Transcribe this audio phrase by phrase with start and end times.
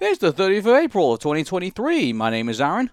[0.00, 2.12] It's the 30th of April of 2023.
[2.12, 2.90] My name is Arun.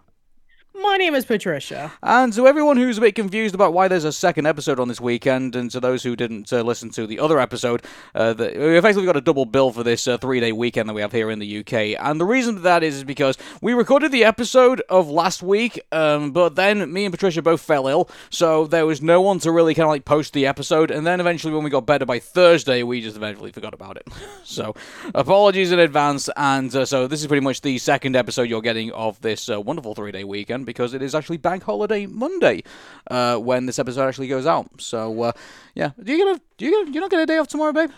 [0.92, 1.94] My name is Patricia.
[2.04, 5.00] And to everyone who's a bit confused about why there's a second episode on this
[5.00, 7.82] weekend, and to those who didn't uh, listen to the other episode,
[8.14, 10.94] uh, the, we effectively got a double bill for this uh, three day weekend that
[10.94, 11.98] we have here in the UK.
[11.98, 16.34] And the reason for that is, because we recorded the episode of last week, um,
[16.34, 19.74] but then me and Patricia both fell ill, so there was no one to really
[19.74, 20.92] kind of like post the episode.
[20.92, 24.10] And then eventually, when we got better by Thursday, we just eventually forgot about it.
[24.44, 24.76] so
[25.16, 26.30] apologies in advance.
[26.36, 29.62] And uh, so this is pretty much the second episode you're getting of this uh,
[29.62, 32.64] wonderful three day weekend because it is actually Bank Holiday Monday
[33.10, 34.70] uh, when this episode actually goes out.
[34.82, 35.32] So uh,
[35.76, 37.74] yeah, do you get a do you get you not get a day off tomorrow,
[37.74, 37.92] babe?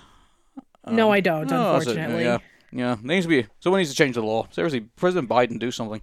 [0.90, 1.52] no, I don't, it.
[1.52, 2.24] unfortunately.
[2.24, 2.38] yeah,
[2.72, 2.98] yeah.
[3.02, 4.48] Needs to be someone needs to change the law.
[4.52, 6.02] Seriously, President Biden, do something.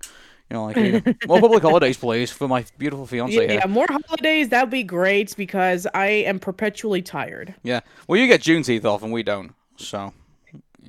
[0.51, 3.69] You know, like you know, more public holidays, please, for my beautiful fiance Yeah, here.
[3.69, 7.55] more holidays, that would be great because I am perpetually tired.
[7.63, 7.81] Yeah.
[8.09, 9.55] Well, you get Juneteenth off, and we don't.
[9.77, 10.13] So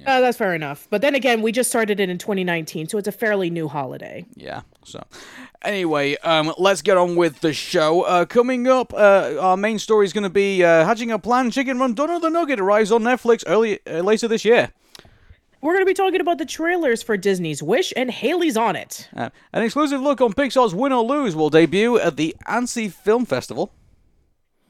[0.08, 0.88] Uh, that's fair enough.
[0.90, 4.26] But then again, we just started it in 2019, so it's a fairly new holiday.
[4.36, 4.62] Yeah.
[4.84, 5.04] So,
[5.64, 8.04] anyway, um, let's get on with the show.
[8.04, 11.52] Uh, coming up, uh, our main story is going to be uh, hatching a plan.
[11.52, 14.72] Chicken Run Dawn of the Nugget arrives on Netflix early uh, later this year.
[15.62, 19.08] We're going to be talking about the trailers for Disney's Wish, and Hailey's on it.
[19.16, 23.26] Uh, an exclusive look on Pixar's Win or Lose will debut at the Annecy Film
[23.26, 23.72] Festival.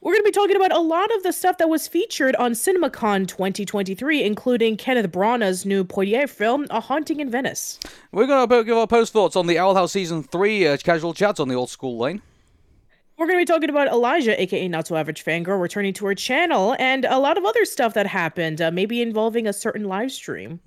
[0.04, 2.54] We're going to be talking about a lot of the stuff that was featured on
[2.54, 7.80] CinemaCon 2023, including Kenneth Branagh's new Poirot film, A Haunting in Venice.
[8.12, 11.14] We're going to give our post thoughts on the Owl House Season 3 uh, casual
[11.14, 12.24] chats on the old school lane.
[13.16, 16.16] We're going to be talking about Elijah, aka Not So Average Fangirl, returning to her
[16.16, 20.12] channel, and a lot of other stuff that happened, uh, maybe involving a certain live
[20.12, 20.62] stream.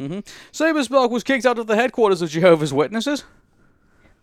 [0.52, 3.24] Saberspark was kicked out of the headquarters of Jehovah's Witnesses.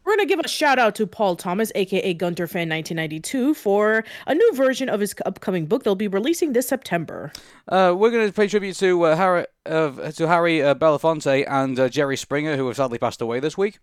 [0.03, 4.03] We're going to give a shout out to Paul Thomas, aka Gunter Fan 1992, for
[4.25, 7.31] a new version of his upcoming book they'll be releasing this September.
[7.67, 11.79] Uh, we're going to pay tribute to uh, Harry, uh, to Harry uh, Belafonte and
[11.79, 13.79] uh, Jerry Springer, who have sadly passed away this week.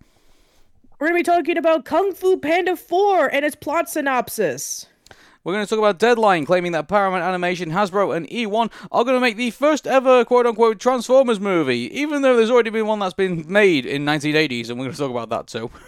[0.99, 4.87] We're going to be talking about Kung Fu Panda 4 and its plot synopsis.
[5.45, 9.15] We're going to talk about Deadline, claiming that Paramount Animation, Hasbro, and eOne are going
[9.15, 12.99] to make the first ever quote unquote Transformers movie, even though there's already been one
[12.99, 15.71] that's been made in 1980s, and we're going to talk about that too.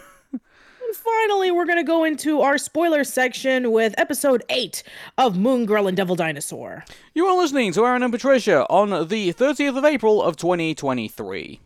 [0.90, 4.82] And finally, we're going to go into our spoiler section with episode 8
[5.18, 6.84] of Moon Girl and Devil Dinosaur.
[7.14, 11.60] You are listening to Arun and Patricia on the 30th of April of 2023.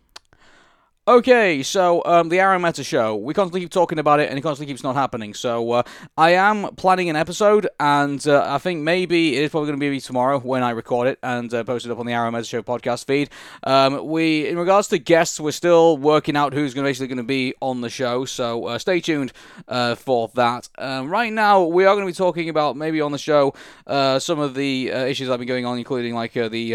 [1.06, 3.15] Okay, so um, the Arun Meta show.
[3.15, 5.34] We constantly keep talking about it, and it constantly keeps not happening.
[5.34, 5.82] So uh,
[6.16, 9.91] I am planning an episode, and uh, I think maybe it is probably going to
[9.91, 12.47] be tomorrow when I record it and uh, post it up on the Arun Meta
[12.47, 13.28] show podcast feed.
[13.65, 17.22] Um, we, in regards to guests, we're still working out who's gonna, basically going to
[17.22, 18.25] be on the show.
[18.25, 19.34] So uh, stay tuned
[19.69, 20.71] uh, for that.
[20.78, 23.53] Um, right now, we are going to be talking about maybe on the show
[23.86, 26.72] uh, some of the issues that have been going on, including like the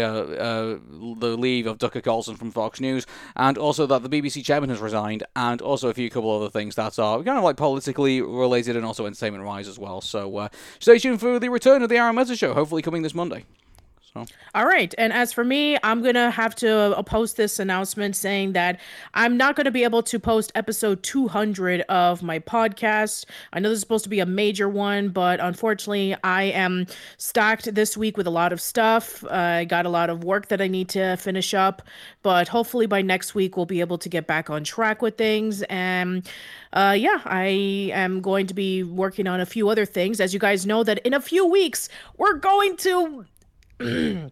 [1.18, 4.80] the leave of Tucker Carlson from Fox News, and also that the BBC chairman has
[4.80, 8.76] resigned, and also a few couple other things that are kind of like politically related
[8.76, 10.00] and also entertainment wise as well.
[10.00, 10.48] So uh,
[10.78, 13.44] stay tuned for the return of the Arun Meta show, hopefully coming this Monday.
[14.12, 14.26] So
[14.56, 14.92] All right.
[14.98, 18.80] And as for me, I'm going to have to uh, post this announcement saying that
[19.14, 23.26] I'm not going to be able to post episode 200 of my podcast.
[23.52, 26.86] I know this is supposed to be a major one, but unfortunately, I am
[27.18, 29.22] stacked this week with a lot of stuff.
[29.22, 29.28] Uh,
[29.60, 31.82] I got a lot of work that I need to finish up,
[32.22, 35.62] but hopefully by next week, we'll be able to get back on track with things.
[35.70, 36.28] And
[36.72, 40.20] uh, yeah, I am going to be working on a few other things.
[40.20, 43.24] As you guys know, that in a few weeks, we're going to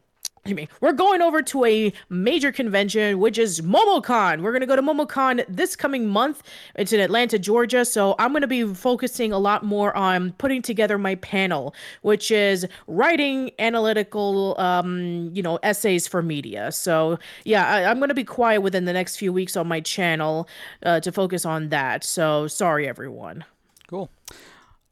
[0.81, 4.43] we're going over to a major convention, which is MomoCon.
[4.43, 6.43] We're going to go to MomoCon this coming month.
[6.75, 7.85] It's in Atlanta, Georgia.
[7.85, 12.31] So I'm going to be focusing a lot more on putting together my panel, which
[12.31, 16.73] is writing analytical, um, you know, essays for media.
[16.73, 19.81] So yeah, I, I'm going to be quiet within the next few weeks on my
[19.81, 20.49] channel
[20.83, 22.05] uh, to focus on that.
[22.05, 23.45] So sorry, everyone.
[23.87, 24.11] cool.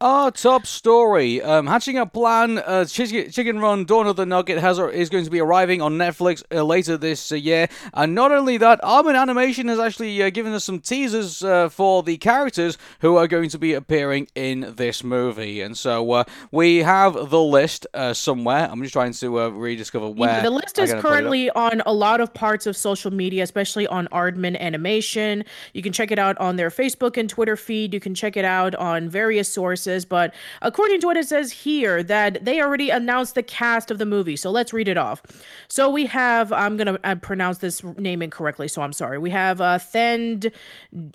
[0.03, 2.59] Our top story: um, hatching a plan.
[2.59, 5.95] Uh, Chicken, Chicken Run: Dawn of the Nugget has is going to be arriving on
[5.95, 7.69] Netflix uh, later this uh, year.
[7.95, 12.03] And not only that, Aardman Animation has actually uh, given us some teasers uh, for
[12.03, 15.63] the characters who are going to be appearing in this movie.
[15.63, 18.69] And so uh, we have the list uh, somewhere.
[18.71, 21.11] I'm just trying to uh, rediscover where the list is gotta put it up.
[21.11, 25.43] currently on a lot of parts of social media, especially on Aardman Animation.
[25.73, 27.95] You can check it out on their Facebook and Twitter feed.
[27.95, 29.86] You can check it out on various sources.
[30.05, 34.07] But according to what it says here, that they already announced the cast of the
[34.07, 34.37] movie.
[34.37, 35.23] So let's read it off.
[35.69, 39.19] So we have, I'm going to pronounce this name incorrectly, so I'm sorry.
[39.19, 40.51] We have uh, Thend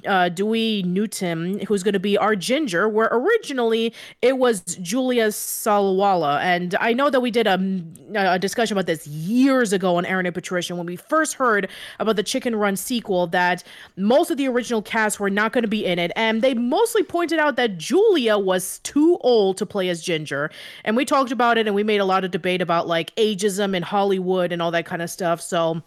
[0.07, 6.39] uh, Dewey Newton, who's going to be our Ginger, where originally it was Julia Sawalha.
[6.41, 7.83] And I know that we did a,
[8.15, 11.69] a discussion about this years ago on Arun and Patricia when we first heard
[12.00, 13.63] about the Chicken Run sequel that
[13.95, 16.12] most of the original cast were not going to be in it.
[16.15, 20.51] And they mostly pointed out that Julia was too old to play as Ginger.
[20.83, 23.75] And we talked about it and we made a lot of debate about like ageism
[23.75, 25.41] in Hollywood and all that kind of stuff.
[25.41, 25.83] So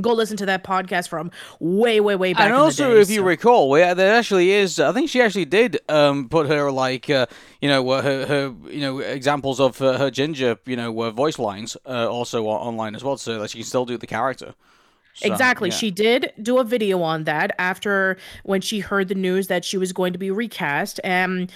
[0.00, 1.30] go listen to that podcast from
[1.60, 4.92] way way way back and also day, if you recall yeah, there actually is i
[4.92, 7.26] think she actually did um, put her like uh,
[7.60, 11.38] you know her, her you know examples of uh, her ginger you know uh, voice
[11.38, 14.54] lines uh, also online as well so that she can still do the character
[15.16, 15.70] so, exactly.
[15.70, 15.76] Yeah.
[15.76, 19.78] She did do a video on that after when she heard the news that she
[19.78, 21.00] was going to be recast.
[21.02, 21.50] And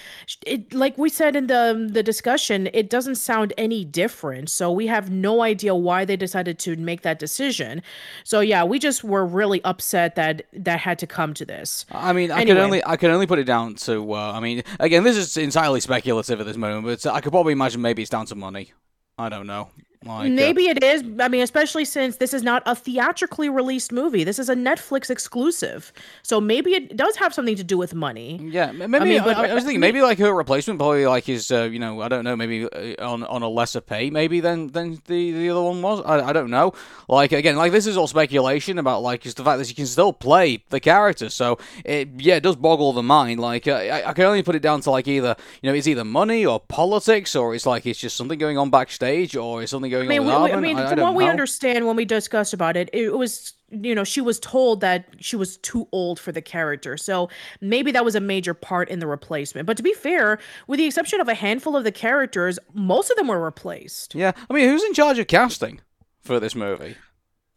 [0.47, 4.49] it, like we said in the the discussion, it doesn't sound any different.
[4.49, 7.83] So we have no idea why they decided to make that decision.
[8.23, 11.85] So yeah, we just were really upset that that had to come to this.
[11.91, 12.55] I mean, I anyway.
[12.55, 14.13] can only I could only put it down to.
[14.15, 17.53] Uh, I mean, again, this is entirely speculative at this moment, but I could probably
[17.53, 18.73] imagine maybe it's down to money.
[19.19, 19.69] I don't know.
[20.03, 21.03] Like, Maybe uh, it is.
[21.19, 24.23] I mean, especially since this is not a theatrically released movie.
[24.23, 25.93] This is a Netflix exclusive.
[26.23, 28.39] So maybe it does have something to do with money.
[28.41, 28.95] Yeah, maybe.
[28.95, 31.63] I, mean, but, I, I was thinking maybe like her replacement probably like is uh,
[31.63, 34.99] you know I don't know maybe uh, on on a lesser pay maybe than than
[35.05, 36.01] the the other one was.
[36.03, 36.73] I, I don't know.
[37.07, 39.85] Like again, like this is all speculation about like just the fact that she can
[39.85, 41.29] still play the character.
[41.29, 43.39] So it yeah it does boggle the mind.
[43.39, 45.85] Like uh, I, I can only put it down to like either you know it's
[45.85, 49.69] either money or politics or it's like it's just something going on backstage or it's
[49.69, 50.43] something going I mean, on.
[50.43, 51.17] We, I mean, I, from what know.
[51.17, 55.05] we understand when we discussed about it, it was you know she was told that
[55.19, 57.29] she was too old for the character so
[57.61, 60.85] maybe that was a major part in the replacement but to be fair with the
[60.85, 64.67] exception of a handful of the characters most of them were replaced yeah i mean
[64.67, 65.79] who's in charge of casting
[66.19, 66.95] for this movie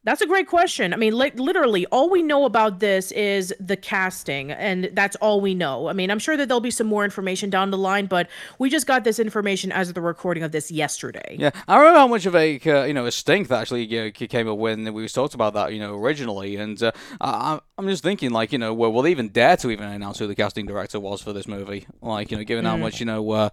[0.04, 0.92] that's a great question.
[0.92, 5.40] I mean, like literally, all we know about this is the casting, and that's all
[5.40, 5.88] we know.
[5.88, 8.28] I mean, I'm sure that there'll be some more information down the line, but
[8.58, 11.36] we just got this information as of the recording of this yesterday.
[11.38, 14.04] Yeah, I remember how much of a uh, you know a stink that actually you
[14.04, 17.88] know, came up when we talked about that you know originally, and uh, I, I'm
[17.88, 20.36] just thinking like you know well, will they even dare to even announce who the
[20.36, 21.86] casting director was for this movie?
[22.00, 22.68] Like you know, given mm.
[22.68, 23.48] how much you know, uh,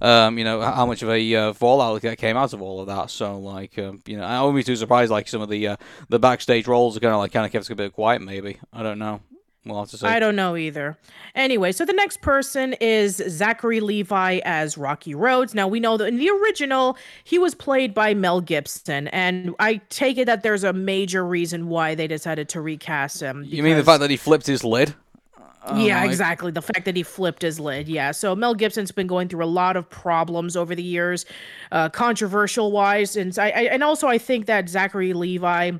[0.00, 2.86] um, you know how much of a uh, fallout that came out of all of
[2.86, 3.10] that.
[3.10, 5.76] So like um, you know, I wouldn't be too surprised like some of the uh,
[6.08, 8.22] the backstage roles are kind of like kind of kept a bit quiet.
[8.22, 9.20] Maybe I don't know.
[9.66, 10.06] We'll have to see.
[10.06, 10.96] I don't know either.
[11.34, 15.54] Anyway, so the next person is Zachary Levi as Rocky Rhodes.
[15.54, 19.80] Now we know that in the original he was played by Mel Gibson, and I
[19.88, 23.40] take it that there's a major reason why they decided to recast him.
[23.40, 23.54] Because...
[23.54, 24.94] You mean the fact that he flipped his lid?
[25.68, 26.52] Oh, yeah, exactly.
[26.52, 27.88] The fact that he flipped his lid.
[27.88, 28.12] Yeah.
[28.12, 31.26] So Mel Gibson's been going through a lot of problems over the years,
[31.72, 35.72] uh, controversial wise, and I, I and also I think that Zachary Levi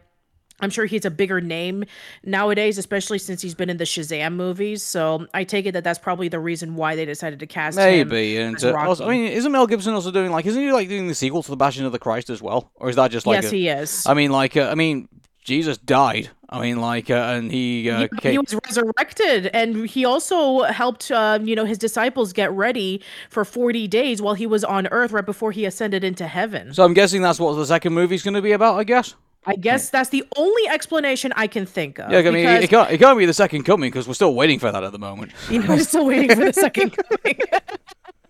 [0.60, 1.84] I'm sure he's a bigger name
[2.24, 4.82] nowadays, especially since he's been in the Shazam movies.
[4.82, 8.00] So I take it that that's probably the reason why they decided to cast Maybe,
[8.00, 8.08] him.
[8.08, 11.08] Maybe, and uh, I mean, isn't Mel Gibson also doing like, isn't he like doing
[11.08, 13.42] the sequel to the Passion of the Christ as well, or is that just like?
[13.42, 14.06] Yes, a, he is.
[14.06, 15.08] I mean, like, uh, I mean,
[15.44, 16.30] Jesus died.
[16.48, 21.10] I mean, like, uh, and he uh, he, he, was resurrected, and he also helped,
[21.10, 25.12] uh, you know, his disciples get ready for forty days while he was on Earth,
[25.12, 26.72] right before he ascended into heaven.
[26.72, 28.78] So I'm guessing that's what the second movie's going to be about.
[28.78, 29.14] I guess.
[29.46, 32.10] I guess that's the only explanation I can think of.
[32.10, 32.64] Yeah, I mean, because...
[32.64, 34.92] it, can't, it can't be the second coming because we're still waiting for that at
[34.92, 35.32] the moment.
[35.48, 37.38] You know, we're still waiting for the second coming.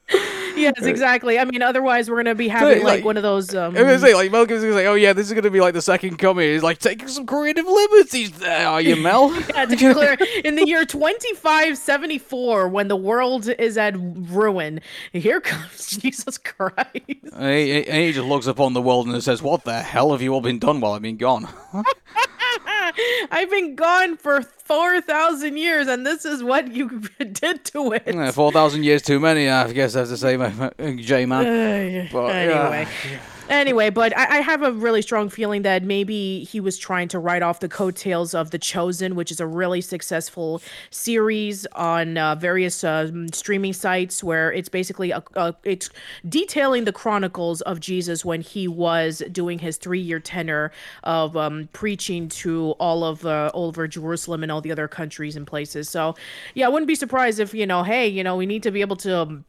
[0.57, 1.37] yes, exactly.
[1.39, 3.55] I mean, otherwise we're gonna be having like, like, one of those.
[3.55, 3.77] Um...
[3.77, 5.83] I was say like Mel Gibson's like, oh yeah, this is gonna be like the
[5.83, 6.49] second coming.
[6.49, 9.35] He's like taking some creative liberties there, are you, Mel?
[9.35, 13.77] yeah, to be clear, in the year twenty five seventy four, when the world is
[13.77, 14.81] at ruin,
[15.13, 16.77] here comes Jesus Christ.
[17.33, 20.23] And he, and he just looks upon the world and says, "What the hell have
[20.23, 21.49] you all been done while I've been gone?"
[23.31, 27.01] I've been gone for 4,000 years, and this is what you
[27.33, 28.03] did to it.
[28.07, 31.47] Yeah, 4,000 years too many, I guess I have to say, my, J Man.
[31.47, 32.89] Uh, anyway.
[33.11, 37.09] Yeah anyway, but I, I, have a really strong feeling that maybe he was trying
[37.09, 42.19] to write off the coattails of The Chosen, which is a really successful series on
[42.19, 45.91] uh, various uh, streaming sites where it's basically a, a, it's
[46.29, 50.73] detailing the chronicles of Jesus when he was doing his three year tenure
[51.05, 55.37] of um, preaching to all of uh, all over Jerusalem and all the other countries
[55.37, 55.89] and places.
[55.89, 56.15] So,
[56.55, 58.81] yeah, I wouldn't be surprised if you know, hey, you know, we need to be
[58.81, 59.19] able to.
[59.19, 59.45] Um,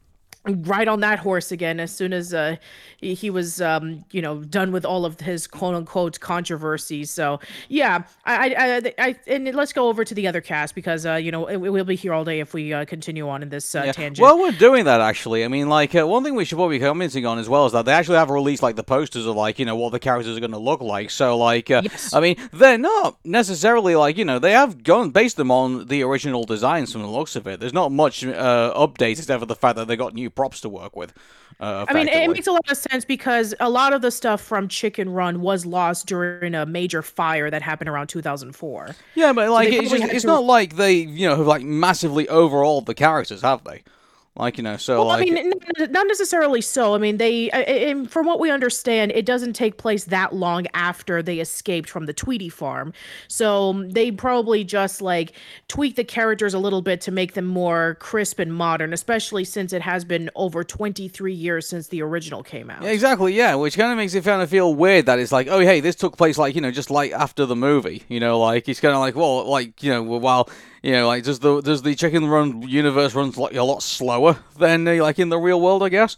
[0.48, 2.56] ride on that horse again as soon as uh,
[3.00, 7.12] he, was um, you know done with all of his quote unquote controversies.
[7.12, 7.40] So
[7.70, 11.32] yeah, I, I, I, and let's go over to the other cast because uh, you
[11.32, 13.92] know we'll be here all day if we uh, continue on in this uh, Yeah.
[13.92, 14.24] tangent.
[14.24, 15.44] Well, we're doing that actually.
[15.46, 17.74] I mean, like uh, one thing we should probably be commenting on as well is
[17.74, 20.36] that they actually have released like the posters of like you know what the characters
[20.36, 21.10] are going to look like.
[21.12, 22.14] So like, uh, Yes.
[22.14, 26.04] I mean, they're not necessarily like you know they have gone based them on the
[26.04, 27.60] original designs from the looks of it.
[27.60, 30.70] There's not much uh, updates except for the fact that they got new props to
[30.70, 31.14] work with.
[31.60, 34.40] Uh, I mean, it makes a lot of sense because a lot of the stuff
[34.40, 38.96] from Chicken Run was lost during a major fire that happened around 2004.
[39.16, 41.64] Yeah, but like they it's just, it's to- not like they you know have like
[41.64, 43.82] massively overhauled the characters, have they?
[44.38, 45.54] Like you know, so Well, like I mean,
[45.90, 46.94] not necessarily so.
[46.94, 51.24] I mean, they, and from what we understand, it doesn't take place that long after
[51.24, 52.94] they escaped from the Tweedy farm.
[53.28, 55.34] So um, they probably just like
[55.68, 59.74] tweak the characters a little bit to make them more crisp and modern, especially since
[59.74, 62.84] it has been over 23 years since the original came out.
[62.84, 65.48] Yeah, exactly, yeah, which kind of makes it kind of feel weird that it's like,
[65.48, 68.40] oh, hey, this took place like you know, just like after the movie, you know,
[68.40, 70.50] like it's kind of like, well, like you know, while
[70.88, 74.38] you know, like does the does the Chicken Run universe runs like a lot slower
[74.58, 76.16] than uh, like in the real world, I guess.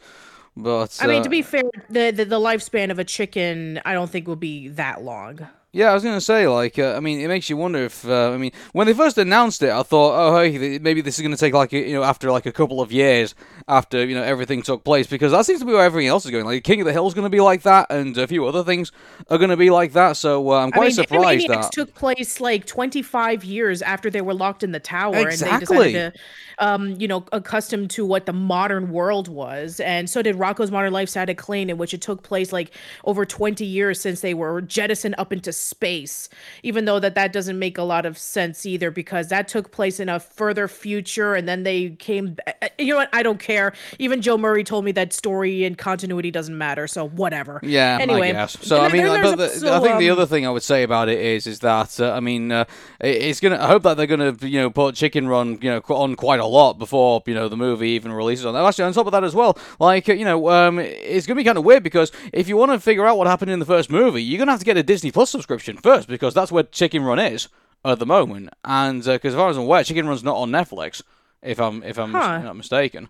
[0.56, 3.94] But I mean, uh, to be fair, the, the the lifespan of a chicken, I
[3.94, 5.48] don't think will be that long.
[5.72, 8.32] Yeah, I was gonna say, like, uh, I mean, it makes you wonder if, uh,
[8.32, 11.22] I mean, when they first announced it, I thought, oh, hey, th- maybe this is
[11.22, 13.36] gonna take like, a- you know, after like a couple of years
[13.68, 16.32] after you know everything took place, because that seems to be where everything else is
[16.32, 16.44] going.
[16.46, 18.92] Like, King of the Hill's gonna be like that, and a few other things
[19.30, 20.18] are gonna be like that.
[20.18, 21.72] So uh, I'm I quite mean, surprised Animaniacs that.
[21.72, 25.50] took place like 25 years after they were locked in the tower, Exactly.
[25.50, 26.14] and they decided
[26.58, 29.80] to, um, you know, accustomed to what the modern world was.
[29.82, 32.72] And so did Rocko's Modern Life Static Cling, in which it took place like
[33.06, 36.30] over 20 years since they were jettisoned up into space.
[36.64, 40.00] Even though that that doesn't make a lot of sense either, because that took place
[40.00, 42.38] in a further future, and then they came.
[42.48, 43.10] uh, You know what?
[43.14, 43.74] I don't care.
[44.00, 46.88] Even Joe Murray told me that story and continuity doesn't matter.
[46.88, 47.60] So whatever.
[47.64, 48.58] Yeah, Anyway, I guess.
[48.62, 50.84] So I mean, like, the, also, I think the um, other thing I would say
[50.84, 52.66] about it is, is that uh, I mean, uh,
[53.00, 53.58] it's gonna.
[53.58, 56.46] I hope that they're gonna, you know, put Chicken Run, you know, on quite a
[56.46, 58.54] lot before you know the movie even releases on.
[58.54, 58.66] that.
[58.66, 61.44] Actually, on top of that as well, like uh, you know, um, it's gonna be
[61.44, 63.90] kind of weird because if you want to figure out what happened in the first
[63.90, 67.04] movie, you're gonna have to get a Disney Plus subscription first because that's where Chicken
[67.04, 67.48] Run is
[67.84, 71.02] at the moment, and because as far as I'm aware, Chicken Run's not on Netflix.
[71.42, 72.40] If I'm if I'm Huh.
[72.40, 73.10] not mistaken.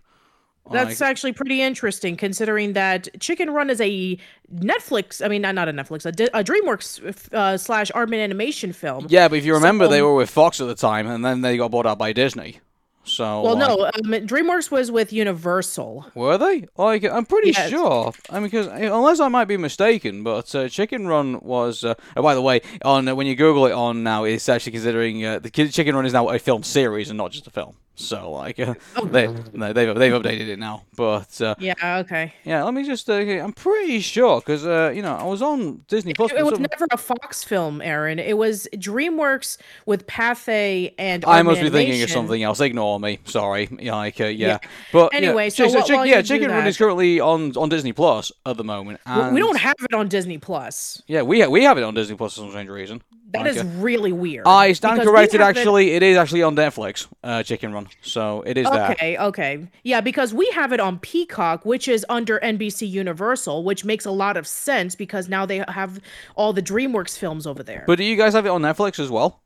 [0.70, 4.16] That's Like- actually pretty interesting, considering that Chicken Run is a
[4.54, 5.24] Netflix.
[5.24, 9.06] I mean, not not a Netflix, a, Di- a DreamWorks uh, slash Aardman animation film.
[9.08, 11.56] Yeah, but if you remember, they were with Fox at the time, and then they
[11.56, 12.60] got bought out by Disney.
[13.04, 16.06] So Well, no, um, DreamWorks was with Universal.
[16.14, 16.66] Were they?
[16.76, 17.70] Like, I'm pretty Yes.
[17.70, 18.12] sure.
[18.28, 21.82] I mean, because unless I might be mistaken, but uh, Chicken Run was.
[21.82, 24.72] Uh, oh, by the way, on uh, when you Google it on now, it's actually
[24.72, 27.76] considering uh, the Chicken Run is now a film series and not just a film.
[28.00, 30.82] So like, uh, they they've they've updated it now.
[30.96, 32.32] But uh, Yeah, okay.
[32.44, 33.08] yeah, let me just.
[33.08, 36.32] Uh, I'm pretty sure because uh, you know I was on Disney Plus.
[36.32, 38.18] It, it was never a Fox film, Arun.
[38.18, 41.24] It was DreamWorks with Pathé and.
[41.24, 42.60] I must be thinking of something else.
[42.60, 43.18] Ignore me.
[43.24, 43.68] Sorry.
[43.78, 44.28] Yeah, Like, yeah.
[44.28, 44.58] Yeah.
[44.92, 47.92] But yeah, Anyway, so Chi- wh- Chick- yeah, Chicken Run is currently on on Disney
[47.92, 49.00] Plus at the moment.
[49.06, 51.02] We- And We don't have it on Disney Plus.
[51.06, 53.02] Yeah, we ha- we have it on Disney Plus for some strange reason.
[53.32, 54.46] That is really weird.
[54.46, 55.40] I stand corrected.
[55.40, 57.06] Actually, it is actually on Netflix.
[57.22, 58.92] Uh, Chicken Run, so it is there.
[58.92, 59.68] Okay, okay.
[59.82, 64.10] Yeah, because we have it on Peacock, which is under NBC Universal, which makes a
[64.10, 66.00] lot of sense because now they have
[66.34, 67.84] all the DreamWorks films over there.
[67.86, 69.40] But do you guys have it on Netflix as well?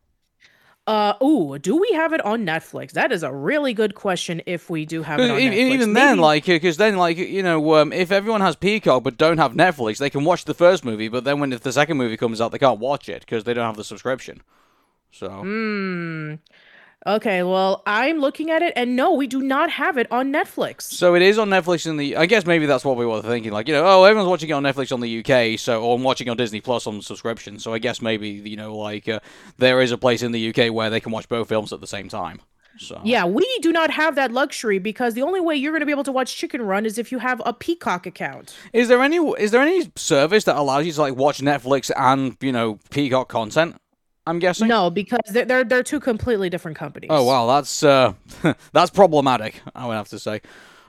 [0.87, 2.93] Uh ooh, do we have it on Netflix?
[2.93, 5.55] That is a really good question if we do have it, on e- Netflix.
[5.75, 9.17] even then, Maybe- like, because then, like, you know, um, if everyone has Peacock but
[9.17, 11.97] don't have Netflix, they can watch the first movie, but then when if the second
[11.97, 14.43] movie comes out, they can't watch it because they don't have the subscription.
[15.11, 16.35] So Hmm.
[17.07, 20.83] Okay, well, I'm looking at it and no, we do not have it on Netflix.
[20.83, 22.17] So it is on Netflix in the.
[22.17, 23.53] I guess maybe that's what we were thinking.
[23.53, 26.03] Like you know, oh, everyone's watching it on Netflix on the UK, so or I'm
[26.03, 27.59] watching on Disney Plus on subscription.
[27.59, 29.21] So I guess maybe you know, like uh,
[29.59, 31.87] there is a place in the UK where they can watch both films at the
[31.87, 32.41] same time.
[32.79, 35.87] So Yeah, we do not have that luxury because the only way you're going to
[35.87, 38.57] be able to watch Chicken Run is if you have a Peacock account.
[38.73, 42.37] is there any is there any service that allows you to like watch Netflix and
[42.41, 43.77] you know Peacock content?
[44.27, 44.69] I'm guessing.
[44.69, 47.11] No, because they're, they're they're two completely different companies.
[47.13, 48.15] Oh wow, that's uh,
[48.73, 49.61] that's problematic.
[49.75, 50.41] I would have to say.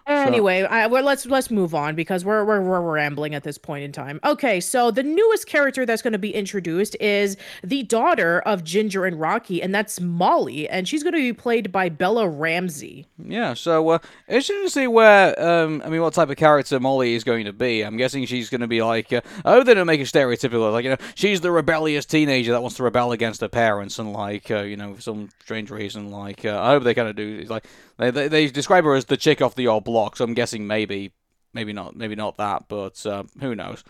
[0.07, 3.83] Anyway, I, well, let's let's move on because we're, we're we're rambling at this point
[3.83, 4.19] in time.
[4.23, 9.05] Okay, so the newest character that's going to be introduced is the daughter of Ginger
[9.05, 13.07] and Rocky, and that's Molly, and she's going to be played by Bella Ramsey.
[13.17, 13.97] Yeah, so uh,
[14.27, 17.45] it's interesting to see where, um, I mean, what type of character Molly is going
[17.45, 17.81] to be.
[17.81, 20.71] I'm guessing she's going to be like, uh, I hope they don't make a stereotypical,
[20.71, 24.13] like, you know, she's the rebellious teenager that wants to rebel against her parents, and
[24.13, 27.15] like, uh, you know, for some strange reason, like, uh, I hope they kind of
[27.15, 27.65] do, like,
[27.97, 30.67] they, they, they describe her as the chick off the old block So I'm guessing
[30.67, 31.11] maybe,
[31.53, 33.83] maybe not, maybe not that, but uh, who knows?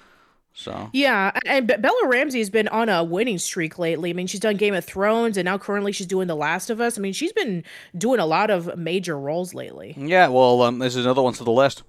[0.57, 4.09] So Yeah, and Bella Ramsey has been on a winning streak lately.
[4.09, 6.79] I mean, she's done Game of Thrones, and now currently she's doing The Last of
[6.79, 6.97] Us.
[6.97, 7.63] I mean, she's been
[7.97, 9.93] doing a lot of major roles lately.
[9.97, 11.83] yeah, well, um, this is another one to the list.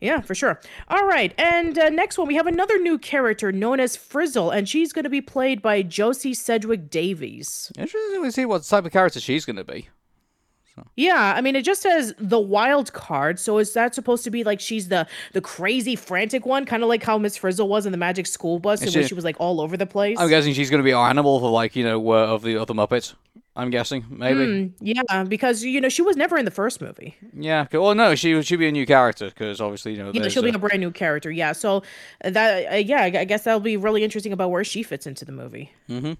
[0.00, 0.60] Yeah, for sure.
[0.88, 4.68] All right, and uh, next one we have another new character known as Frizzle, and
[4.68, 7.72] she's going to be played by Josie Sedgwick Davies.
[7.78, 9.88] Interesting to see what type of character she's going to be.
[10.96, 13.38] Yeah, I mean, it just says the wild card.
[13.38, 16.88] So is that supposed to be like she's the the crazy, frantic one, kind of
[16.88, 19.24] like how Miss Frizzle was in the Magic School Bus, in she- which she was
[19.24, 20.18] like all over the place?
[20.18, 22.56] I'm guessing she's going to be our animal for like you know uh, of the
[22.56, 23.14] other Muppets.
[23.58, 24.40] I'm guessing maybe.
[24.40, 27.16] Mm, yeah, because you know she was never in the first movie.
[27.32, 27.66] Yeah.
[27.72, 30.10] Well, no, she she'd be a new character because obviously you know.
[30.12, 31.30] Yeah, she'll be uh, a brand new character.
[31.30, 31.82] Yeah, so
[32.22, 35.24] that uh, yeah, I I guess that'll be really interesting about where she fits into
[35.24, 35.72] the movie.
[35.88, 36.12] Mm-hmm.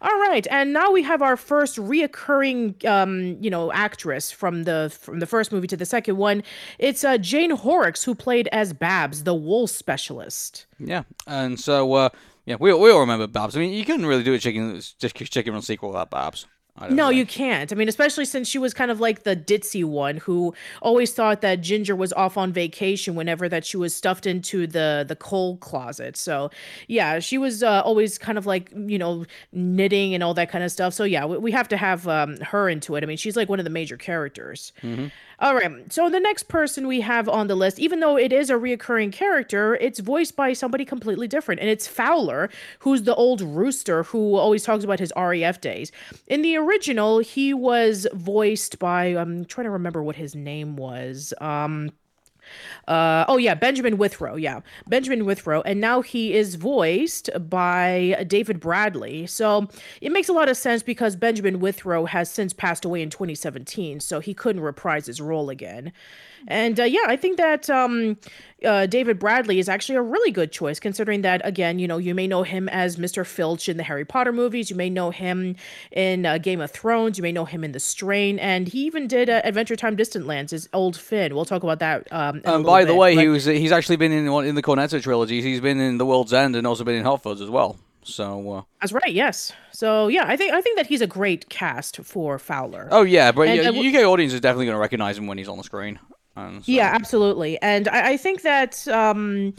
[0.00, 4.92] All right, and now we have our first reoccurring, um, you know, actress from the
[4.98, 6.42] from the first movie to the second one.
[6.78, 10.66] It's uh, Jane Horrocks who played as Babs, the wool specialist.
[10.78, 12.08] Yeah, and so uh,
[12.46, 13.56] yeah, we we all remember Babs.
[13.56, 16.46] I mean, you couldn't really do a chicken chicken run sequel without Babs.
[16.90, 17.18] No, think.
[17.18, 17.70] you can't.
[17.70, 21.42] I mean, especially since she was kind of like the ditzy one who always thought
[21.42, 25.58] that Ginger was off on vacation whenever that she was stuffed into the the coal
[25.58, 26.16] closet.
[26.16, 26.50] So,
[26.88, 30.64] yeah, she was uh, always kind of like you know knitting and all that kind
[30.64, 30.94] of stuff.
[30.94, 33.02] So yeah, we, we have to have um, her into it.
[33.02, 34.72] I mean, she's like one of the major characters.
[35.42, 35.92] All right.
[35.92, 39.12] So the next person we have on the list, even though it is a reoccurring
[39.12, 41.60] character, it's voiced by somebody completely different.
[41.60, 45.90] And it's Fowler, who's the old rooster who always talks about his RAF days.
[46.28, 51.34] In the original, he was voiced by I'm trying to remember what his name was.
[51.40, 51.90] Um
[52.88, 54.40] uh, oh yeah, Benjamin Whitrow.
[54.40, 59.26] Yeah, Benjamin Whitrow, and now he is voiced by David Bradley.
[59.26, 59.68] So
[60.00, 64.00] it makes a lot of sense because Benjamin Whitrow has since passed away in 2017,
[64.00, 65.92] so he couldn't reprise his role again.
[66.48, 68.16] And uh, yeah, I think that um,
[68.64, 72.14] uh, David Bradley is actually a really good choice, considering that again, you know, you
[72.14, 73.24] may know him as Mr.
[73.26, 75.56] Filch in the Harry Potter movies, you may know him
[75.92, 79.06] in uh, Game of Thrones, you may know him in The Strain, and he even
[79.06, 81.34] did uh, Adventure Time Distant Lands as Old Finn.
[81.34, 82.06] We'll talk about that.
[82.12, 84.62] Um, And by the bit, way, but- he was he's actually been in in the
[84.62, 85.44] Cornetto trilogies.
[85.44, 87.76] He's been in The World's End and also been in Hot Fuzz as well.
[88.04, 89.12] So, uh, That's right.
[89.12, 89.52] Yes.
[89.70, 92.88] So yeah, I think I think that he's a great cast for Fowler.
[92.90, 95.38] oh yeah, but And yeah, w- UK audience is definitely going to recognize him when
[95.38, 96.00] he's on the screen.
[96.66, 97.60] Yeah, absolutely.
[97.60, 99.54] And I, I think that um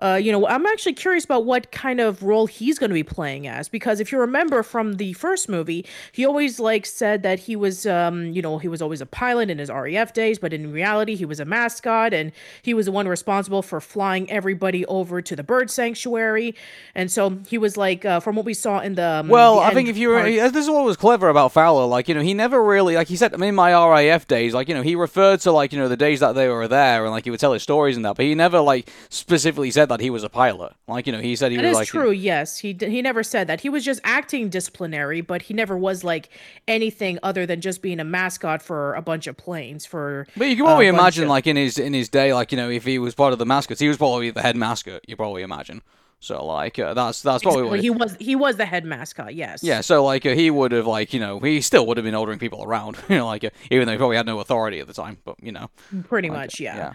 [0.00, 3.02] uh, you know, I'm actually curious about what kind of role he's going to be
[3.02, 7.40] playing as because if you remember from the first movie, he always like said that
[7.40, 10.52] he was, um, you know, he was always a pilot in his RAF days, but
[10.52, 14.84] in reality, he was a mascot and he was the one responsible for flying everybody
[14.86, 16.54] over to the bird sanctuary.
[16.94, 19.62] And so he was like, uh, from what we saw in the um, Well, the
[19.62, 21.86] I think if you were, this is what was clever about Fowler.
[21.86, 24.54] Like, you know, he never really, like he said, I mean, in my RAF days,
[24.54, 27.04] like, you know, he referred to, like, you know, the days that they were there
[27.04, 29.88] and, like, he would tell his stories and that, but he never, like, specifically said
[29.88, 30.72] that he was a pilot.
[30.86, 32.10] Like, you know, he said he That was, is like, true.
[32.10, 33.60] Yes, he he never said that.
[33.60, 36.28] He was just acting disciplinary, but he never was like
[36.68, 39.84] anything other than just being a mascot for a bunch of planes.
[39.86, 42.56] For But you can probably imagine, of- like, in his in his day, like, you
[42.56, 45.16] know, if he was part of the mascots, he was probably the head mascot, you
[45.16, 45.82] probably imagine.
[46.20, 49.34] So, like, uh, that's that's probably what Exactly, he was he was the head mascot.
[49.34, 49.62] Yes.
[49.62, 52.14] Yeah, so like uh, he would have like you know he still would have been
[52.14, 54.86] ordering people around, you know, like uh, even though he probably had no authority at
[54.86, 55.68] the time, but you know,
[56.08, 56.60] pretty much.
[56.60, 56.76] Yeah.
[56.76, 56.92] yeah.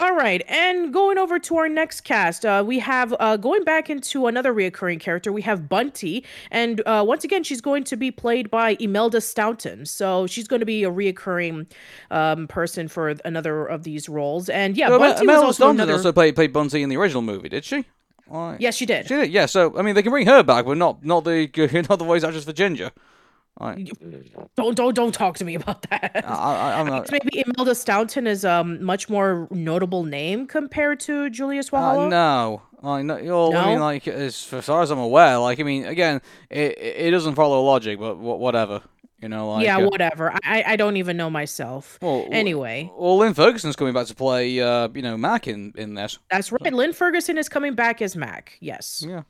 [0.00, 3.88] All right, and going over to our next cast, uh, we have uh, going back
[3.88, 5.30] into another reoccurring character.
[5.30, 9.86] We have Bunty, and uh, once again, she's going to be played by Imelda Staunton.
[9.86, 11.70] So she's going to be a reoccurring
[12.10, 14.48] um, person for another of these roles.
[14.48, 15.92] And yeah, Bunty Mel was also Staunton another.
[15.92, 17.84] also played played Bunty in the original movie, did she?
[18.58, 19.06] Yes, she did.
[19.06, 19.30] she did.
[19.30, 21.48] Yeah, so I mean they can bring her back, but not not the
[21.88, 22.90] not the voice actress for Ginger.
[23.60, 23.88] Like,
[24.56, 26.24] Don't don't don't talk to me about that.
[26.26, 27.08] I, I, I'm not.
[27.12, 32.08] Maybe Imelda Staunton is a um, much more notable name compared to Julius Uh, Wahala.
[32.10, 33.84] no, like no, well, I mean, No?
[33.84, 37.62] like as far as I'm aware, like I mean, again, it it it doesn't follow
[37.62, 38.82] logic, but wha- whatever,
[39.22, 40.32] you know, like yeah, uh, whatever.
[40.42, 41.96] I I don't even know myself.
[42.02, 45.94] well, anyway, Well, Lynn Ferguson's coming back to play, uh, you know, Mac in in
[45.94, 46.18] this.
[46.28, 46.72] that's right.
[46.74, 48.58] Lynn Ferguson is coming back as Mac.
[48.60, 49.04] Yes.
[49.08, 49.22] Yeah.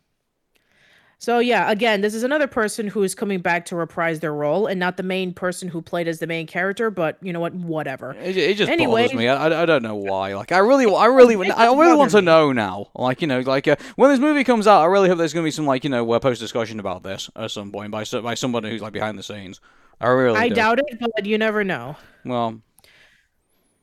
[1.19, 4.67] So yeah, again, this is another person who is coming back to reprise their role,
[4.67, 6.91] and not the main person who played as the main character.
[6.91, 7.55] But you know what?
[7.55, 8.15] Whatever.
[8.15, 9.05] It, it just Anyway.
[9.05, 9.29] bothers me.
[9.29, 10.35] I, I, I don't know why.
[10.35, 12.89] Like, I really, I really, I really want to know now.
[12.95, 15.45] Like, you know, like uh, when this movie comes out, I really hope there's going
[15.45, 18.05] to be some, like, you know, uh, post discussion about this at some point by
[18.05, 19.61] by somebody who's like behind the scenes.
[20.01, 20.39] I really.
[20.39, 20.55] I do.
[20.57, 21.97] doubt it, but you never know.
[22.25, 22.61] Well,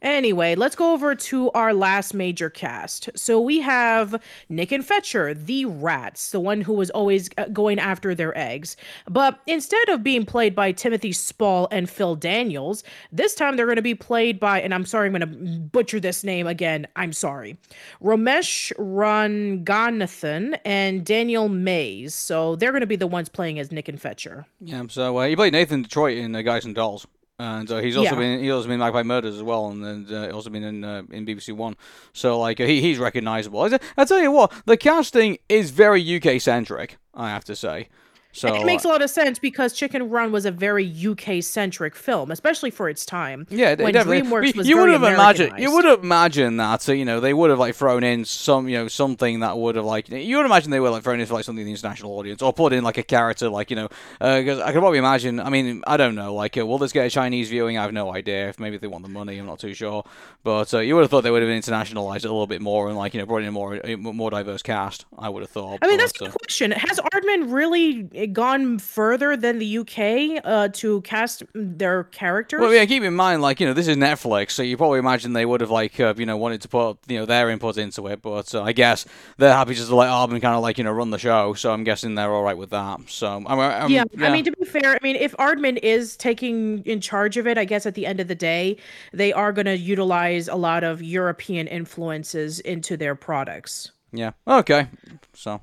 [0.01, 3.09] Anyway, let's go over to our last major cast.
[3.15, 7.77] So we have Nick and Fetcher, the rats, the one who was always uh, going
[7.77, 8.77] after their eggs.
[9.07, 13.75] But instead of being played by Timothy Spall and Phil Daniels, this time they're going
[13.75, 16.87] to be played by, and I'm sorry, I'm going to butcher this name again.
[16.95, 17.57] I'm sorry.
[18.01, 22.15] Ramesh Ranganathan and Daniel Mays.
[22.15, 24.45] So they're going to be the ones playing as Nick and Fetcher.
[24.59, 27.05] Yeah, so uh, he played Nathan Detroit in uh, Guys and Dolls.
[27.43, 28.19] And uh, he's also Yeah.
[28.19, 30.83] been he's also been in Magpie Murders as well, and then uh, also been in
[30.83, 31.75] uh, in BBC One.
[32.13, 33.67] So like uh, he he's recognizable.
[33.97, 36.97] I tell you what, the casting is very UK centric.
[37.15, 37.89] I have to say.
[38.33, 41.43] So it makes uh, a lot of sense because Chicken Run was a very UK
[41.43, 43.47] centric film, especially for its time.
[43.49, 44.21] Yeah, when definitely.
[44.21, 45.53] DreamWorks you was you would have imagined.
[45.57, 46.87] You would have imagined that.
[46.87, 49.85] You know, they would have like thrown in some, you know, something that would have
[49.85, 50.09] like.
[50.09, 52.41] You would imagine they were like thrown in for like something in the international audience,
[52.41, 53.89] or put in like a character, like you know,
[54.19, 55.39] because I could probably imagine.
[55.39, 56.33] I mean, I don't know.
[56.33, 57.77] Like, uh, will this get a Chinese viewing?
[57.77, 58.49] I have no idea.
[58.49, 60.05] If maybe they want the money, I'm not too sure.
[60.43, 62.87] But uh, you would have thought they would have internationalized it a little bit more
[62.87, 65.05] and like you know brought in a more a more diverse cast.
[65.17, 65.79] I would have thought.
[65.81, 66.71] I mean, that's but, a uh, question.
[66.71, 72.61] Has Aardman really gone further than the UK uh, to cast their characters?
[72.61, 75.33] Well, yeah, keep in mind, like, you know, this is Netflix, so you probably imagine
[75.33, 78.07] they would have, like, uh, you know, wanted to put, you know, their input into
[78.07, 79.05] it, but uh, I guess
[79.37, 81.71] they're happy just to let Aardman kind of, like, you know, run the show, so
[81.71, 82.99] I'm guessing they're all right with that.
[83.07, 86.83] So, I'm, I'm, yeah, I mean, to be fair, I mean, if Aardman is taking
[86.83, 88.77] in charge of it, I guess at the end of the day,
[89.13, 93.91] they are going to utilize a lot of European influences into their products.
[94.11, 94.87] yeah, okay,
[95.33, 95.61] so.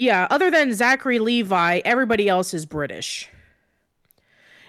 [0.00, 3.28] Yeah, other than Zachary Levi, everybody else is British.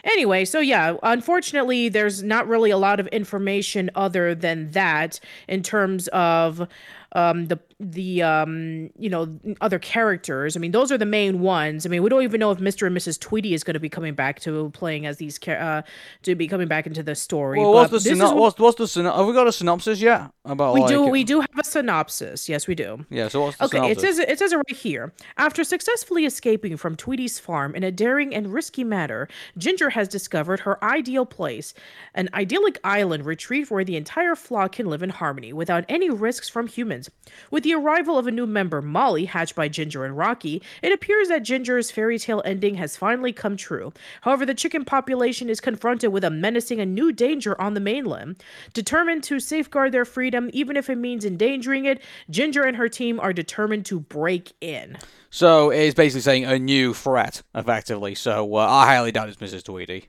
[0.04, 5.64] Anyway, so yeah, unfortunately, there's not really a lot of information other than that in
[5.64, 6.68] terms of
[7.14, 10.56] um, the the um, you know other characters.
[10.56, 11.86] I mean, those are the main ones.
[11.86, 12.86] I mean, we don't even know if Mr.
[12.86, 13.20] and Mrs.
[13.20, 15.82] Tweedy is going to be coming back to playing as these uh,
[16.24, 17.60] to be coming back into the story.
[17.60, 19.52] Well, what's the this is syno- what- what's, what's the syno- have we got a
[19.52, 22.48] synopsis yet about we like do we do have a synopsis.
[22.48, 23.06] Yes, we do.
[23.10, 23.28] yeah?
[23.28, 25.14] So what's the Okay, it says it says it right here.
[25.38, 30.62] After successfully escaping from Tweedy's farm in a daring and risky manner, Ginger has discovered
[30.62, 31.74] her ideal place,
[32.14, 36.48] an idyllic island retreat where the entire flock can live in harmony without any risks
[36.48, 37.10] from humans.
[37.50, 41.28] With the arrival of a new member, Molly, hatched by Ginger and Rocky, it appears
[41.28, 43.94] that Ginger's fairy tale ending has finally come true.
[44.22, 48.44] However, the chicken population is confronted with a menacing and new danger on the mainland.
[48.74, 53.20] Determined to safeguard their freedom, even if it means endangering it, Ginger and her team
[53.20, 54.98] are determined to break in.
[55.30, 58.16] So it's basically saying a new threat, effectively.
[58.16, 59.64] So uh, I highly doubt it's Mrs.
[59.64, 60.08] Tweedy.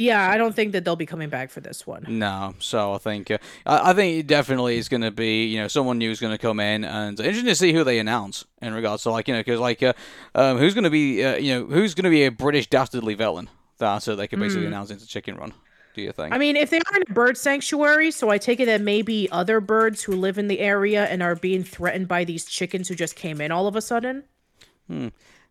[0.00, 2.06] Yeah, I don't think that they'll be coming back for this one.
[2.08, 3.36] No, so I think uh,
[3.66, 6.32] I, I think it definitely is going to be you know someone new is going
[6.32, 9.34] to come in and interesting to see who they announce in regards to like you
[9.34, 9.92] know because like uh,
[10.34, 13.12] um, who's going to be uh, you know who's going to be a British dastardly
[13.12, 15.52] villain that so they could basically announce into Chicken Run.
[15.94, 16.28] Do you think?
[16.28, 16.34] Hmm.
[16.34, 19.30] I mean, if they are in a bird sanctuary, so I take it that maybe
[19.30, 22.94] other birds who live in the area and are being threatened by these chickens who
[22.94, 24.24] just came in all of a sudden.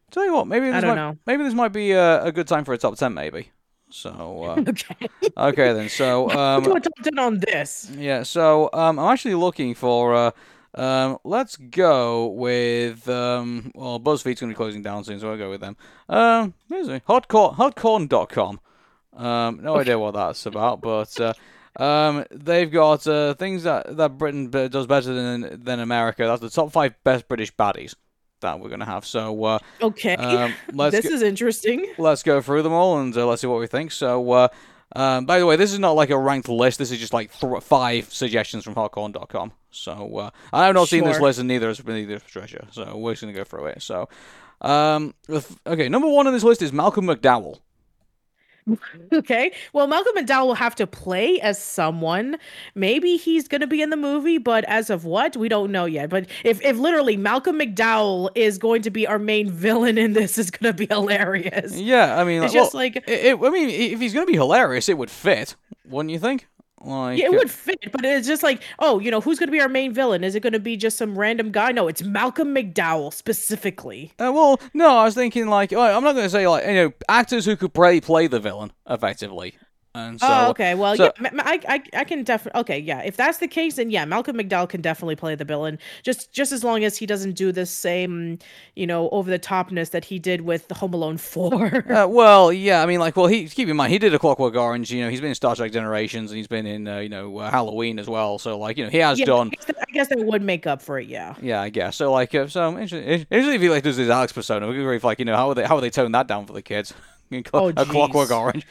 [0.10, 1.18] Tell you what, maybe this don't might, know.
[1.28, 3.52] maybe this might be a, a good time for a top ten, maybe.
[3.90, 5.10] So uh, Okay.
[5.38, 7.90] okay then, so um, do a top 10 on this.
[7.96, 10.14] Yeah, so um, I'm actually looking for.
[10.16, 10.32] Uh,
[10.76, 13.10] um, let's go with.
[13.10, 15.76] Um, well, BuzzFeed's going to be closing down soon, so I'll go with them.
[16.08, 16.54] Um?
[16.70, 18.60] Hotcorn, hotcorn.com.
[19.18, 21.34] Um, no idea what that's about, but uh,
[21.82, 26.26] um, they've got uh, things that, that Britain does better than than America.
[26.26, 27.96] That's the top five best British baddies
[28.42, 29.06] that we're going to have.
[29.06, 30.16] So uh, Okay.
[30.16, 31.86] um, let's this go- is interesting.
[31.98, 33.92] let's go through them all and uh, let's see what we think.
[33.92, 34.48] So, uh,
[34.96, 36.80] um, by the way, this is not like a ranked list.
[36.80, 39.52] This is just like th- five suggestions from Hotcorn.com.
[39.72, 42.68] So, uh, I have not seen this list, and neither has neither has Patricia.
[42.72, 43.84] So, we're just gonna go through it.
[43.84, 44.10] So,
[44.62, 45.14] um,
[45.68, 47.60] okay, number one on this list is Malcolm McDowell.
[49.12, 49.52] Okay.
[49.74, 52.38] Well, Malcolm McDowell will have to play as someone.
[52.76, 55.86] Maybe he's going to be in the movie, but as of what, we don't know
[55.86, 56.10] yet.
[56.10, 60.38] But if, if literally Malcolm McDowell is going to be our main villain in this,
[60.38, 61.76] is going to be hilarious.
[61.76, 64.34] Yeah, I mean, It's well, just like- it, it- I mean, if he's gonna be
[64.34, 65.56] hilarious, it would fit,
[65.86, 66.48] wouldn't you think?
[66.82, 69.52] Like, Yeah, it would fit, but it's just like, oh, you know, who's going to
[69.52, 70.24] be our main villain?
[70.24, 71.72] Is it going to be just some random guy?
[71.72, 74.14] No, it's Malcolm McDowell specifically.
[74.20, 76.74] Uh, well, no, I was thinking like oh, I'm not going to say like you
[76.74, 79.56] know actors who could play play the villain effectively,
[79.96, 80.76] and so oh, okay.
[80.76, 82.60] Well, so- yeah, I, I, I can definitely.
[82.62, 83.02] Okay, yeah.
[83.02, 85.80] If that's the case, then yeah, Malcolm McDowell can definitely play the villain.
[86.04, 88.38] Just, just as long as he doesn't do the same,
[88.76, 91.86] you know, over the topness that he did with the Home Alone Four.
[91.90, 94.56] Uh, well, yeah, I mean, like, well, he keep in mind he did a Clockwork
[94.56, 94.92] Orange.
[94.92, 97.40] You know, he's been in Star Trek Generations, and he's been in, uh, you know,
[97.40, 98.38] uh, Halloween as well.
[98.38, 99.48] So, like, you know, he has yeah, done.
[99.48, 101.08] I guess, that, I guess that would make up for it.
[101.08, 101.34] Yeah.
[101.42, 101.96] Yeah, I guess.
[101.96, 103.26] So, like, uh, so interesting.
[103.32, 105.48] Usually, if he like does his Alex persona, we could really, like, you know, how
[105.48, 106.94] would they how would they tone that down for the kids?
[107.54, 108.32] Oh, a Clockwork.
[108.32, 108.66] Orange.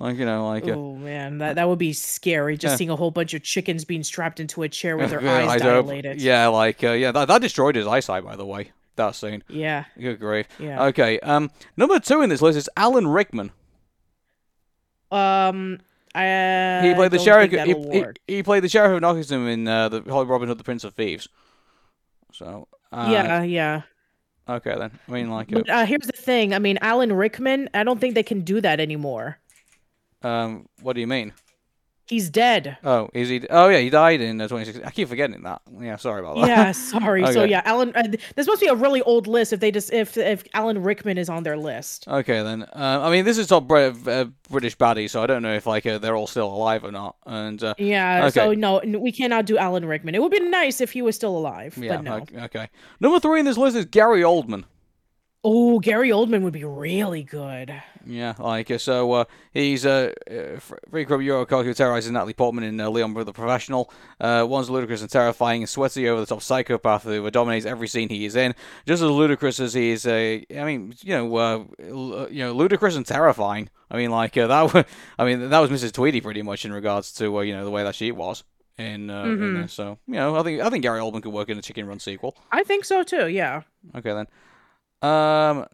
[0.00, 2.56] Like you know, like uh, Oh man, that that would be scary.
[2.56, 2.76] Just Yeah.
[2.76, 5.60] seeing a whole bunch of chickens being strapped into a chair with their yeah, eyes
[5.60, 6.22] dilated.
[6.22, 8.24] Yeah, like uh, yeah, that, that destroyed his eyesight.
[8.24, 9.44] By the way, that scene.
[9.48, 9.84] Yeah.
[9.98, 10.46] Good grief.
[10.58, 10.86] Yeah.
[10.86, 11.20] Okay.
[11.20, 13.50] Um, number two in this list is Alan Rickman.
[15.10, 15.80] Um,
[16.14, 17.50] I He played the sheriff.
[17.50, 18.04] He, he,
[18.36, 20.94] he played the sheriff of Nottingham in uh, the Holy Robin Hood, the Prince of
[20.94, 21.28] Thieves.
[22.32, 22.68] So.
[22.90, 23.82] Uh, yeah, yeah.
[24.48, 24.98] Okay then.
[25.08, 26.54] I mean, like, uh, But uh, here's the thing.
[26.54, 27.68] I mean, Alan Rickman.
[27.74, 29.38] I don't think they can do that anymore.
[30.22, 31.32] Um, what do you mean?
[32.10, 32.76] He's dead.
[32.82, 33.46] Oh, is he?
[33.48, 34.84] Oh yeah, he died in uh, 2016.
[34.84, 35.62] I keep forgetting that.
[35.78, 36.48] Yeah, sorry about that.
[36.48, 37.24] Yeah, sorry.
[37.32, 37.92] So yeah, Alan.
[37.94, 38.02] Uh,
[38.34, 41.28] this must be a really old list if they just if if Alan Rickman is
[41.28, 42.08] on their list.
[42.08, 42.64] Okay then.
[42.64, 45.86] Uh, I mean, this is top uh, British baddie, so I don't know if like
[45.86, 47.14] uh, they're all still alive or not.
[47.26, 48.28] And uh, Yeah.
[48.30, 50.16] So no, we cannot do Alan Rickman.
[50.16, 52.14] It would be nice if he was still alive, yeah, but no.
[52.16, 52.68] okay, okay.
[52.98, 54.64] Number three in this list is Gary Oldman.
[55.42, 57.72] Oh, Gary Oldman would be really good.
[58.04, 59.10] Yeah, like uh, so.
[59.12, 59.24] Uh,
[59.54, 63.90] he's uh, uh, Free Club Eurocock who terrorizes Natalie Portman in uh, Leon the Professional.
[64.20, 68.10] Uh, one's ludicrous and terrifying, and sweaty over the top psychopath who dominates every scene
[68.10, 68.54] he is in.
[68.86, 70.06] Just as ludicrous as he is.
[70.06, 73.70] Uh, I mean, you know, uh, l- you know, ludicrous and terrifying.
[73.90, 74.74] I mean, like uh, that.
[74.74, 74.84] wa-
[75.18, 75.92] I mean, that was Mrs.
[75.92, 78.44] Tweedy pretty much in regards to uh, you know the way that she was.
[78.76, 79.62] In, uh, in Mhm.
[79.62, 79.72] this.
[79.74, 81.98] so you know, I think I think Gary Oldman could work in a Chicken Run
[81.98, 82.34] sequel.
[82.52, 83.28] I think so too.
[83.28, 83.62] Yeah.
[83.94, 84.26] Okay then.
[85.02, 85.66] Um,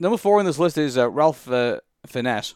[0.00, 2.54] number four in this list is uh, Ralph uh, Finesse.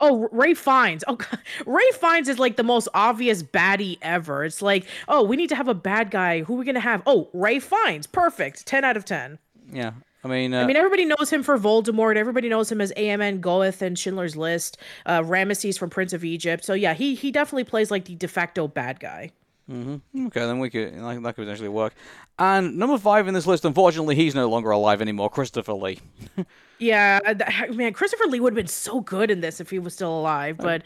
[0.00, 1.04] Oh, Ralph Fiennes.
[1.06, 1.38] Oh, God.
[1.66, 4.44] Ralph Fiennes is like the most obvious baddie ever.
[4.44, 6.40] It's like, oh, we need to have a bad guy.
[6.42, 7.02] Who are we gonna have?
[7.06, 8.06] Oh, Ralph Fiennes.
[8.06, 8.66] Perfect.
[8.66, 9.38] Ten out of ten.
[9.70, 9.92] Yeah,
[10.24, 12.16] I mean, uh, I mean, everybody knows him for Voldemort.
[12.16, 14.78] Everybody knows him as Amon Goeth and Schindler's List.
[15.06, 16.64] Uh, Ramesses from Prince of Egypt.
[16.64, 19.30] So yeah, he he definitely plays like the de facto bad guy.
[19.70, 21.94] Hmm okay, then we could like, that could potentially work.
[22.38, 25.30] And number five in this list, unfortunately, he's no longer alive anymore.
[25.30, 26.00] Christopher Lee.
[26.82, 27.34] Yeah, uh,
[27.74, 30.56] man, Christopher Lee would have been so good in this if he was still alive.
[30.56, 30.80] But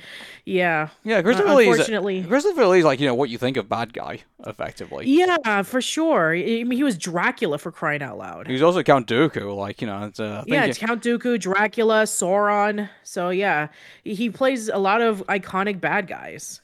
[0.45, 1.69] yeah, Yeah, Christopher Uh, Lee.
[1.69, 5.07] unfortunately- Christopher Lee's like you know what you think of bad guy, effectively.
[5.07, 6.33] yeah, for sure.
[6.35, 8.49] I mean, he was Dracula for crying out loud.
[8.49, 10.07] He's also Count Dooku, like you know.
[10.07, 12.91] It's, uh, I think Yeah, he- it's Count Dooku, Dracula, Sauron.
[13.05, 13.69] So yeah,
[14.03, 16.61] he- he plays a lot of iconic bad guys.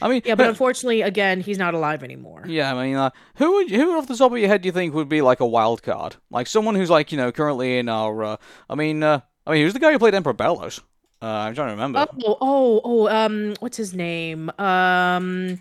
[0.00, 2.44] I mean, Yeah, but unfortunately, again, he's not alive anymore.
[2.46, 4.72] Yeah, I mean, uh, who would who off the top of your head do you
[4.72, 6.16] think would be like a wild card?
[6.30, 8.22] Like someone who's like you know currently in our.
[8.24, 8.36] Uh,
[8.68, 10.80] I mean, uh, I mean, who's the guy who played Emperor Belos?
[11.22, 12.06] Uh, I'm trying to remember.
[12.24, 14.50] Oh, oh, oh, um, what's his name?
[14.58, 15.60] Um,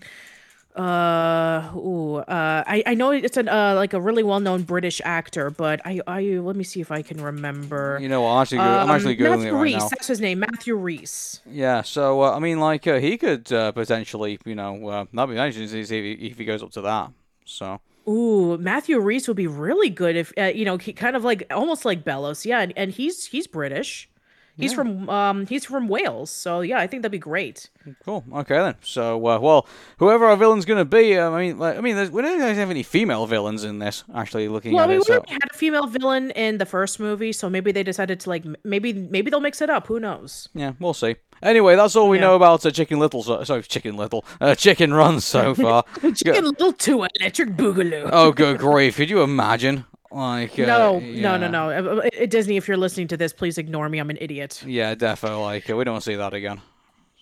[0.76, 5.02] uh, ooh, uh, I, I know it's an uh like a really well known British
[5.06, 7.98] actor, but I, I let me see if I can remember.
[8.02, 9.90] you know, I'm actually, go- I'm Um, actually googling Matthew it right Rhys, now.
[9.90, 11.42] that's his name, Matthew Rhys.
[11.46, 15.30] Yeah, so uh, I mean, like uh, he could uh, potentially, you know, uh, that'd
[15.30, 17.12] be nice if he, if he goes up to that.
[17.46, 21.24] So Ooh, Matthew Rhys would be really good if uh, you know he kind of
[21.24, 24.10] like almost like Belos, yeah, and, and he's he's British.
[24.58, 27.70] He's from um he's from Wales, so yeah, I think that'd be great.
[28.06, 28.24] cool.
[28.34, 28.76] Okay then.
[28.82, 32.22] So uh, well, whoever our villain's gonna be, um, I mean, like, I mean, we
[32.22, 34.04] don't have any female villains in this.
[34.16, 36.66] Actually, looking Well, I at mean, it, we so had a female villain in the
[36.66, 39.88] first movie, so maybe they decided to like maybe maybe they'll mix it up.
[39.88, 40.48] Who knows?
[40.54, 41.18] yeah, we'll see.
[41.44, 42.22] Anyway, that's all we Yeah.
[42.22, 43.22] know about uh, Chicken Little.
[43.24, 45.84] So, sorry, Chicken Little, uh, Chicken Run so far.
[46.02, 48.10] Chicken Little Two Electric Boogaloo.
[48.12, 48.96] oh, good grief!
[48.96, 49.86] Could you imagine?
[50.16, 51.38] Like, uh, no, no, yeah.
[51.38, 51.70] no, no.
[51.70, 54.00] Uh, uh, uh, Disney, if you're listening to this, please ignore me.
[54.00, 54.64] I'm an idiot.
[54.66, 55.42] Yeah, defo.
[55.42, 56.62] Like, we don't see that again.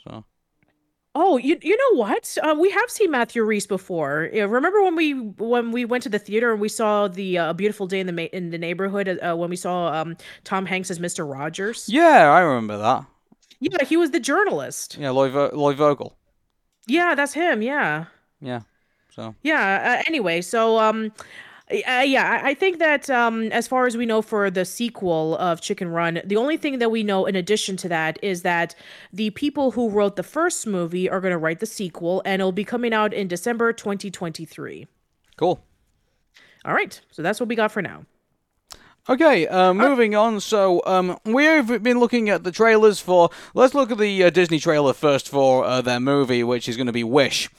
[0.04, 0.24] So.
[1.16, 2.38] Oh, you you know what?
[2.60, 4.30] We have seen Matthew Rhys before.
[4.32, 7.50] Yeah, remember when we when we went to the theater and we saw the uh,
[7.50, 10.68] A Beautiful Day in the Ma- in the neighborhood uh, when we saw um, Tom
[10.68, 11.28] Hanks as Mr.
[11.28, 11.90] Rogers?
[11.90, 13.06] Yeah, I remember that.
[13.60, 14.98] Yeah, he was the journalist.
[15.00, 16.16] Yeah, Lloyd, Vo- Lloyd Vogel.
[16.86, 17.64] Yeah, that's him.
[17.64, 18.06] Yeah.
[18.40, 18.62] Yeah.
[19.10, 19.34] So.
[19.42, 19.98] Yeah.
[19.98, 21.12] Uh, anyway, so um,
[21.74, 25.62] uh, yeah, I think that um, as far as we know for the sequel of
[25.62, 28.76] Chicken Run, the only thing that we know in addition to that is that
[29.12, 32.52] the people who wrote the first movie are going to write the sequel, and it'll
[32.52, 34.88] be coming out in December 2023.
[35.38, 35.64] Cool.
[36.64, 38.06] All right, so that's what we got for now.
[39.10, 40.40] Okay, uh, moving on.
[40.40, 43.30] So, um, we've been looking at the trailers for.
[43.54, 46.88] Let's look at the uh, Disney trailer first for uh, their movie, which is going
[46.88, 47.50] to be Wish.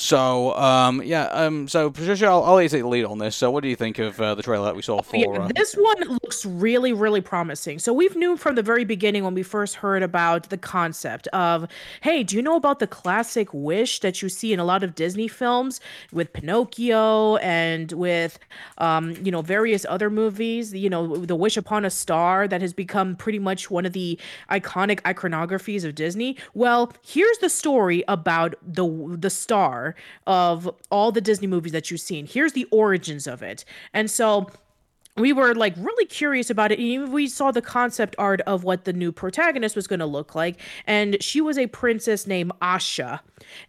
[0.00, 3.34] So, um, yeah, um, so Patricia, I'll, I'll let you take the lead on this.
[3.34, 5.16] So, what do you think of uh, the trailer that we saw for?
[5.16, 7.80] Yeah, Uh, this one looks really, really promising.
[7.80, 11.66] So we've knew from the very beginning when we first heard about the concept of,
[12.00, 14.94] hey, do you know about the classic wish that you see in a lot of
[14.94, 15.80] Disney films
[16.12, 18.38] with Pinocchio and with,
[18.78, 20.72] um, you know, various other movies?
[20.72, 24.16] You know, the Wish Upon a Star that has become pretty much one of the
[24.48, 26.36] iconic iconographies of Disney.
[26.54, 28.86] Well, here's the story about the
[29.18, 29.87] the star
[30.26, 32.26] of all the Disney movies that you've seen.
[32.26, 34.50] Here's the origins of it, and so
[35.18, 36.78] we were like really curious about it.
[36.78, 40.60] We saw the concept art of what the new protagonist was going to look like.
[40.86, 43.20] And she was a princess named Asha.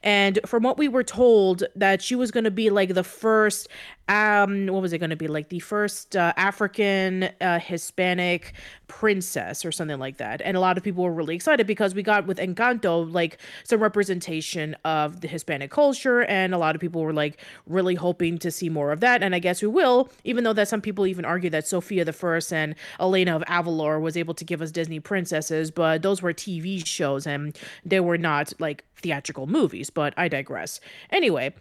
[0.04, 3.68] And from what we were told, that she was going to be like the first
[4.10, 5.28] um what was it going to be?
[5.28, 8.54] Like the first uh, african uh, hispanic
[8.88, 10.42] princess or something like that.
[10.44, 13.80] And a lot of people were really excited because we got with encanto like some
[13.82, 18.52] representation of the hispanic culture and a lot of people were like really hoping to
[18.52, 19.22] see more of that.
[19.24, 22.14] And i guess we will even though that some people even argue that sofia the
[22.14, 26.34] first and elena of avalor was able to give us disney princesses but those were
[26.34, 30.80] tv shows and they were not like theatrical movies but i digress.
[31.12, 31.54] Anyway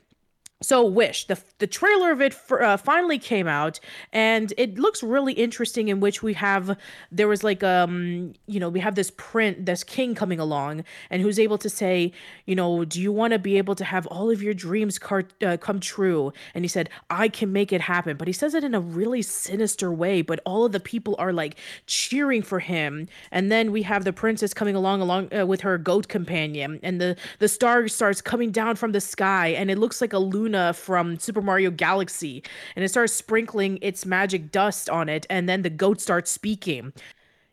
[0.60, 3.78] so wish the the trailer of it for, uh, finally came out
[4.12, 6.76] and it looks really interesting in which we have
[7.12, 11.22] there was like um you know we have this print this king coming along and
[11.22, 12.12] who's able to say
[12.46, 15.24] you know do you want to be able to have all of your dreams car-
[15.42, 16.32] uh, come true?
[16.54, 18.16] And he said i can make it happen.
[18.16, 21.32] But he says it in a really sinister way but all of the people are
[21.32, 23.06] like cheering for him.
[23.30, 27.00] And then we have the princess coming along along uh, with her goat companion and
[27.00, 30.72] the the star starts coming down from the sky and it looks like a Luma
[30.72, 32.42] from Super Mario Galaxy,
[32.74, 36.92] and it starts sprinkling its magic dust on it, and then the goat starts speaking.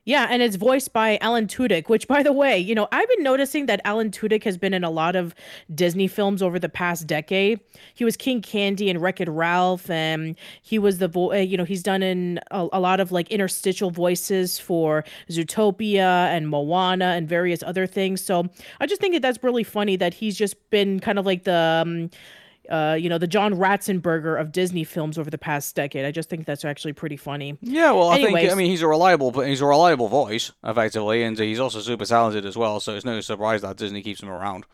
[0.08, 3.23] Yeah, and it's voiced by Alan Tudyk, which, by the way, you know, I've been
[3.23, 5.34] noticing that Alan Tudyk has been in a lot of
[5.73, 7.60] Disney films over the past decade.
[7.95, 11.58] He was King Candy in Wreck It Ralph, and he was the, vo- uh, you
[11.58, 17.05] know, he's done in a, a, lot of like interstitial voices for Zootopia and Moana
[17.05, 18.23] and various other things.
[18.23, 18.47] So
[18.79, 21.84] I just think that that's really funny that he's just been kind of like the,
[21.84, 22.12] um,
[22.69, 26.06] uh, you know, the John Ratzenberger of Disney films over the past decade.
[26.06, 27.58] I just think that's actually pretty funny.
[27.62, 31.23] Yeah, well, I Anyways, think I mean he's a reliable, he's a reliable voice effectively,
[31.23, 32.80] and he's also super talented as well.
[32.80, 34.65] So it's no surprise that Disney keeps him around.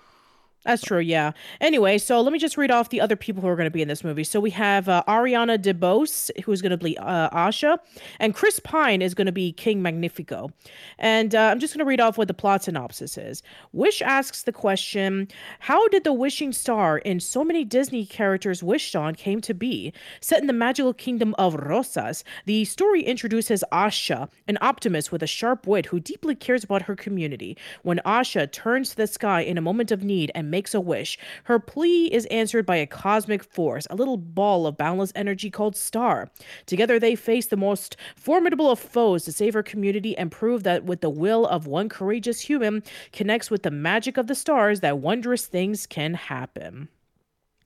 [0.63, 1.31] That's true, yeah.
[1.59, 3.81] Anyway, so let me just read off the other people who are going to be
[3.81, 4.23] in this movie.
[4.23, 7.79] So we have uh, Ariana DeBose, who's going to be uh, Asha,
[8.19, 10.51] and Chris Pine is going to be King Magnifico.
[10.99, 13.41] And uh, I'm just going to read off what the plot synopsis is.
[13.73, 15.29] Wish asks the question
[15.61, 19.91] How did the wishing star in so many Disney characters wished on came to be?
[20.19, 25.27] Set in the magical kingdom of Rosas, the story introduces Asha, an optimist with a
[25.27, 27.57] sharp wit who deeply cares about her community.
[27.81, 31.17] When Asha turns to the sky in a moment of need and makes a wish.
[31.45, 35.75] Her plea is answered by a cosmic force, a little ball of boundless energy called
[35.75, 36.29] Star.
[36.67, 40.83] Together, they face the most formidable of foes to save her community and prove that
[40.83, 44.99] with the will of one courageous human connects with the magic of the stars, that
[44.99, 46.89] wondrous things can happen.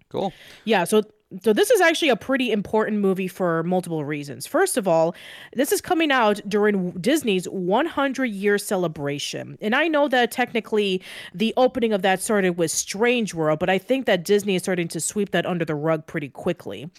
[0.10, 0.32] Cool.
[0.64, 1.02] Yeah, so
[1.42, 4.46] so this is actually a pretty important movie for multiple reasons.
[4.46, 5.16] First of all,
[5.54, 9.58] this is coming out during Disney's 100 year celebration.
[9.60, 11.02] And I know that technically
[11.34, 14.88] the opening of that started with Strange World, but I think that Disney is starting
[14.90, 16.92] to sweep that under the rug pretty quickly.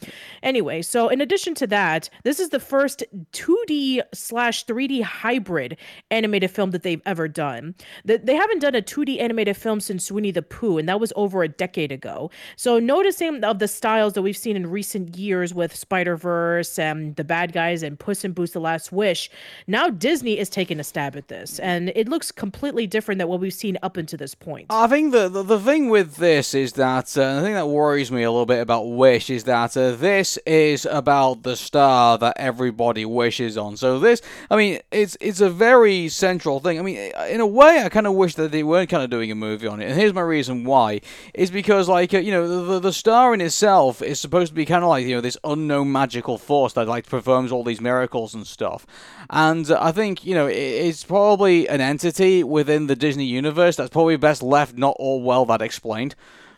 [0.43, 5.77] Anyway, so in addition to that, this is the first 2D slash 3D hybrid
[6.11, 7.77] animated film that they've ever done.
[8.05, 11.45] They haven't done a 2D animated film since Winnie the Pooh, and that was over
[11.45, 12.31] a decade ago.
[12.57, 17.15] So noticing of the styles that we've seen in recent years with Spider Verse and
[17.15, 19.31] the bad guys and Puss in Boots: The Last Wish.
[19.69, 23.39] Now Disney is taking a stab at this, and it looks completely different than what
[23.39, 24.67] we've seen up until this point.
[24.71, 28.11] I think the the, the thing with this is that uh, the thing that worries
[28.11, 32.37] me a little bit about Wish is that uh, this is about the star that
[32.39, 33.77] everybody wishes on.
[33.77, 36.79] So this, I mean, it's it's a very central thing.
[36.79, 39.31] I mean, in a way, I kind of wish that they weren't kind of doing
[39.31, 41.03] a movie on it, and here's my reason why:
[41.35, 44.65] is because like uh, you know the, the star in itself is supposed to be
[44.65, 48.35] kind of like you know this unknown magical force that like performs all these miracles
[48.35, 48.87] and stuff.
[49.31, 54.17] And I think you know it's probably an entity within the Disney universe that's probably
[54.17, 56.15] best left not all well that explained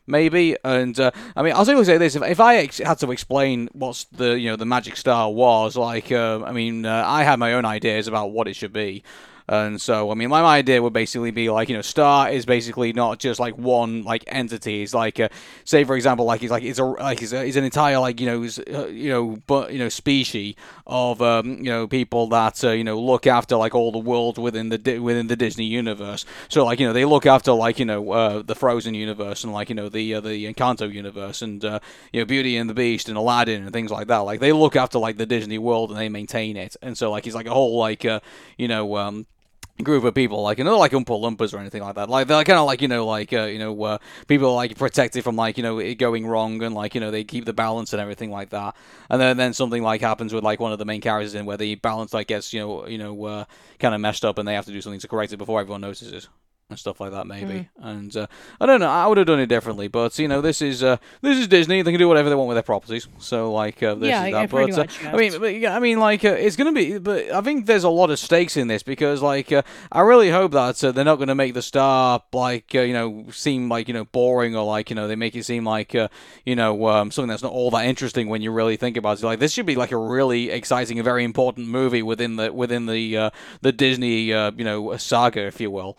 [0.08, 0.56] maybe.
[0.64, 3.68] And uh, I mean, I'll simply say this: if, if I ex- had to explain
[3.72, 7.38] what the you know the Magic Star was, like, uh, I mean, uh, I had
[7.38, 9.04] my own ideas about what it should be.
[9.48, 12.92] And so, I mean, my idea would basically be like, you know, Star is basically
[12.92, 14.82] not just like one like entity.
[14.82, 15.30] It's like, uh,
[15.64, 18.20] say for example, like he's like it's a like he's, a, he's an entire like
[18.20, 20.54] you know uh, you know but you know species
[20.86, 24.36] of um, you know people that uh, you know look after like all the world
[24.36, 26.26] within the within the Disney universe.
[26.48, 29.52] So like you know they look after like you know uh, the Frozen universe and
[29.52, 31.80] like you know the uh, the Encanto universe and uh,
[32.12, 34.18] you know Beauty and the Beast and Aladdin and things like that.
[34.18, 36.76] Like they look after like the Disney world and they maintain it.
[36.82, 38.20] And so like he's like a whole like uh,
[38.58, 39.26] you know um
[39.82, 42.08] group of people, like you know, like Oompa Loompas or anything like that.
[42.08, 45.24] Like they're kind of like you know, like uh, you know, uh, people like protected
[45.24, 47.92] from like you know it going wrong and like you know they keep the balance
[47.92, 48.76] and everything like that.
[49.10, 51.56] And then then something like happens with like one of the main characters in where
[51.56, 53.44] the balance like gets you know you know uh,
[53.78, 55.80] kind of messed up and they have to do something to correct it before everyone
[55.80, 56.28] notices.
[56.70, 57.54] And stuff like that maybe.
[57.54, 57.68] Mm.
[57.78, 58.26] And uh,
[58.60, 60.98] I don't know, I would have done it differently, but you know, this is uh,
[61.22, 61.80] this is Disney.
[61.80, 63.08] They can do whatever they want with their properties.
[63.18, 64.50] So like uh, this yeah, is that.
[64.50, 66.98] But uh, I mean, but, yeah, I mean, like uh, it's gonna be.
[66.98, 70.30] But I think there's a lot of stakes in this because like uh, I really
[70.30, 74.04] hope that they're not gonna make the star like you know seem like you know
[74.04, 77.42] boring or like you know they make it seem like you know um, something that's
[77.42, 79.24] not all that interesting when you really think about it.
[79.24, 82.84] Like this should be like a really exciting and very important movie within the within
[82.84, 85.96] the the Disney you know saga, if you will.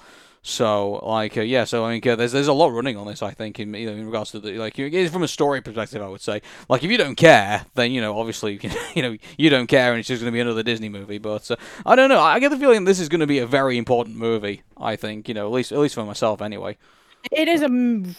[0.50, 3.22] So like uh, yeah, so I mean uh, there's there's a lot running on this
[3.22, 4.76] I think in you know, in regards to the like
[5.12, 8.20] from a story perspective I would say like if you don't care then you know
[8.20, 8.60] obviously
[8.95, 11.50] you know you don't care and it's just going to be another Disney movie but
[11.52, 13.78] uh, I don't know I get the feeling this is going to be a very
[13.78, 16.78] important movie I think you know at least at least for myself anyway.
[17.32, 17.70] It is a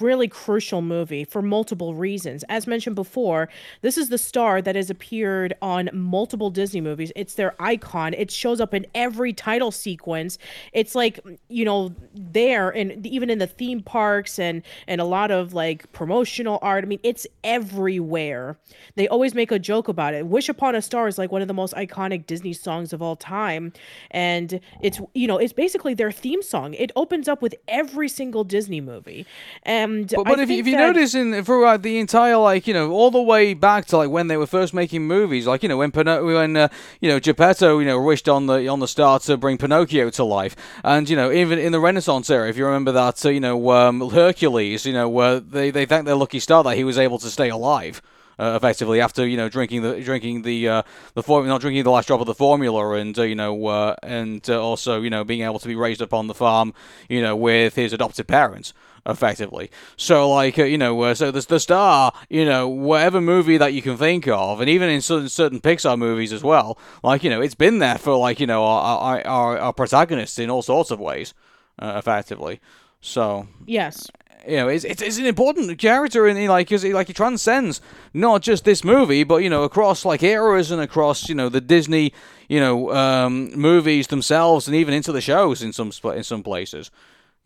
[0.05, 2.45] really crucial movie for multiple reasons.
[2.51, 3.49] As mentioned before,
[3.81, 7.11] this is the star that has appeared on multiple Disney movies.
[7.17, 8.13] It's their icon.
[8.13, 10.37] It shows up in every title sequence.
[10.75, 15.31] It's like, you know, there and even in the theme parks and and a lot
[15.31, 16.85] of like promotional art.
[16.85, 18.59] I mean, it's everywhere.
[18.97, 20.27] They always make a joke about it.
[20.27, 23.17] Wish Upon a Star is like one of the most iconic Disney songs of all
[23.17, 23.73] time.
[24.11, 26.75] And it's, you know, it's basically their theme song.
[26.75, 29.27] It opens up with every single Disney movie movie.
[29.63, 30.87] And but, but if, if you that...
[30.87, 34.27] notice in throughout the entire like you know all the way back to like when
[34.27, 36.69] they were first making movies, like you know when Pino- when uh,
[37.01, 40.25] you know Geppetto you know wished on the on the star to bring Pinocchio to
[40.25, 43.41] life, and you know even in the Renaissance era, if you remember that uh, you
[43.41, 46.99] know um, Hercules, you know where they they thanked their lucky star that he was
[46.99, 48.03] able to stay alive.
[48.41, 50.83] Uh, effectively after you know drinking the drinking the uh,
[51.13, 53.95] the form not drinking the last drop of the formula and uh, you know uh,
[54.03, 56.73] and uh, also you know being able to be raised up on the farm
[57.07, 58.73] you know with his adopted parents
[59.05, 59.71] effectively.
[59.97, 63.75] So like uh, you know, uh, so the the star, you know, whatever movie that
[63.75, 67.29] you can think of, and even in certain certain Pixar movies as well, like you
[67.29, 70.91] know, it's been there for like you know our our, our protagonists in all sorts
[70.91, 71.35] of ways,
[71.79, 72.61] uh, effectively.
[73.03, 74.11] So yes.
[74.49, 77.81] You know, it's, it's, it's an important character in like because like he transcends
[78.15, 81.61] not just this movie, but you know across like eras and across you know the
[81.61, 82.13] Disney
[82.49, 86.91] you know um, movies themselves and even into the shows in some in some places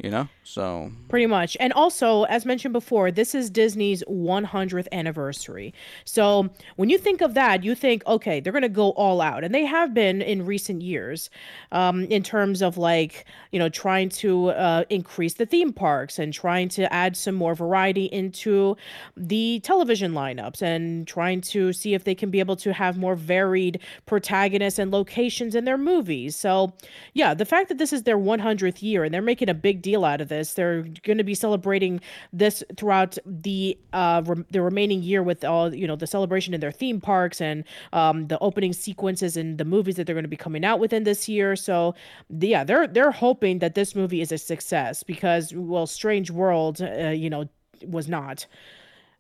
[0.03, 1.57] you know so pretty much.
[1.59, 5.72] And also as mentioned before this is disney's 100th anniversary.
[6.05, 9.42] So when you think of that you think okay they're gonna go all out.
[9.42, 11.30] And they have been in recent years
[11.72, 16.32] um, in terms of like you know trying to uh, increase the theme parks and
[16.32, 18.76] trying to add some more variety into
[19.16, 23.16] the television lineups and trying to see if they can be able to have more
[23.16, 26.36] varied protagonists and locations in their movies.
[26.36, 26.74] So
[27.14, 30.05] yeah the fact that this is their 100th year and they're making a big deal
[30.05, 30.34] out of this.
[30.43, 32.01] They're going to be celebrating
[32.32, 36.61] this throughout the uh, re- the remaining year with all you know the celebration in
[36.61, 40.28] their theme parks and um, the opening sequences and the movies that they're going to
[40.28, 41.57] be coming out within this year.
[41.57, 41.95] So
[42.28, 47.09] yeah, they're they're hoping that this movie is a success because well, Strange World, uh,
[47.09, 47.49] you know,
[47.87, 48.47] was not,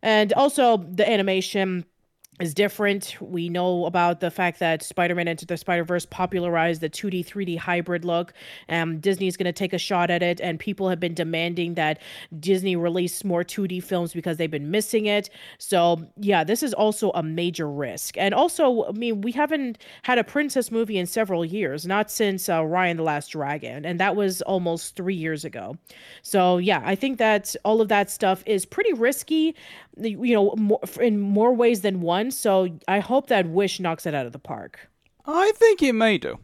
[0.02, 1.84] and also the animation
[2.40, 3.16] is different.
[3.20, 8.04] We know about the fact that Spider-Man Into the Spider-Verse popularized the 2D 3D hybrid
[8.04, 8.32] look.
[8.68, 12.00] Um, Disney's going to take a shot at it, and people have been demanding that
[12.40, 15.30] Disney release more 2D films because they've been missing it.
[15.58, 18.18] So yeah, this is also a major risk.
[18.18, 22.48] And also, I mean, we haven't had a princess movie in several years, not since
[22.48, 25.76] uh, Raya the Last Dragon, and that was almost three years ago.
[26.22, 29.54] So yeah, I think that all of that stuff is pretty risky
[29.96, 32.30] you know, more, in more ways than one.
[32.30, 34.90] So I hope that Wish knocks it out of the park.
[35.26, 36.38] I think it may do.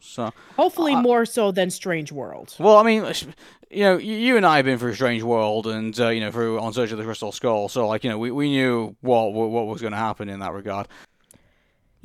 [0.00, 2.54] So hopefully uh, more so than Strange World.
[2.58, 3.04] Well, I mean,
[3.70, 6.60] you know, you and I have been through Strange World, and uh, you know, through
[6.60, 7.68] On Search of the Crystal Skull.
[7.68, 10.52] So like, you know, we, we knew what what was going to happen in that
[10.52, 10.86] regard.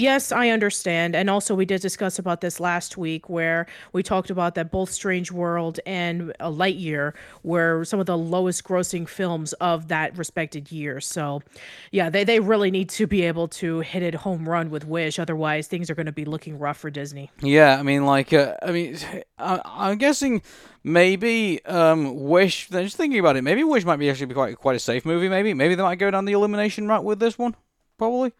[0.01, 1.15] Yes, I understand.
[1.15, 4.89] And also, we did discuss about this last week where we talked about that both
[4.89, 10.71] Strange World and A Lightyear were some of the lowest grossing films of that respected
[10.71, 11.01] year.
[11.01, 11.43] So,
[11.91, 15.19] yeah, they, they really need to be able to hit it home run with Wish.
[15.19, 17.29] Otherwise, things are going to be looking rough for Disney.
[17.39, 18.97] Yeah, I mean, like, uh, I mean,
[19.37, 20.41] I, am guessing
[20.83, 24.75] maybe um, Wish, just thinking about it, maybe Wish might be actually be quite, quite
[24.75, 25.53] a safe movie, maybe.
[25.53, 27.55] Maybe they might go down the Illumination route with this one,
[27.99, 28.33] probably.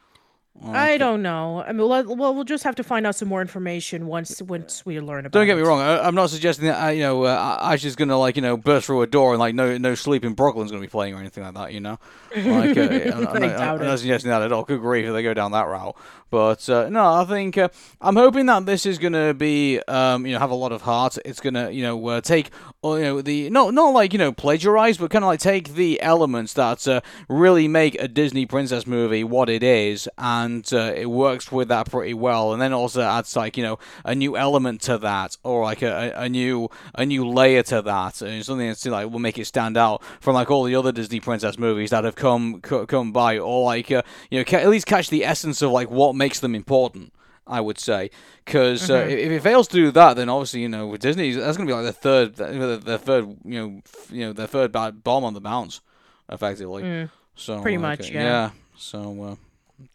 [0.64, 1.64] I don't know.
[1.66, 5.00] I mean, well, we'll just have to find out some more information once once we
[5.00, 5.32] learn about.
[5.32, 5.80] Don't get me wrong.
[5.80, 8.86] I, am not suggesting that uh, you know uh, Ash gonna like you know burst
[8.86, 11.44] through a door and like no no sleep in Brooklyn's gonna be playing or anything
[11.44, 11.74] like that.
[11.74, 12.00] You know,
[12.36, 14.64] like uh, I'm, I'm, not, I'm, not, suggesting that at all.
[14.64, 15.96] Good grief if they go down that route.
[16.30, 20.34] But uh, no, I think uh, I'm hoping that this is gonna be um, you
[20.34, 21.18] know have a lot of heart.
[21.26, 22.52] It's gonna you know uh, take
[22.84, 26.02] you know the not not like you know plagiarize, but kind of like take the
[26.02, 31.06] elements that really make a Disney princess movie what it is and and uh, it
[31.10, 32.54] works with that pretty well.
[32.54, 36.14] And then also adds like you know a new element to that, or like a,
[36.16, 39.78] a new a new layer to that, and something that's like will make it stand
[39.78, 43.66] out from like all the other Disney princess movies that have come come by, or
[43.66, 46.56] like uh, you know ca- at least catch the essence of like what makes them
[46.56, 47.14] important.
[47.48, 48.12] I would say,
[48.46, 49.12] because uh, Mhm.
[49.26, 51.72] if it fails to do that, then obviously you know with Disney that's going to
[51.74, 55.04] be like the third, the, the third, you know, f- you know, the third bad
[55.04, 55.82] bomb on the bounce,
[56.30, 56.84] effectively.
[56.84, 57.10] Mm.
[57.36, 58.50] So Pretty much, uh, yeah.
[58.78, 59.36] So uh, Uh,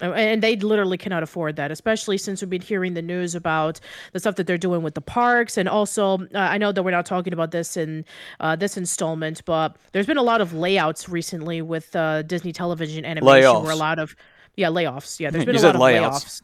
[0.00, 3.80] And they literally cannot afford that, especially since we've been hearing the news about
[4.12, 5.56] the stuff that they're doing with the parks.
[5.56, 8.04] And also, uh, I know that we're not talking about this in
[8.40, 13.04] uh, this installment, but there's been a lot of layouts recently with uh, Disney television
[13.04, 14.16] animation where a lot of,
[14.56, 15.20] yeah, layoffs.
[15.20, 16.42] Yeah, there's been a lot of layoffs.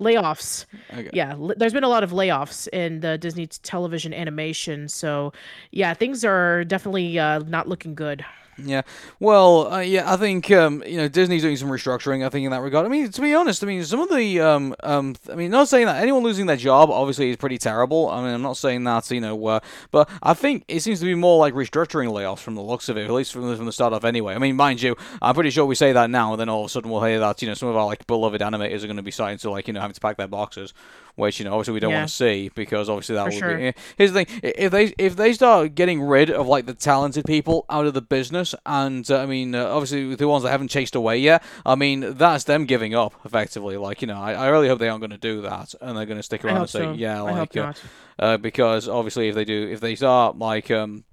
[0.00, 0.66] layoffs.
[0.92, 1.10] okay.
[1.12, 4.88] Yeah, li- there's been a lot of layoffs in the Disney television animation.
[4.88, 5.32] So,
[5.70, 8.24] yeah, things are definitely uh, not looking good.
[8.64, 8.82] Yeah,
[9.18, 12.24] well, uh, yeah, I think um, you know Disney's doing some restructuring.
[12.24, 12.86] I think in that regard.
[12.86, 15.68] I mean, to be honest, I mean some of the um, um, I mean, not
[15.68, 18.08] saying that anyone losing their job obviously is pretty terrible.
[18.08, 21.06] I mean, I'm not saying that you know, uh, but I think it seems to
[21.06, 23.66] be more like restructuring layoffs from the looks of it, at least from the, from
[23.66, 24.04] the start off.
[24.04, 26.60] Anyway, I mean, mind you, I'm pretty sure we say that now, and then all
[26.60, 28.86] of a sudden we'll hear that you know some of our like beloved animators are
[28.86, 30.74] going to be starting to like you know having to pack their boxes.
[31.16, 31.98] Which you know, obviously we don't Yeah.
[31.98, 33.56] want to see because obviously that For would sure.
[33.58, 33.72] be.
[33.98, 37.66] Here's the thing: if they if they start getting rid of like the talented people
[37.68, 40.94] out of the business, and uh, I mean, uh, obviously the ones that haven't chased
[40.94, 43.76] away yet, I mean, that's them giving up effectively.
[43.76, 46.06] Like you know, I, I really hope they aren't going to do that, and they're
[46.06, 46.92] going to stick around and say, so.
[46.92, 47.72] yeah, like uh,
[48.18, 51.04] uh, because obviously if they do, if they start like um.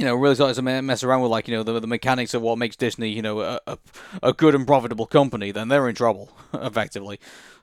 [0.00, 2.40] You know, really start to mess around with like you know the, the mechanics of
[2.40, 3.78] what makes Disney you know a, a,
[4.22, 7.18] a good and profitable company, then they're in trouble effectively.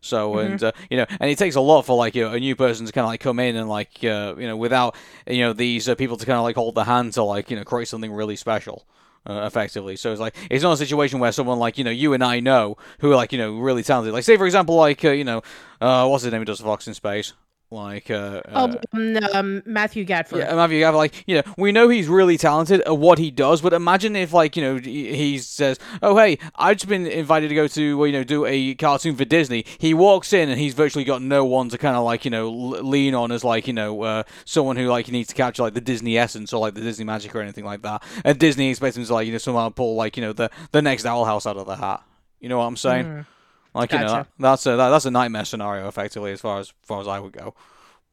[0.06, 0.52] So Mm-hmm.
[0.54, 2.56] and uh, you know, and it takes a lot for like you know, a new
[2.56, 4.96] person to kind of like come in and like uh, you know without
[5.28, 7.58] you know these uh, people to kind of like hold the hand to like you
[7.58, 8.86] know create something really special.
[9.28, 12.14] Uh, effectively, so it's like it's not a situation where someone like you know you
[12.14, 14.14] and I know who are like you know really talented.
[14.14, 15.42] Like say for example, like uh, you know,
[15.82, 16.42] uh, what's his name?
[16.42, 17.34] Who does Fox in Space?
[17.72, 20.38] Like uh, Oh, um, um, Matthew Gatford.
[20.38, 23.60] yeah, Matthew Gavin, like, you know, we know he's really talented at what he does,
[23.60, 27.50] but imagine if, like, you know, he he says, oh, hey, I've just been invited
[27.50, 29.66] to go to, well, you know, do a cartoon for Disney.
[29.80, 32.46] He walks in and he's virtually got no one to kind of, like, you know,
[32.48, 35.74] l- lean on as, like, you know, uh, someone who, like, needs to capture, like,
[35.74, 38.04] the Disney essence or, like, the Disney magic or anything like that.
[38.24, 40.84] And Disney expects him to, like, you know, somehow pull, like, you know, the, the
[40.84, 42.04] next Owl House out of the hat.
[42.40, 43.06] You know what I'm saying?
[43.06, 43.26] Mm.
[43.76, 46.74] Like, you know, that, that's a that, that's a nightmare scenario, effectively, as far as
[46.84, 47.54] far as I would go.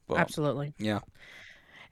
[0.09, 0.75] But, Absolutely.
[0.79, 1.01] Yeah.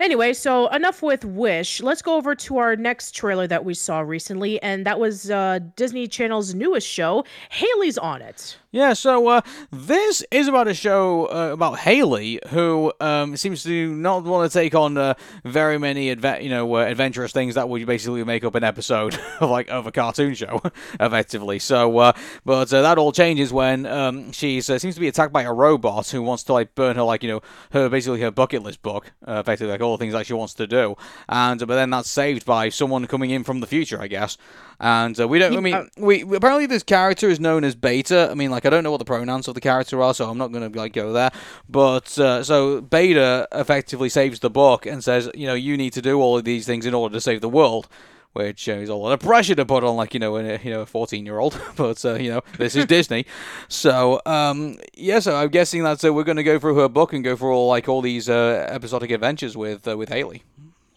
[0.00, 1.82] Anyway, so enough with Wish.
[1.82, 5.60] Let's go over to our next trailer that we saw recently, and that was uh,
[5.76, 7.24] Disney Channel's newest show.
[7.50, 8.58] Hailey's on it.
[8.72, 9.40] Yeah, so uh,
[9.72, 14.56] this is about a show uh, about Hailey, who um, seems to not want to
[14.56, 15.14] take on uh,
[15.44, 19.18] very many adve- you know uh, adventurous things that would basically make up an episode
[19.40, 20.62] of like of a cartoon show,
[21.00, 21.58] effectively.
[21.58, 22.12] So, uh,
[22.44, 26.08] but uh, that all changes when um, she seems to be attacked by a robot
[26.10, 27.40] who wants to like burn her like you know
[27.72, 30.68] her basically her bucket list book, effectively like all the things that she wants to
[30.68, 30.94] do,
[31.28, 34.38] and but then that's saved by someone coming in from the future, I guess.
[34.82, 35.54] And uh, we don't.
[35.54, 38.28] I mean, we apparently this character is known as Beta.
[38.30, 40.38] I mean, like I don't know what the pronouns of the character are, so I'm
[40.38, 41.30] not going to like go there.
[41.68, 46.02] But uh, so Beta effectively saves the book and says, you know, you need to
[46.02, 47.88] do all of these things in order to save the world.
[48.32, 50.70] Which uh, is a lot of pressure to put on, like you know, a you
[50.70, 51.60] know, a fourteen-year-old.
[51.76, 53.26] but uh, you know, this is Disney,
[53.68, 55.18] so um, yeah.
[55.18, 57.52] So I'm guessing that uh, we're going to go through her book and go through
[57.52, 60.44] all like all these uh, episodic adventures with uh, with Hailey.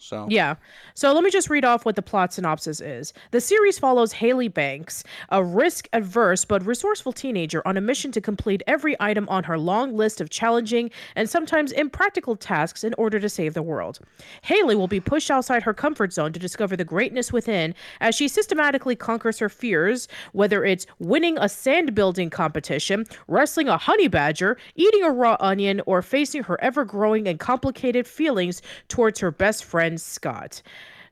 [0.03, 0.55] So Yeah.
[0.95, 3.13] So let me just read off what the plot synopsis is.
[3.31, 8.19] The series follows Hailey Banks, a risk adverse but resourceful teenager on a mission to
[8.21, 13.17] complete every item on her long list of challenging and sometimes impractical tasks in order
[13.17, 13.99] to save the world.
[14.41, 18.27] Hailey will be pushed outside her comfort zone to discover the greatness within as she
[18.27, 24.57] systematically conquers her fears, whether it's winning a sand building competition, wrestling a honey badger,
[24.75, 29.63] eating a raw onion, or facing her ever growing and complicated feelings towards her best
[29.63, 30.61] friend Scott.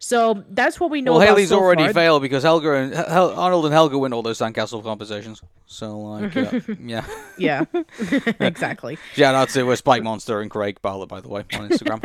[0.03, 1.11] So that's what we know.
[1.11, 1.93] Well, Hailey's so already far.
[1.93, 5.43] failed because Helga and Hel- Arnold and Helga win all those sandcastle competitions.
[5.67, 7.05] So, like, uh, yeah.
[7.38, 7.65] Yeah,
[8.39, 8.97] exactly.
[9.13, 12.03] Shout out to uh, Spike Monster and Craig Bartlett, by the way, on Instagram.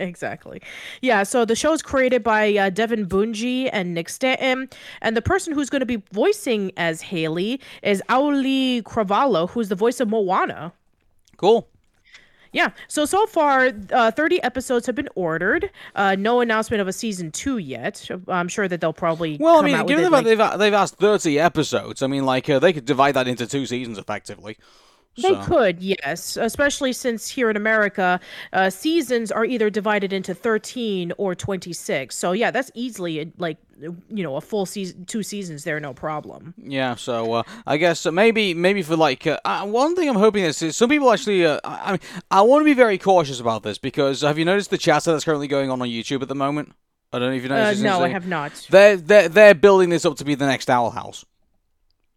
[0.00, 0.62] exactly.
[1.02, 4.70] Yeah, so the show is created by uh, Devin Bunje and Nick Stanton,
[5.02, 9.74] and the person who's going to be voicing as Hailey is Auli'i Cravalho, who's the
[9.76, 10.72] voice of Moana.
[11.36, 11.68] cool.
[12.52, 15.70] Yeah, so so far, uh, 30 episodes have been ordered.
[15.94, 18.08] Uh, no announcement of a season two yet.
[18.28, 19.36] I'm sure that they'll probably.
[19.38, 22.48] Well, I mean, given the fact like- they've they've asked thirty episodes, I mean, like
[22.48, 24.56] uh, they could divide that into two seasons effectively.
[25.22, 28.20] They So- could, yes, especially since here in America,
[28.52, 32.14] uh, seasons are either divided into 13 or 26.
[32.16, 35.92] So, yeah, that's easily uh, like, you know, a full season, two seasons there, no
[35.94, 36.54] problem.
[36.56, 40.16] Yeah, so uh, I guess uh, maybe maybe for like uh, uh, one thing I'm
[40.16, 41.46] hoping is, is some people actually.
[41.46, 42.00] Uh, I I mean,
[42.30, 45.24] I want to be very cautious about this because have you noticed the chatter that's
[45.24, 46.72] currently going on on YouTube at the moment?
[47.12, 47.82] I don't know if you Uh, noticed.
[47.82, 48.66] this no, I have not.
[48.68, 51.24] They're they're they're building this up to be the next Owl House.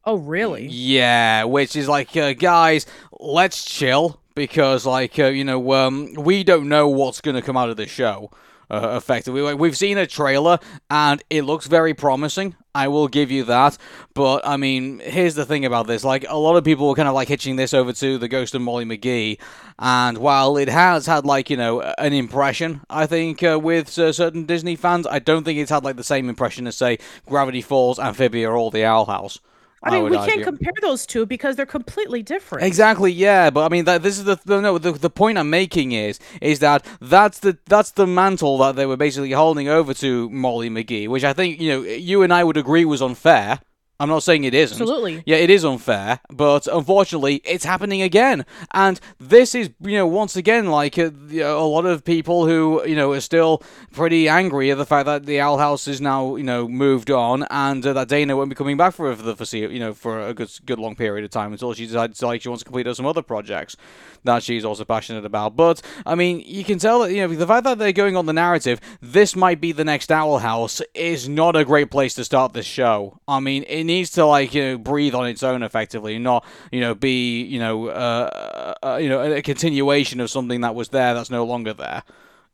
[0.03, 0.67] Oh, really?
[0.67, 2.87] Yeah, which is like, uh, guys,
[3.19, 7.55] let's chill because, like, uh, you know, um, we don't know what's going to come
[7.55, 8.31] out of this show.
[8.71, 10.57] Uh, effectively, we've seen a trailer
[10.89, 12.55] and it looks very promising.
[12.73, 13.77] I will give you that,
[14.13, 17.09] but I mean, here's the thing about this: like, a lot of people were kind
[17.09, 19.41] of like hitching this over to the Ghost of Molly McGee,
[19.77, 24.13] and while it has had like you know an impression, I think uh, with uh,
[24.13, 27.61] certain Disney fans, I don't think it's had like the same impression as say Gravity
[27.61, 29.41] Falls, Amphibia, or the Owl House.
[29.83, 30.33] I mean, would we argue.
[30.33, 32.65] can't compare those two because they're completely different.
[32.65, 34.77] Exactly, yeah, but I mean, that, this is the the- no.
[34.77, 38.85] The, the point I'm making is is that that's the that's the mantle that they
[38.85, 42.43] were basically holding over to Molly McGee, which I think you know you and I
[42.43, 43.59] would agree was unfair.
[44.01, 44.81] I'm not saying it isn't.
[44.81, 45.21] Absolutely.
[45.27, 48.47] Yeah, it is unfair, but unfortunately, it's happening again.
[48.73, 52.47] And this is, you know, once again, like uh, you know, a lot of people
[52.47, 56.01] who, you know, are still pretty angry at the fact that the Owl House is
[56.01, 59.35] now, you know, moved on, and uh, that Dana won't be coming back for the
[59.35, 62.41] foreseeable, you know, for a good, good long period of time until she decides like
[62.41, 63.77] she wants to complete some other projects
[64.23, 65.55] that she's also passionate about.
[65.55, 68.25] But I mean, you can tell that you know the fact that they're going on
[68.25, 72.23] the narrative, this might be the next Owl House, is not a great place to
[72.23, 73.19] start this show.
[73.27, 76.81] I mean, it needs to like you know breathe on its own effectively, not you
[76.81, 81.13] know be you know uh, uh, you know a continuation of something that was there
[81.13, 82.03] that's no longer there.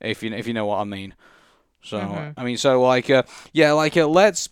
[0.00, 1.14] If you if you know what I mean.
[1.82, 1.98] So
[2.36, 3.22] I mean, so like uh,
[3.52, 4.48] yeah, like uh, let's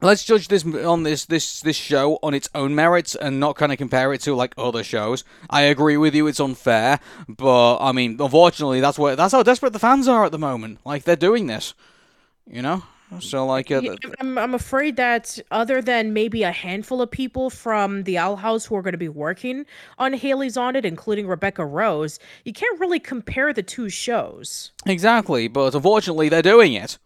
[0.00, 3.72] let's judge this on this this this show on its own merits and not kind
[3.72, 5.24] of compare it to like other shows.
[5.50, 9.72] I agree with you; it's unfair, but I mean, unfortunately, that's where that's how desperate
[9.72, 10.80] the fans are at the moment.
[10.84, 11.74] Like they're doing this,
[12.46, 12.84] you know.
[13.20, 13.80] So like, uh,
[14.18, 18.66] I'm, I'm afraid that other than maybe a handful of people from the Owl House
[18.66, 19.66] who are going to be working
[19.98, 24.72] on Hailey's on it, including Rebecca Rose, you can't really compare the two shows.
[24.86, 26.98] Exactly, but unfortunately, they're doing it.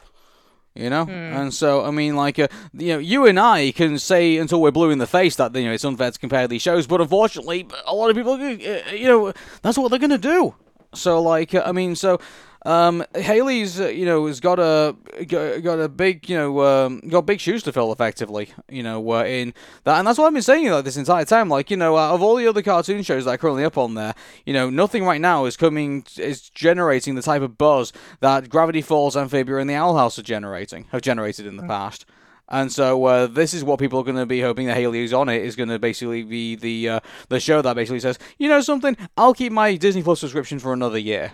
[0.75, 4.37] You know, and so I mean, like, uh, you know, you and I can say
[4.37, 6.87] until we're blue in the face that you know it's unfair to compare these shows,
[6.87, 9.33] but unfortunately, a lot of people, uh, you know,
[9.63, 10.55] that's what they're gonna do.
[10.95, 12.21] So, like, uh, I mean, so
[12.67, 14.97] um, Hailey's, uh, you know, has got a
[15.27, 18.51] got, a big, you know, um, got big shoes to fill, effectively.
[18.69, 19.55] You know, uh, in
[19.85, 21.49] that, and that's what I've been saying like this entire time.
[21.49, 23.95] Like, you know, uh, of all the other cartoon shows that are currently up on
[23.95, 28.49] there, you know, nothing right now is coming is generating the type of buzz that
[28.49, 32.07] Gravity Falls, Amphibia, and the Owl House are generating have generated in the past.
[32.49, 35.29] And so uh, this is what people are going to be hoping that Hailey's on
[35.29, 38.63] it is going to basically be the uh, the show that basically says, you know
[38.63, 41.33] something, I'll keep my Disney Plus subscription for another year.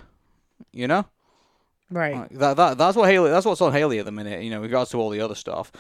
[0.72, 1.04] You know,
[1.90, 2.14] Right.
[2.14, 4.42] like, that that that's what Hailey that's what's on Hailey at the minute.
[4.42, 5.70] You know, regards to all the other stuff.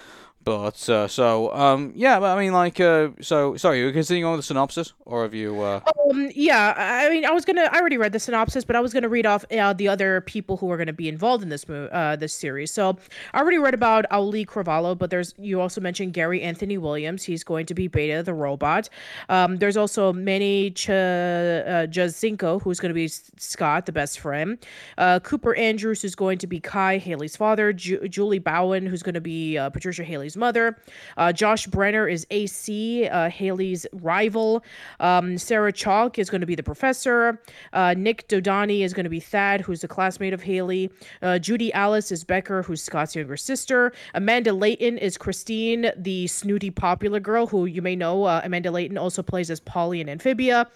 [0.44, 4.36] But uh, so um yeah, but I mean like uh so sorry, you continuing on
[4.36, 5.80] the synopsis or have you uh
[6.10, 8.92] Um, yeah, I mean, I was gonna, I already read the synopsis, but I was
[8.92, 11.86] gonna read off uh, the other people who are gonna be involved in this mo-
[11.86, 12.70] uh, this series.
[12.70, 12.98] So
[13.32, 17.22] I already read about Auli'i Cravalho, but there's you also mentioned Gary Anthony Williams.
[17.24, 18.88] He's going to be Beta the robot.
[19.28, 24.58] Um, there's also Manny Ch- uh, Jacinto, who's going to be Scott, the best friend.
[24.98, 27.72] Uh, Cooper Andrews, who's going to be Kai, Hailey's father.
[27.72, 30.76] Ju- Julie Bowen, who's going to be uh, Patricia Hailey's mother.
[31.16, 34.64] Uh, Josh Brener is AC, uh, Hailey's rival.
[35.00, 37.40] Um, Sarah Chalke is going to be the professor.
[37.72, 40.90] Uh, Nick Dodani is going to be Thad, who's a classmate of Hailey.
[41.22, 43.92] Uh, Judy Alice is Becker, who's Scott's younger sister.
[44.14, 48.24] Amanda Leighton is Christine, the snooty popular girl, who you may know.
[48.24, 50.68] Uh, Amanda Leighton also plays as Polly in Amphibia.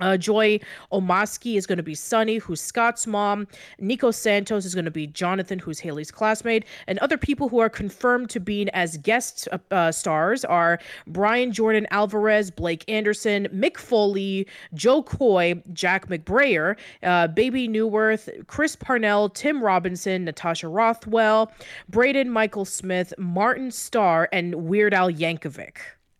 [0.00, 0.60] Uh, Joy
[0.92, 3.46] Osmanski is going to be Sunny, who's Scott's mom.
[3.78, 6.64] Nico Santos is going to be Jonathan, who's Haley's classmate.
[6.86, 11.52] And other people who are confirmed to be as guest uh, uh, stars are Brian
[11.52, 19.28] Jordan Alvarez, Blake Anderson, Mick Foley, Jo Koy, Jack McBrayer, uh, Bebe Neuwirth, Chris Parnell,
[19.30, 21.50] Tim Robinson, Natasha Rothwell,
[21.88, 25.78] Braden Michael Smith, Martin Starr, and Weird Al Yankovic.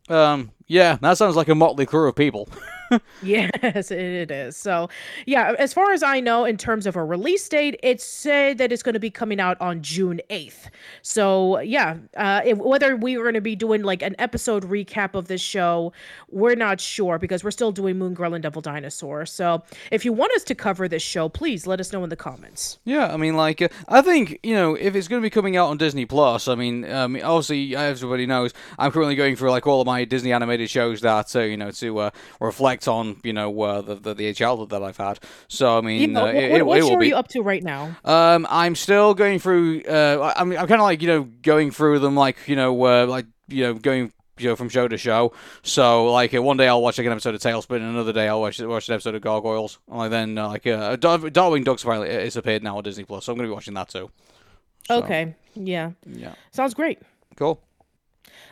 [0.09, 2.49] um yeah, that sounds like a motley crew of people.
[3.23, 4.57] Yes, it is.
[4.57, 4.89] So,
[5.27, 8.71] yeah, as far as I know, in terms of a release date, it's said that
[8.71, 10.69] it's going to be coming out on June 8th.
[11.03, 15.15] So, yeah, uh, if, whether we are going to be doing like an episode recap
[15.15, 15.93] of this show,
[16.31, 19.27] we're not sure because we're still doing Moon Girl and Devil Dinosaur.
[19.27, 22.17] So, if you want us to cover this show, please let us know in the
[22.17, 22.79] comments.
[22.85, 25.57] Yeah, I mean, like, uh, I think you know, if it's going to be coming
[25.57, 29.67] out on Disney Plus, I mean, um, obviously, everybody knows I'm currently going through like
[29.67, 33.21] all of my Disney animated animated shows that uh, you know to uh, reflect on
[33.23, 35.19] you know uh, the, the the childhood that I've had.
[35.49, 37.43] So I mean, uh, what, it, what, it, what it show are you up to
[37.43, 37.97] right now?
[38.05, 39.83] Um, I'm still going through.
[39.89, 42.85] Uh, I- I'm I'm kind of like you know going through them like you know
[42.85, 44.13] uh, like you know going.
[44.39, 45.33] You know, from show to show.
[45.63, 48.29] So, like, uh, one day I'll watch like an episode of TaleSpin, and another day
[48.29, 49.79] I'll watch watch an episode of Gargoyles.
[49.89, 53.05] And like, then, uh, like, uh, Dar- Darkwing Duck's finally it's appeared now on Disney
[53.05, 54.11] Plus, so I'm gonna be watching that too.
[54.89, 56.35] So, Okay, yeah, Yeah.
[56.53, 56.99] sounds great.
[57.37, 57.63] Cool.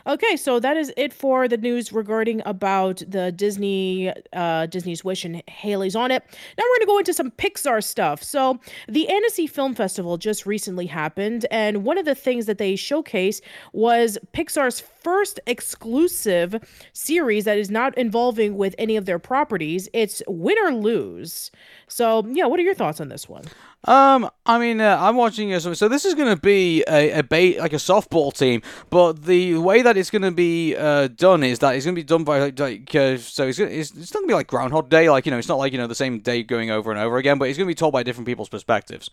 [0.07, 5.25] Okay, so that is it for the news regarding about the Disney uh, Disney's Wish
[5.25, 6.23] and Hailey's on it.
[6.57, 8.21] Now we're gonna go into some Pixar stuff.
[8.21, 12.75] So the Annecy Film Festival just recently happened, and one of the things that they
[12.75, 13.41] showcased
[13.73, 16.55] was Pixar's first exclusive
[16.93, 19.89] series that is not involving with any of their properties.
[19.91, 21.49] It's Win or Lose.
[21.87, 23.45] So yeah, what are your thoughts on this one?
[23.85, 27.19] Um, I mean, uh, I'm watching uh, so, so this is going to be a,
[27.19, 31.07] a ba- like a softball team, but the way that it's going to be uh,
[31.07, 33.71] done is that it's going to be done by like, like uh, so it's, gonna,
[33.71, 35.71] it's it's not going to be like Groundhog Day, like you know, it's not like
[35.71, 37.75] you know the same day going over and over again, but it's going to be
[37.75, 39.09] told by different people's perspectives.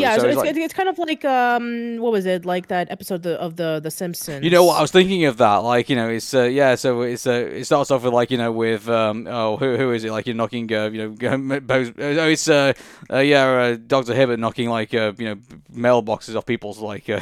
[0.00, 2.90] Yeah, so so it's like, it's kind of like um, what was it like that
[2.90, 4.44] episode of the of the, the Simpsons?
[4.44, 4.78] You know what?
[4.78, 5.56] I was thinking of that.
[5.56, 6.74] Like, you know, it's uh, yeah.
[6.74, 9.92] So it's uh, it starts off with like you know with um oh who who
[9.92, 10.10] is it?
[10.10, 11.16] Like you're knocking uh, you know
[11.70, 12.72] oh it's uh,
[13.10, 15.34] uh yeah uh, Doctor Hibbert knocking like uh, you know
[15.74, 17.20] mailboxes off people's like uh,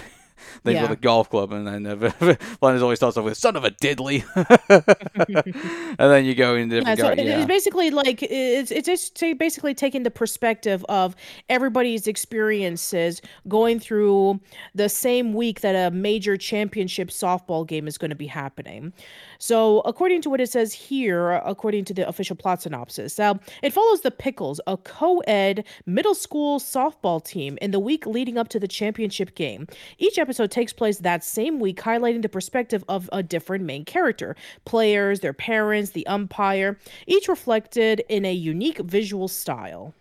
[0.65, 0.83] things Yeah.
[0.83, 2.11] with a golf club, and then uh,
[2.61, 4.25] Flanders always starts off with "son of a diddly,"
[5.99, 7.19] and then you go into Yeah, different.
[7.19, 7.39] so it- yeah.
[7.39, 11.15] it's basically like it's it's just basically taking the perspective of
[11.49, 14.41] everybody's experiences going through
[14.75, 18.93] the same week that a major championship softball game is going to be happening.
[19.41, 23.73] So, according to what it says here, according to the official plot synopsis, uh, it
[23.73, 28.59] follows the Pickles, a co-ed middle school softball team, in the week leading up to
[28.59, 29.67] the championship game.
[29.99, 34.37] Each episode takes place that same week, highlighting the perspective of a different main character,
[34.65, 39.95] players, their parents, the umpire, each reflected in a unique visual style.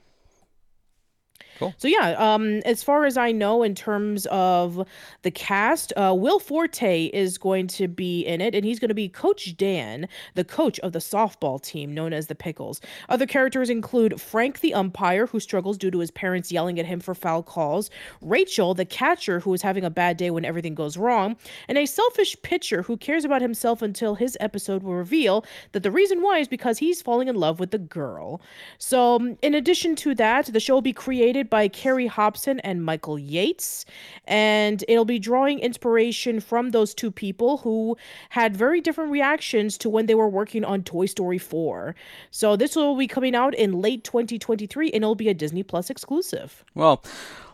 [1.57, 1.73] Cool.
[1.77, 4.87] So yeah, um, as far as I know, in terms of
[5.23, 8.95] the cast, uh, Will Forte is going to be in it, and he's going to
[8.95, 12.79] be Coach Dan, the coach of the softball team known as the Pickles.
[13.09, 16.99] Other characters include Frank, the umpire, who struggles due to his parents yelling at him
[16.99, 17.89] for foul calls,
[18.21, 21.35] Rachel, the catcher, who is having a bad day when everything goes wrong,
[21.67, 25.91] and a selfish pitcher who cares about himself until his episode will reveal that the
[25.91, 28.41] reason why is because he's falling in love with the girl.
[28.77, 32.83] So, um, in addition to that, the show will be created by Carrie Hobson and
[32.83, 33.85] Michael Yates,
[34.25, 37.97] and it'll be drawing inspiration from those two people who
[38.29, 41.95] had very different reactions to when they were working on Toy Story 4.
[42.31, 45.89] So, this will be coming out in late 2023, and it'll be a Disney Plus
[45.89, 46.63] exclusive.
[46.75, 47.03] Well,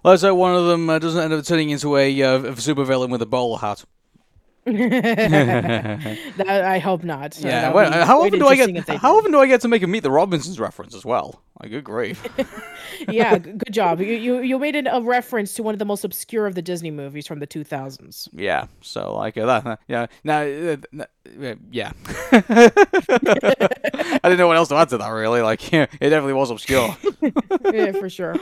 [0.04, 3.22] let's hope one of them uh, doesn't end up turning into a uh, supervillain with
[3.22, 3.86] a bowler hat.
[6.38, 7.36] That, I hope not.
[7.38, 7.74] Uh, Yeah.
[7.74, 8.88] Well, how often do I get?
[8.90, 11.42] How often do I get to make a Meet the Robinsons reference as well?
[11.62, 12.26] Like, good grief.
[13.10, 14.00] yeah, good job.
[14.00, 16.62] You you you made it a reference to one of the most obscure of the
[16.62, 18.30] Disney movies from the 2000s.
[18.34, 18.68] yeah.
[18.82, 19.66] So like uh, that.
[19.68, 20.08] uh, yeah.
[20.24, 20.42] Now.
[20.42, 20.78] Uh,
[21.42, 21.92] uh, yeah.
[22.32, 25.10] I didn't know what else to add to that.
[25.10, 25.42] Really.
[25.42, 26.96] Like, yeah, it definitely was obscure.
[27.74, 28.36] yeah, for sure.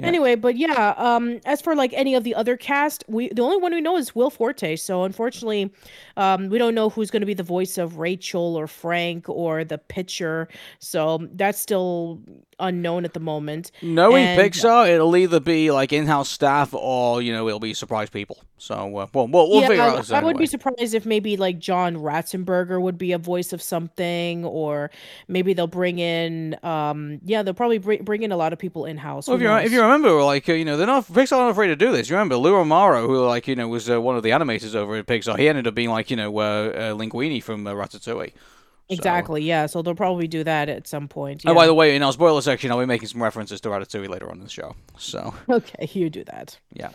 [0.00, 3.56] Anyway, but yeah, um, as for like any of the other cast, we the only
[3.56, 4.76] one we know is Will Forte.
[4.76, 5.72] So unfortunately,
[6.16, 9.64] um, we don't know who's going to be the voice of Rachel or Frank or
[9.64, 10.48] the pitcher.
[10.78, 12.20] So that's still
[12.58, 13.70] unknown at the moment.
[13.82, 18.10] Knowing And- Pixar, it'll either be like in-house staff or you know it'll be surprise
[18.10, 18.38] people.
[18.56, 20.12] So uh, well, we'll, we'll yeah, figure I, out.
[20.12, 24.44] I would be surprised if maybe like John Ratzenberger would be a voice of something,
[24.44, 24.90] or
[25.28, 28.86] maybe they'll bring in, um, yeah, they'll probably bring, bring in a lot of people
[28.86, 29.28] in house.
[29.28, 31.68] Well, if you, if you remember, like uh, you know, they're not Pixar not afraid
[31.68, 32.08] to do this.
[32.08, 34.96] You remember Lou Romano, who like you know was uh, one of the animators over
[34.96, 35.38] at Pixar.
[35.38, 37.74] He ended up being like you know uh, uh, Linguini from uh,
[38.84, 38.88] Ratatouille.
[38.88, 39.66] So- exactly, yeah.
[39.66, 41.42] So they'll probably do that at some point.
[41.46, 44.08] Oh, by the way, in our spoiler section, I'll be making some references to Ratatouille
[44.08, 44.76] later on in the show.
[44.98, 46.58] So okay, you do that.
[46.72, 46.90] yeah,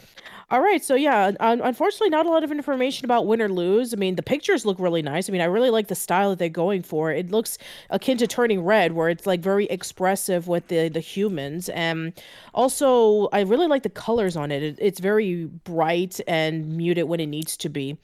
[0.52, 3.94] All right, so yeah, un- unfortunately, not a lot of information about win or lose.
[3.94, 5.30] I mean, the pictures look really nice.
[5.30, 7.12] I mean, I really like the style that they're going for.
[7.12, 7.58] It looks
[7.90, 12.14] akin to Turning Red, where it's like very expressive with the the humans, and
[12.54, 14.62] also I really like the colors on it.
[14.64, 17.98] it it's very bright and muted when it needs to be.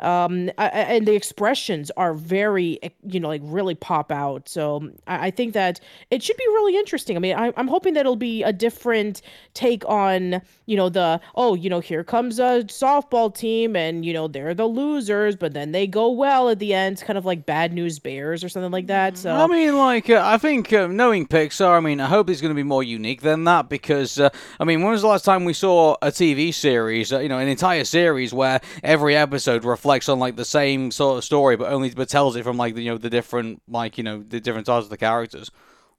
[0.00, 4.48] Um, and the expressions are very, eh, you know like really pop out.
[4.48, 5.80] So I, I think that
[6.10, 7.16] it should be really interesting.
[7.16, 9.22] I mean, I, I'm hoping that it'll be a different
[9.54, 14.12] take on you know the oh you know here comes a softball team and you
[14.12, 17.46] know they're the losers, but then they go well at the end, kind of like
[17.46, 19.16] Bad News Bears or something like that.
[19.16, 22.40] So I mean, like, uh, I think uh, knowing Pixar, I mean, I hope it's
[22.40, 25.24] going to be more unique than that because, uh, I mean, when was the last
[25.24, 29.64] time we saw a TV series, uh, you know, an entire series where every episode
[29.84, 32.74] reflects on like the same sort of story, but only but tells it from like
[32.74, 35.50] you know the different like you know the different sides of the characters.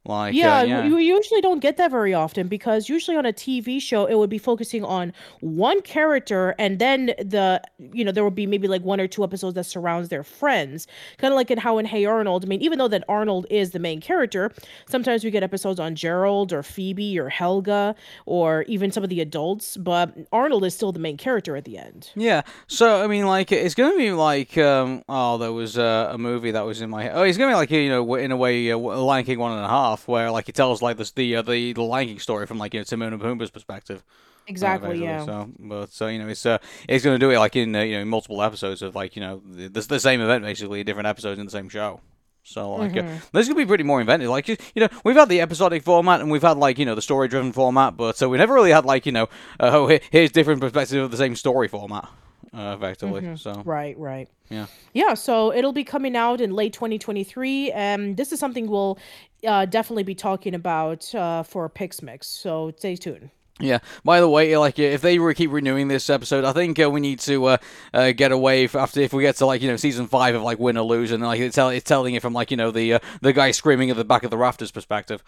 [0.05, 0.83] Like, Yeah, uh, yeah.
[0.85, 4.29] you usually don't get that very often because usually on a TV show it would
[4.29, 7.61] be focusing on one character and then the
[7.93, 10.87] you know there would be maybe like one or two episodes that surrounds their friends.
[11.17, 13.71] Kind of like in how in Hey Arnold, I mean even though that Arnold is
[13.71, 14.51] the main character,
[14.87, 17.95] sometimes we get episodes on Gerald or Phoebe or Helga
[18.25, 21.77] or even some of the adults, but Arnold is still the main character at the
[21.77, 22.11] end.
[22.15, 26.17] Yeah, so I mean, like, it's gonna be like, um, oh, there was uh, a
[26.17, 27.11] movie that was in my head.
[27.15, 29.63] Oh, it's gonna be like, you know, in a way, uh, Lion King one and
[29.65, 32.45] a half, where like it tells like this, the uh, the the Lion King story
[32.45, 34.03] from like you know Timon and Pumbaa's perspective.
[34.07, 34.11] uh,
[34.47, 35.05] Exactly, basically.
[35.07, 35.25] yeah.
[35.25, 37.97] So, but so you know, it's uh, it's gonna do it like in uh, you
[37.99, 41.39] know multiple episodes of like you know the, the the same event basically, different episodes
[41.39, 41.99] in the same show.
[42.47, 43.17] So like, uh, Mm-hmm.
[43.37, 44.29] this could be pretty more inventive.
[44.29, 46.93] Like you you know, we've had the episodic format and we've had like you know
[46.93, 49.23] the story driven format, but so we never really had like you know,
[49.59, 52.07] uh, oh he- here's different perspectives of the same story format,
[52.53, 53.35] uh, effectively.
[53.37, 54.29] So Right, right.
[54.51, 54.67] yeah.
[54.93, 58.99] Yeah, so it'll be coming out in late 2023, and this is something we'll
[59.45, 62.25] uh, definitely be talking about uh, for Pixmix.
[62.25, 63.29] So stay tuned.
[63.59, 63.79] Yeah.
[64.03, 67.19] By the way, like if they keep renewing this episode, I think uh, we need
[67.21, 67.57] to uh,
[67.93, 70.41] uh, get away f- after if we get to like you know season five of
[70.41, 72.71] like win or lose, and like it's, tell- it's telling it from like you know
[72.71, 75.23] the uh, the guy screaming at the back of the rafters perspective.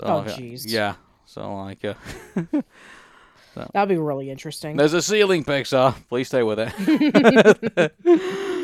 [0.00, 0.62] So, Oh, jeez.
[0.66, 0.94] Yeah.
[1.26, 1.94] So like, uh,
[3.74, 4.76] That'd be really interesting.
[4.78, 5.94] there's a ceiling, Pixar.
[6.08, 7.92] Please stay with it.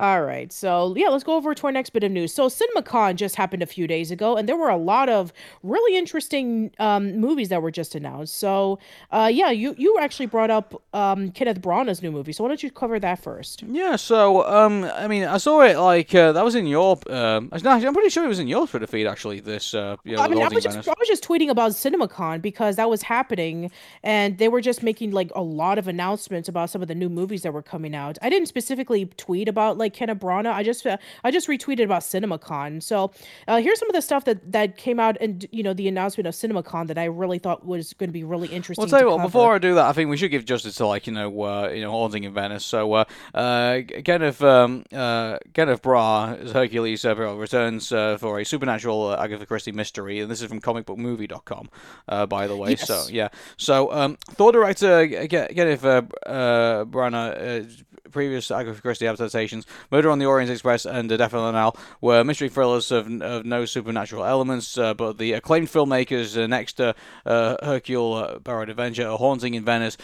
[0.00, 2.32] All right, so yeah, let's go over to our next bit of news.
[2.32, 5.30] So CinemaCon just happened a few days ago, and there were a lot of
[5.62, 8.38] really interesting um, movies that were just announced.
[8.38, 8.78] So
[9.10, 12.32] uh, yeah, you you actually brought up um, Kenneth Branagh's new movie.
[12.32, 13.62] So why don't you cover that first?
[13.64, 13.96] yeah.
[13.96, 17.92] So um, I mean, I saw it like uh, that was in your um, I'm
[17.92, 19.40] pretty sure it was in your Twitter feed actually.
[19.40, 22.40] This uh, you know, I mean, I was just I was just tweeting about CinemaCon
[22.40, 23.70] because that was happening,
[24.02, 27.10] and they were just making like a lot of announcements about some of the new
[27.10, 28.16] movies that were coming out.
[28.22, 30.52] I didn't specifically tweet about like Kenneth Branagh.
[30.52, 32.82] I just uh, I just retweeted about CinemaCon.
[32.82, 33.12] So
[33.48, 36.26] uh, here's some of the stuff that that came out and you know the announcement
[36.26, 38.82] of CinemaCon that I really thought was going to be really interesting.
[38.82, 39.18] Well, tell you what.
[39.18, 39.28] cover.
[39.28, 41.68] Before I do that, I think we should give justice to like you know, uh,
[41.68, 42.64] you know, haunting in Venice.
[42.64, 49.08] So, uh, uh, Kenneth, um, uh, Kenneth Bra, Hercules uh, returns uh, for a supernatural
[49.08, 51.70] uh, Agatha Christie mystery, and this is from comicbookmovie.com,
[52.08, 52.76] uh, by the way.
[52.76, 53.28] So, yeah.
[53.56, 57.84] So, um, Thor director Kenneth uh, uh, Branagh.
[58.10, 62.24] Previous Agatha Christie adaptations, Murder on the Orient Express and The Death of the were
[62.24, 66.92] mystery thrillers of, of no supernatural elements, uh, but the acclaimed filmmakers' uh, next uh,
[67.26, 69.96] uh, Hercule Poirot adventure, A Haunting in Venice,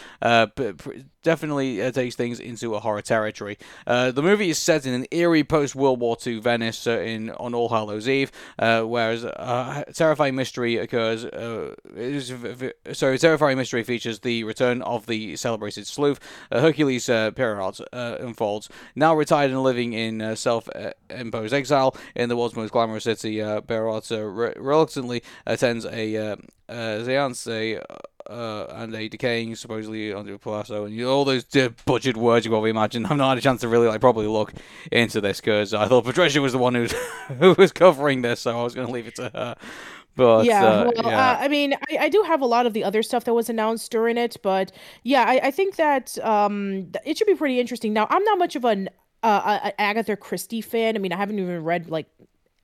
[0.55, 3.57] p- p- definitely uh, takes things into a horror territory.
[3.85, 7.53] Uh, the movie is set in an eerie post-World War II Venice uh, in on
[7.53, 11.25] All Hallows Eve, uh, whereas a terrifying mystery occurs.
[11.25, 16.19] Uh, v- sorry, terrifying mystery features the return of the celebrated sleuth
[16.51, 18.69] uh, Hercules uh, uh, unfolds.
[18.95, 23.61] Now retired and living in uh, self-imposed exile in the world's most glamorous city, uh,
[23.69, 26.35] uh, re- reluctantly attends a uh,
[26.69, 27.47] uh, seance,
[28.29, 32.69] uh, and a decaying supposedly under Palazzo, and all those uh, butchered words you probably
[32.69, 33.05] imagine.
[33.09, 34.53] I've not had a chance to really like properly look
[34.91, 36.91] into this because I thought Patricia was the one who's
[37.39, 39.55] who was covering this, so I was going to leave it to her.
[40.15, 41.31] But yeah, uh, well, yeah.
[41.31, 43.49] Uh, I mean, I, I do have a lot of the other stuff that was
[43.49, 44.71] announced during it, but
[45.03, 47.93] yeah, I, I think that um, it should be pretty interesting.
[47.93, 48.89] Now, I'm not much of an
[49.21, 50.95] uh, a- a Agatha Christie fan.
[50.95, 52.07] I mean, I haven't even read like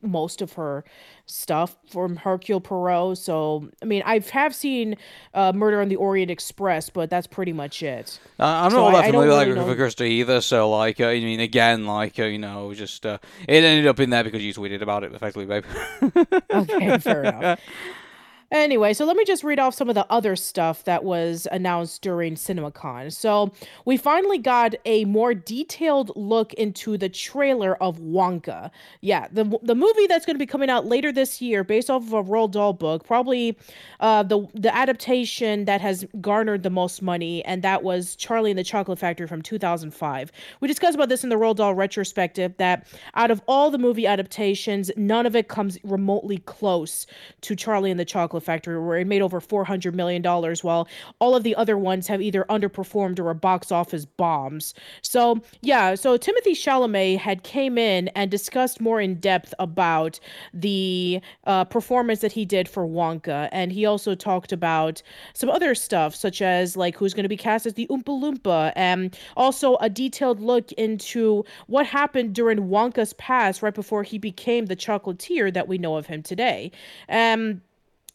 [0.03, 0.83] most of her
[1.25, 3.17] stuff from Hercule Poirot.
[3.17, 4.97] So, I mean, I have seen
[5.33, 8.19] uh, Murder on the Orient Express, but that's pretty much it.
[8.39, 10.99] Uh, I'm So not all that familiar with really Agatha know- Christie either, so like,
[10.99, 14.23] uh, I mean, again, like, uh, you know, just uh, it ended up in there
[14.23, 15.63] because you tweeted about it, effectively, babe.
[16.51, 17.59] Okay, fair enough.
[18.53, 22.03] Anyway, so let me just read off some of the other stuff that was announced
[22.03, 23.11] during CinemaCon.
[23.11, 23.51] So,
[23.85, 28.69] we finally got a more detailed look into the trailer of Wonka.
[29.01, 32.03] Yeah, the the movie that's going to be coming out later this year, based off
[32.03, 33.57] of a Roald Dahl book, probably
[33.99, 38.59] uh, the the adaptation that has garnered the most money, and that was Charlie and
[38.59, 40.31] the Chocolate Factory from 2005.
[40.59, 42.85] We discussed about this in the Roald Dahl retrospective that
[43.15, 47.07] out of all the movie adaptations, none of it comes remotely close
[47.41, 50.23] to Charlie and the Chocolate Factory, where it made over $400 million,
[50.61, 50.87] while
[51.19, 54.73] all of the other ones have either underperformed or are box office bombs.
[55.01, 60.19] So, yeah, so Timothy Chalamet had came in and discussed more in depth about
[60.53, 63.49] the uh, performance that he did for Wonka.
[63.51, 65.01] And he also talked about
[65.33, 68.71] some other stuff, such as like who's going to be cast as the Oompa Loompa,
[68.75, 74.65] and also a detailed look into what happened during Wonka's past right before he became
[74.65, 76.71] the chocolatier that we know of him today.
[77.09, 77.61] Um,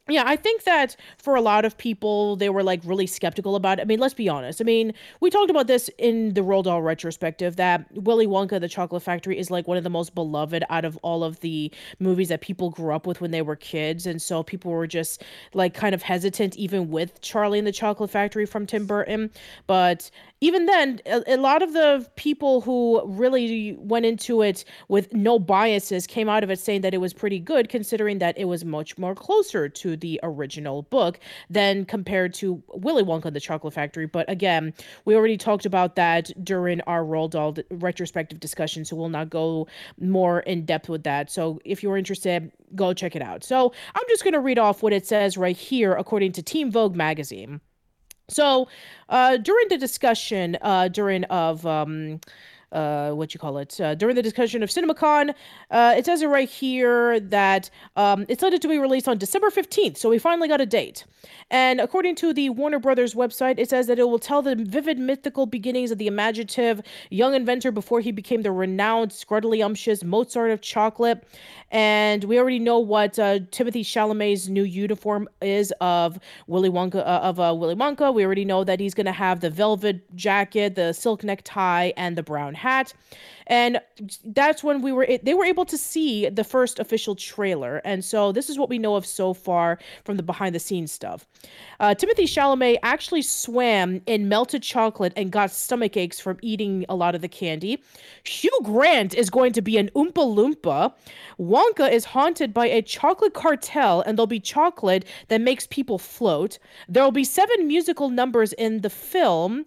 [0.08, 3.78] yeah, I think that for a lot of people, they were like really skeptical about
[3.78, 3.82] it.
[3.82, 4.60] I mean, let's be honest.
[4.60, 8.68] I mean, we talked about this in the Roald Dahl retrospective that Willy Wonka, the
[8.68, 12.28] Chocolate Factory, is like one of the most beloved out of all of the movies
[12.28, 14.06] that people grew up with when they were kids.
[14.06, 15.22] And so people were just
[15.54, 19.30] like kind of hesitant, even with Charlie and the Chocolate Factory from Tim Burton.
[19.66, 20.10] But
[20.40, 25.38] even then, a, a, lot of the people who really went into it with no
[25.38, 28.64] biases came out of it saying that it was pretty good, considering that it was
[28.64, 31.18] much more closer to the original book
[31.50, 34.06] than compared to Willy Wonka and the Chocolate Factory.
[34.06, 34.72] But again,
[35.04, 39.66] we already talked about that during our Roald Dahl retrospective discussion, so we'll not go
[40.00, 41.32] more in depth with that.
[41.32, 43.42] So if you're interested, go check it out.
[43.42, 46.70] So I'm just going to read off what it says right here, according to Teen
[46.70, 47.60] Vogue magazine.
[48.28, 48.68] So,
[49.08, 52.20] uh, during the discussion, uh, during of um,
[52.72, 55.34] uh, what you call it uh, during the discussion of CinemaCon.
[55.70, 59.50] Uh, it says it right here that um, it's slated to be released on December
[59.50, 59.96] 15th.
[59.96, 61.04] So we finally got a date.
[61.50, 64.98] And according to the Warner Brothers website, it says that it will tell the vivid
[64.98, 70.60] mythical beginnings of the imaginative young inventor before he became the renowned, scrumdiddlyumptious Mozart of
[70.60, 71.24] chocolate.
[71.70, 76.96] And we already know what uh, Timothy Chalamet's new uniform is of Willy Wonka.
[76.96, 80.14] Uh, of uh, Willy Wonka, we already know that he's going to have the velvet
[80.16, 82.94] jacket, the silk necktie, and the brown hat
[83.48, 83.80] and
[84.24, 87.78] that's when we were they were able to see the first official trailer.
[87.84, 90.92] And so this is what we know of so far from the behind the scenes
[90.92, 91.26] stuff.
[91.80, 96.94] Uh, timothy chalamet actually swam in melted chocolate and got stomach aches from eating a
[96.94, 97.82] lot of the candy.
[98.24, 100.92] Hugh grant is going to be an oompa loompa.
[101.40, 106.58] Wonka is haunted by a chocolate cartel and there'll be chocolate that makes people float.
[106.88, 109.64] There will be seven musical numbers in the film.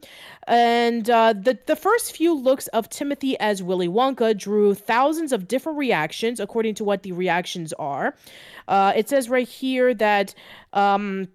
[0.48, 5.48] And uh, the the first few looks of Timothy as Willy Wonka drew thousands of
[5.48, 8.16] different reactions, according to what the reactions are.
[8.68, 10.36] Uh, it says right here that.
[10.74, 11.30] Um,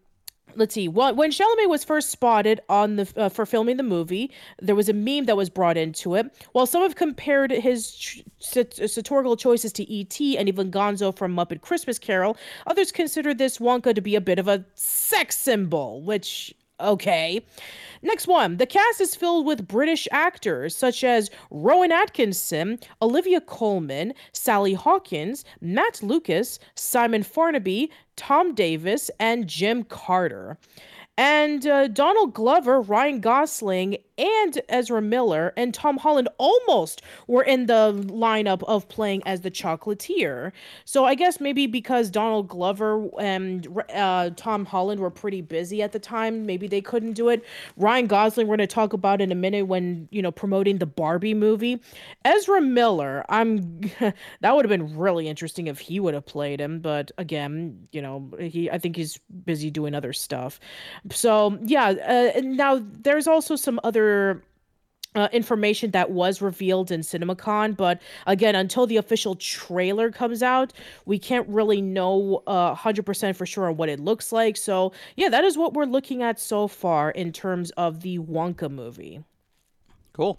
[0.54, 0.86] let's see.
[0.88, 4.30] When Chalamet was first spotted on the uh, for filming the movie,
[4.60, 6.26] there was a meme that was brought into it.
[6.52, 10.36] While some have compared his satirical choices to E.T.
[10.36, 14.38] and even Gonzo from Muppet Christmas Carol, others consider this Wonka to be a bit
[14.38, 17.44] of a sex symbol, which okay.
[18.02, 18.56] Next one.
[18.58, 25.44] The cast is filled with British actors such as Rowan Atkinson, Olivia Colman, Sally Hawkins,
[25.60, 30.58] Matt Lucas, Simon Farnaby, Tom Davis, and Jim Carter.
[31.18, 37.66] And uh, Donald Glover, Ryan Gosling, and Ezra Miller and Tom Holland almost were in
[37.66, 40.52] the lineup of playing as the chocolatier.
[40.84, 45.92] So I guess maybe because Donald Glover and uh, Tom Holland were pretty busy at
[45.92, 47.44] the time, maybe they couldn't do it.
[47.76, 50.86] Ryan Gosling, we're going to talk about in a minute when, you know, promoting the
[50.86, 51.80] Barbie movie.
[52.24, 53.80] Ezra Miller, I'm
[54.40, 58.00] that would have been really interesting if he would have played him, but again, you
[58.00, 60.58] know, he I think he's busy doing other stuff.
[61.10, 64.42] So, yeah, uh, now there's also some other other
[65.14, 70.72] uh, information that was revealed in CinemaCon, but again, until the official trailer comes out,
[71.06, 74.56] we can't really know uh, 100% for sure on what it looks like.
[74.56, 78.70] So, yeah, that is what we're looking at so far in terms of the Wonka
[78.70, 79.24] movie.
[80.12, 80.38] Cool.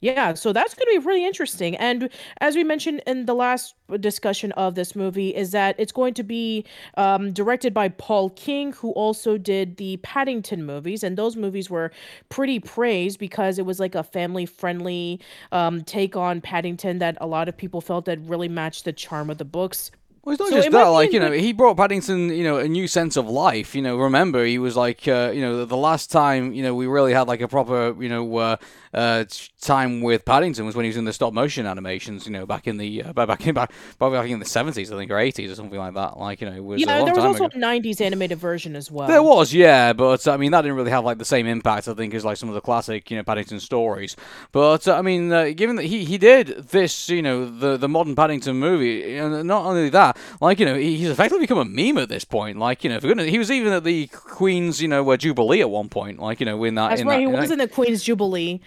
[0.00, 1.74] Yeah, so that's going to be really interesting.
[1.76, 2.08] And
[2.40, 6.22] as we mentioned in the last discussion of this movie, is that it's going to
[6.22, 6.64] be
[6.96, 11.02] um, directed by Paul King, who also did the Paddington movies.
[11.02, 11.90] And those movies were
[12.28, 15.20] pretty praised because it was like a family friendly
[15.50, 19.30] um, take on Paddington that a lot of people felt that really matched the charm
[19.30, 19.90] of the books.
[20.28, 20.88] Well, it's not so just that.
[20.88, 23.74] Like you know, he brought Paddington, you know, a new sense of life.
[23.74, 26.86] You know, remember he was like, uh, you know, the last time, you know, we
[26.86, 28.56] really had like a proper, you know, uh,
[28.94, 29.24] uh,
[29.60, 32.26] time with Paddington was when he was in the stop motion animations.
[32.26, 35.10] You know, back in the uh, back in back back in the seventies, I think,
[35.10, 36.18] or eighties or something like that.
[36.18, 37.04] Like you know, it was yeah.
[37.04, 37.58] there was also ago.
[37.58, 39.08] a '90s animated version as well.
[39.08, 41.88] There was, yeah, but I mean that didn't really have like the same impact.
[41.88, 44.16] I think as like some of the classic, you know, Paddington stories.
[44.52, 47.88] But uh, I mean, uh, given that he he did this, you know, the the
[47.88, 51.98] modern Paddington movie, and not only that, like you know, he's effectively become a meme
[51.98, 52.58] at this point.
[52.58, 55.60] Like you know, for goodness, he was even at the Queen's, you know, where Jubilee
[55.60, 56.18] at one point.
[56.18, 56.90] Like you know, in that.
[56.90, 57.16] That's in right.
[57.16, 58.60] That, he was in the Queen's Jubilee.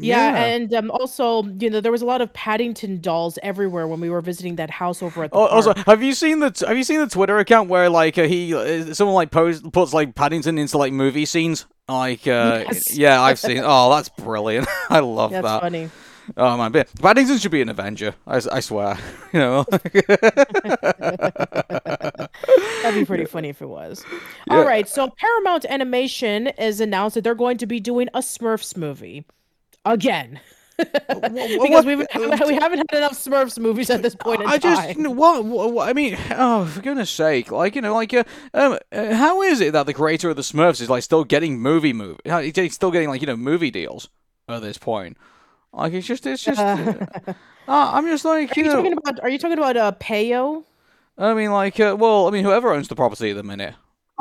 [0.00, 0.44] Yeah, Yeah.
[0.44, 4.10] and um, also, you know, there was a lot of Paddington dolls everywhere when we
[4.10, 6.84] were visiting that house over at the Oh, also, have you seen the Have you
[6.84, 10.58] seen the Twitter account where like uh, he uh, someone like post puts like Paddington
[10.58, 11.66] into like movie scenes?
[11.88, 12.94] Like, uh, Yes.
[12.96, 13.62] yeah, I've seen.
[13.64, 14.66] Oh, that's brilliant.
[14.90, 15.60] I love That's that.
[15.62, 15.90] funny.
[16.36, 18.14] Oh man, but Paddington should be an Avenger.
[18.26, 18.98] I swear.
[19.32, 19.64] You know.
[22.82, 24.04] That'd be pretty funny if it was.
[24.50, 28.76] All right, so Paramount Animation has announced that they're going to be doing a Smurfs
[28.76, 29.24] movie
[29.84, 30.40] again.
[30.78, 32.06] because we we
[32.54, 35.92] haven't had enough Smurfs movies at this point in I just what, what, what- I
[35.92, 36.16] mean.
[36.30, 37.50] Oh, for goodness sake!
[37.50, 38.22] Like you know, like uh,
[38.54, 41.58] um, uh, how is it that the creator of the Smurfs is like still getting
[41.58, 42.20] movie movie?
[42.54, 44.08] He's still getting like you know movie deals
[44.48, 45.16] at this point?
[45.72, 46.60] Like it's just it's just.
[46.60, 47.34] Uh,
[47.66, 48.76] I'm just like Are you you know.
[48.76, 49.20] talking about?
[49.20, 50.64] Are you talking about uh, Peyo?
[51.18, 53.74] I mean, like, uh, well, I mean, whoever owns the property at the minute.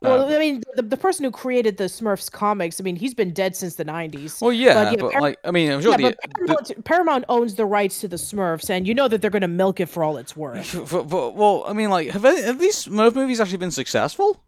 [0.03, 2.79] Well, I mean, the, the person who created the Smurfs comics.
[2.79, 4.41] I mean, he's been dead since the '90s.
[4.41, 7.25] Well, yeah, yeah, but, Par- like, I mean, I'm sure Yeah, the, but Paramount, Paramount
[7.29, 9.87] owns the rights to the Smurfs, and you know that they're going to milk it
[9.87, 10.75] for all it's worth.
[10.75, 14.43] f- f- f- well, I mean, like, have, have these Smurf movies actually been successful?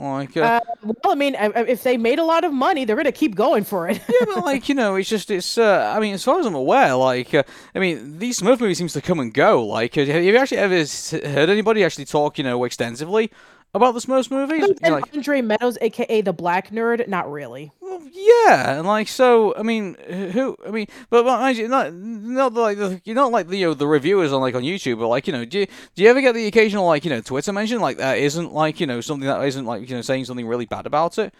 [0.00, 3.06] Like, uh, Uh, well, I mean, if they made a lot of money, they're going
[3.06, 4.00] to keep going for it.
[4.08, 5.58] yeah, but like, you know, it's just, it's.
[5.58, 7.42] Uh, I mean, as far as I'm aware, like, uh,
[7.74, 9.66] I mean, these Smurf movies seems to come and go.
[9.66, 13.32] Like, uh, have you actually ever heard anybody actually talk, you know, extensively
[13.74, 14.70] about the Smurfs movies?
[14.82, 17.70] And like, Andre Meadows, aka the Black Nerd, not really.
[17.80, 19.54] Well, yeah, and like so.
[19.56, 19.94] I mean,
[20.32, 20.56] who?
[20.66, 23.74] I mean, but, but you, not not like the you're not like the you know,
[23.74, 26.20] the reviewers on like on YouTube, but like you know, do you, do you ever
[26.20, 29.26] get the occasional like you know Twitter mention like that isn't like you know something
[29.26, 31.34] that isn't like you know saying something really bad about it?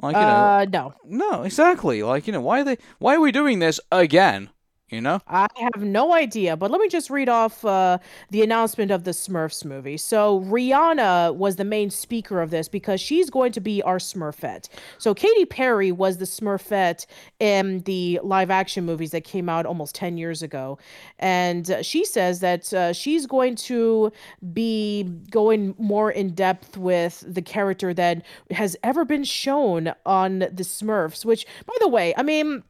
[0.00, 2.02] Like you know, Uh, no, no, exactly.
[2.02, 2.78] Like you know, why are they?
[2.98, 4.50] Why are we doing this again?
[4.90, 5.20] You know?
[5.28, 6.56] I have no idea.
[6.56, 7.98] But let me just read off uh,
[8.30, 9.98] the announcement of the Smurfs movie.
[9.98, 14.68] So Rihanna was the main speaker of this because she's going to be our Smurfette.
[14.96, 17.04] So Katy Perry was the Smurfette
[17.38, 20.78] in the live action movies that came out almost 10 years ago.
[21.18, 24.10] And uh, she says that uh, she's going to
[24.54, 30.64] be going more in depth with the character that has ever been shown on the
[30.64, 32.62] Smurfs, which, by the way, I mean,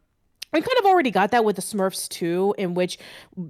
[0.52, 2.98] we kind of already got that with the Smurfs too, in which,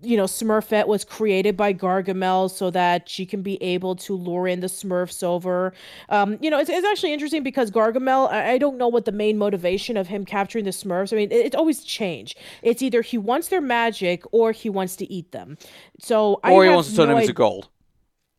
[0.02, 4.48] you know, Smurfette was created by Gargamel so that she can be able to lure
[4.48, 5.72] in the Smurfs over.
[6.08, 9.12] Um, you know, it's, it's actually interesting because Gargamel, I, I don't know what the
[9.12, 11.12] main motivation of him capturing the Smurfs.
[11.12, 12.38] I mean, it, it's always changed.
[12.62, 15.56] It's either he wants their magic or he wants to eat them.
[16.00, 17.68] So I Or he have wants to turn no them into gold.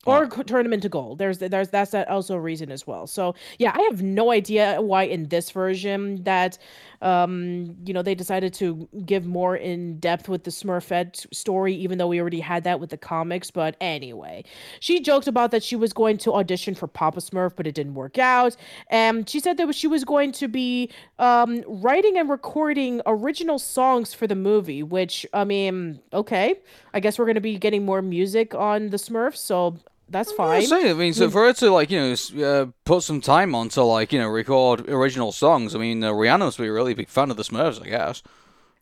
[0.06, 1.20] or c- turn them into gold.
[1.20, 3.06] There's there's that's that also a reason as well.
[3.06, 6.58] So yeah, I have no idea why in this version that
[7.02, 11.98] um you know they decided to give more in depth with the Smurfette story, even
[11.98, 13.52] though we already had that with the comics.
[13.52, 14.44] But anyway,
[14.80, 17.94] she joked about that she was going to audition for Papa Smurf, but it didn't
[17.96, 18.56] work out.
[18.90, 20.90] And she said that she was going to be
[21.20, 24.84] um writing and recording original songs for the movie.
[24.84, 26.56] Which I mean, okay,
[26.94, 29.38] I guess we're gonna be getting more music on the Smurfs.
[29.38, 29.78] So
[30.10, 30.50] that's fine.
[30.50, 30.82] I fine.
[30.82, 33.70] say, I mean, so for her to like you know uh, put some time on
[33.70, 36.94] to like you know record original songs, I mean, uh, Rihanna must be a really
[36.94, 38.24] big fan of the Smurfs, I guess.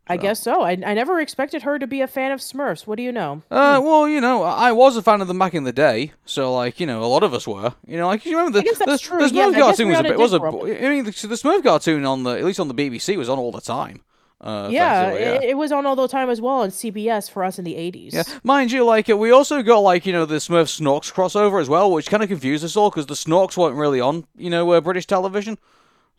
[0.10, 0.62] I guess so.
[0.62, 2.88] I, I never expected her to be a fan of Smurfs.
[2.88, 3.42] What do you know?
[3.52, 6.54] Uh, well, you know, I was a fan of them back in the day, so
[6.54, 7.74] like, you know, a lot of us were.
[7.86, 10.42] You know, like you remember the the, the Smurf cartoon was a bit was a.
[10.42, 13.38] I mean, the, the Smurf cartoon on the at least on the BBC was on
[13.38, 14.02] all the time.
[14.40, 15.20] Uh, yeah, yeah.
[15.36, 17.74] It, it was on all the time as well on CBS for us in the
[17.74, 18.14] 80s.
[18.14, 21.68] Yeah, mind you, like we also got like you know the Smurf Snorks crossover as
[21.70, 24.72] well, which kind of confused us all because the Snorks weren't really on you know
[24.72, 25.58] uh, British television.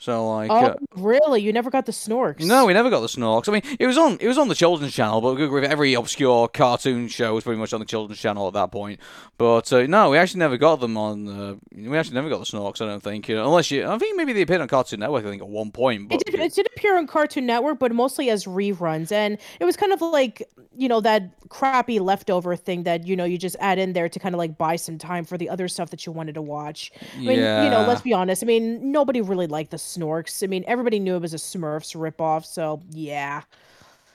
[0.01, 1.43] So like, Oh, uh, really?
[1.43, 2.45] You never got the Snorks?
[2.45, 3.49] no, we never got the Snorks.
[3.49, 7.09] I mean, it was on it was on the Children's Channel, but every obscure cartoon
[7.09, 9.01] show was pretty much on the Children's Channel at that point.
[9.39, 11.29] But uh, no, we actually never got them on.
[11.29, 12.81] Uh, we actually never got the Snorks.
[12.81, 13.87] I don't think, you know, unless you.
[13.89, 15.25] I think maybe they appeared on Cartoon Network.
[15.25, 17.91] I think at one point, but It did, it did appear on Cartoon Network, but
[17.93, 19.11] mostly as reruns.
[19.11, 23.25] And it was kind of like, you know, that crappy leftover thing that, you know,
[23.25, 25.67] you just add in there to kind of like buy some time for the other
[25.67, 26.93] stuff that you wanted to watch.
[27.17, 28.45] I mean, you know, let's be honest.
[28.45, 30.43] I mean, nobody really liked the Snorks.
[30.43, 32.45] I mean, everybody knew it was a Smurfs ripoff.
[32.45, 33.43] So, yeah.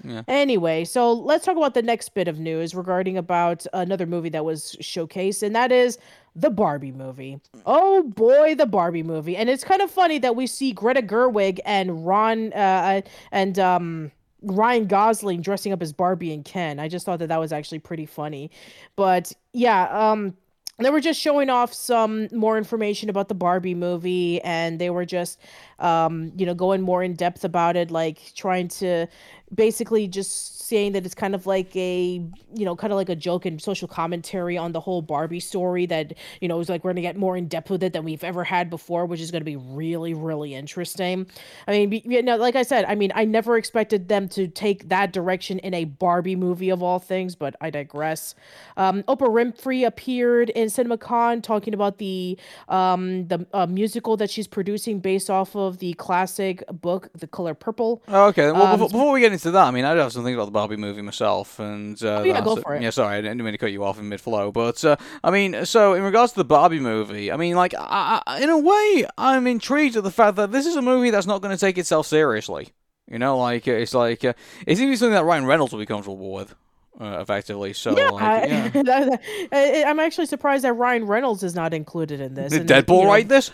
[0.03, 0.23] Yeah.
[0.27, 4.43] Anyway, so let's talk about the next bit of news regarding about another movie that
[4.43, 5.97] was showcased, and that is
[6.35, 7.39] the Barbie movie.
[7.65, 11.59] Oh boy, the Barbie movie, and it's kind of funny that we see Greta Gerwig
[11.65, 13.01] and Ron uh,
[13.31, 14.11] and um.
[14.45, 16.77] Ryan Gosling dressing up as Barbie and Ken.
[16.77, 18.51] I just thought that that was actually pretty funny.
[18.97, 20.35] But yeah, um
[20.79, 25.05] they were just showing off some more information about the Barbie movie and they were
[25.05, 25.39] just
[25.83, 29.07] um, you know, going more in depth about it, like trying to
[29.53, 32.21] basically just saying that it's kind of like a
[32.55, 35.85] you know kind of like a joke and social commentary on the whole barbie story
[35.85, 38.23] that you know is like we're gonna get more in depth with it than we've
[38.23, 41.27] ever had before which is gonna be really really interesting.
[41.67, 44.89] I mean you know like i said i mean i never expected them to take
[44.89, 48.33] that direction in a barbie movie of all things but i digress.
[48.77, 52.37] Um, oprah winfrey appeared in cinemacon talking about the
[52.69, 57.53] um, the uh, musical that she's producing based off of the classic book the color
[57.53, 58.51] purple Oh, okay.
[58.51, 60.45] Well, Um, before, before we get into that, I mean, I have some things about
[60.45, 62.81] the Barbie movie myself, and uh, Oh, yeah, go for it.
[62.81, 65.31] Yeah, sorry, I didn't mean to cut you off in mid flow, but uh, I
[65.31, 68.57] mean, so in regards to the Barbie movie, I mean, like, I, I, in a
[68.57, 71.59] way, I'm intrigued at the fact that this is a movie that's not going to
[71.59, 72.69] take itself seriously.
[73.09, 74.33] You know, like uh, it's like uh,
[74.65, 76.55] it seems to be something that Ryan Reynolds will be comfortable with,
[76.99, 77.73] uh, effectively.
[77.73, 79.17] So, Yeah, like, yeah.
[79.51, 82.51] I, am actually surprised that Ryan Reynolds is not included in this.
[82.51, 83.51] Did and, Deadpool you know, write this?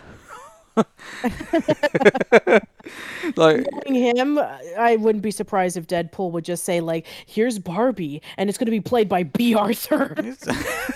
[3.36, 4.40] like, knowing him,
[4.78, 8.66] I wouldn't be surprised if Deadpool would just say like, "Here's Barbie," and it's going
[8.66, 10.16] to be played by Bea Arthur.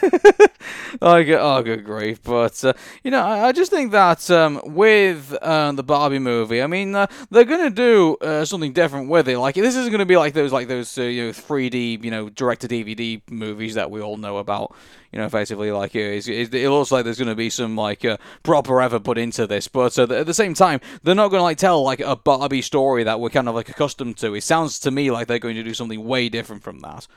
[1.01, 2.21] like, oh, good grief!
[2.23, 6.61] But uh, you know, I, I just think that um, with uh, the Barbie movie,
[6.61, 9.39] I mean, uh, they're gonna do uh, something different with it.
[9.39, 12.29] Like, this isn't gonna be like those, like those, uh, you know, 3D, you know,
[12.29, 14.75] direct to DVD movies that we all know about.
[15.11, 18.17] You know, effectively, like it's, it, it looks like there's gonna be some like uh,
[18.41, 21.57] proper effort put into this, but uh, at the same time, they're not gonna like
[21.57, 24.33] tell like a Barbie story that we're kind of like accustomed to.
[24.33, 27.07] It sounds to me like they're going to do something way different from that.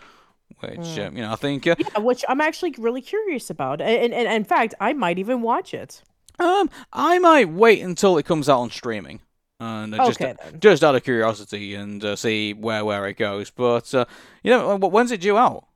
[0.61, 4.13] Which um, you know, I think uh, yeah, which I'm actually really curious about, and,
[4.13, 6.03] and, and in fact, I might even watch it.
[6.39, 9.21] Um, I might wait until it comes out on streaming,
[9.61, 13.51] and uh, just Okay, just out of curiosity and uh, see where where it goes.
[13.51, 14.07] But uh,
[14.43, 15.67] you know, when's it due out?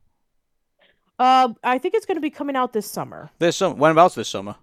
[1.18, 3.30] Uh, I think it's going to be coming out this summer.
[3.38, 3.74] This summer.
[3.74, 4.56] When about this summer?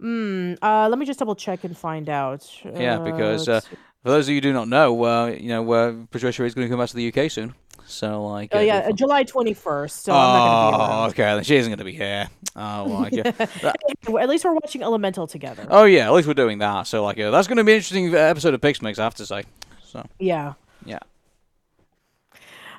[0.00, 0.54] Hmm.
[0.62, 2.48] Uh, let me just double check and find out.
[2.64, 3.60] Yeah, because, uh,
[4.02, 6.66] For those of you who do not know, uh, you know, uh, Patricia is going
[6.66, 7.54] to come back to the UK soon.
[7.86, 10.04] So like, Oh yeah, July twenty first.
[10.04, 11.10] So I'm not gonna be oh, around.
[11.10, 12.28] okay, then she isn't going to be here.
[12.54, 14.20] Oh, like, yeah.
[14.20, 15.66] At least we're watching Elemental together.
[15.70, 16.86] oh yeah, at least we're doing that.
[16.86, 19.26] So like, uh, that's going to be an interesting episode of Pixmix, I have to
[19.26, 19.44] say.
[19.84, 20.54] So Yeah.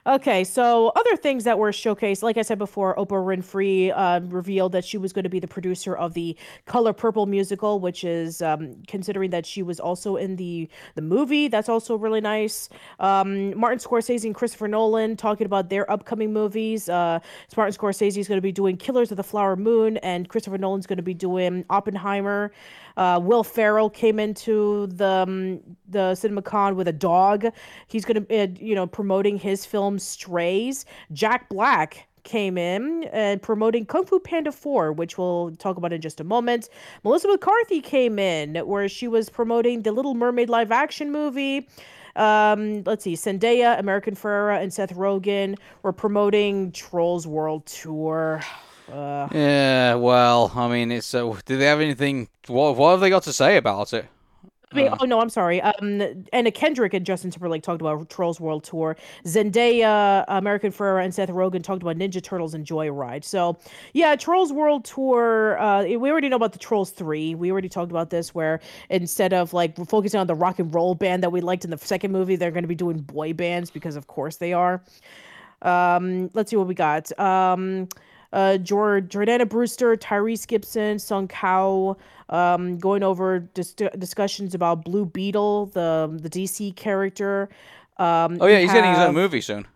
[0.10, 4.72] Okay, so other things that were showcased, like I said before, Oprah Winfrey uh, revealed
[4.72, 8.42] that she was going to be the producer of the Color Purple musical, which is
[8.42, 11.48] um, considering that she was also in the the movie.
[11.48, 12.70] That's also really nice.
[13.00, 16.90] Um, Martin Scorsese and Christopher Nolan talking about their upcoming movies.
[16.90, 17.20] Uh,
[17.56, 20.88] Martin Scorsese is going to be doing Killers of the Flower Moon, and Christopher Nolan's
[20.88, 22.52] going to be doing Oppenheimer.
[23.00, 27.46] Uh, Will Ferrell came into the um, the CinemaCon with a dog.
[27.88, 30.84] He's gonna, uh, you know, promoting his film Strays.
[31.14, 36.02] Jack Black came in and promoting Kung Fu Panda 4, which we'll talk about in
[36.02, 36.68] just a moment.
[37.06, 41.70] Melissa McCarthy came in where she was promoting the Little Mermaid live action movie.
[42.18, 48.42] Um, let's see, Zendaya, American Ferrera, and Seth Rogen were promoting Trolls World Tour.
[48.92, 51.14] Uh, Yeah, well, I mean, it's.
[51.14, 52.30] Uh, do they have anything?
[52.48, 54.06] What, what have they got to say about it?
[54.72, 55.62] I mean, oh no, I'm sorry.
[55.62, 58.98] Um, Anna Kendrick and Justin Timberlake talked about Trolls World Tour.
[59.26, 63.24] Zendaya, American Ferrera, and Seth Rogen talked about Ninja Turtles and Joyride.
[63.24, 63.58] So,
[63.94, 65.60] yeah, Trolls World Tour.
[65.60, 67.34] Uh, we already know about the Trolls Three.
[67.34, 68.60] We already talked about this, where
[68.92, 71.78] instead of like focusing on the rock and roll band that we liked in the
[71.80, 74.84] second movie, they're going to be doing boy bands because, of course, they are.
[75.64, 77.18] Um, let's see what we got.
[77.20, 77.90] Um,
[78.34, 81.96] uh, Jord- Jordana Brewster, Tyrese Gibson, Sung Kang,
[82.30, 87.50] um, going over dis- discussions about Blue Beetle, the the DC character.
[87.98, 89.68] Um, Oh yeah, he's getting his own movie soon.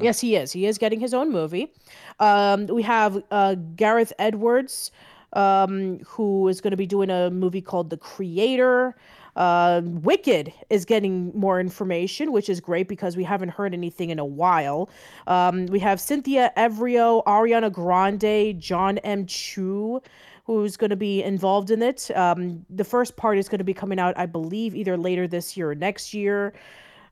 [0.00, 0.52] Yes, he is.
[0.52, 1.72] He is getting his own movie.
[2.20, 4.92] Um, we have uh, Gareth Edwards,
[5.32, 8.94] um, who is going to be doing a movie called The Creator.
[9.36, 14.18] Uh, Wicked is getting more information, which is great because we haven't heard anything in
[14.18, 14.90] a while.
[15.26, 19.26] Um, we have Cynthia Erivo, Ariana Grande, John M.
[19.26, 20.02] Chu,
[20.44, 22.10] who's going to be involved in it.
[22.14, 25.56] Um, the first part is going to be coming out, I believe, either later this
[25.56, 26.52] year or next year.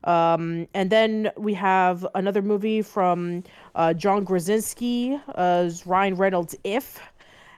[0.04, 3.44] Um, and then we have another movie from
[3.74, 7.00] uh, John Krasinski as Ryan Reynolds' If.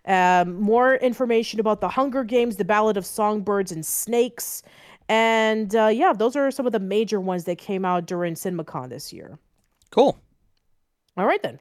[0.06, 4.62] Um, more information about the Hunger Games, the Ballad of Songbirds and Snakes.
[5.08, 8.88] And uh, yeah, those are some of the major ones that came out during CinemaCon
[8.88, 9.38] this year.
[9.90, 10.18] Cool.
[11.16, 11.60] All right, then.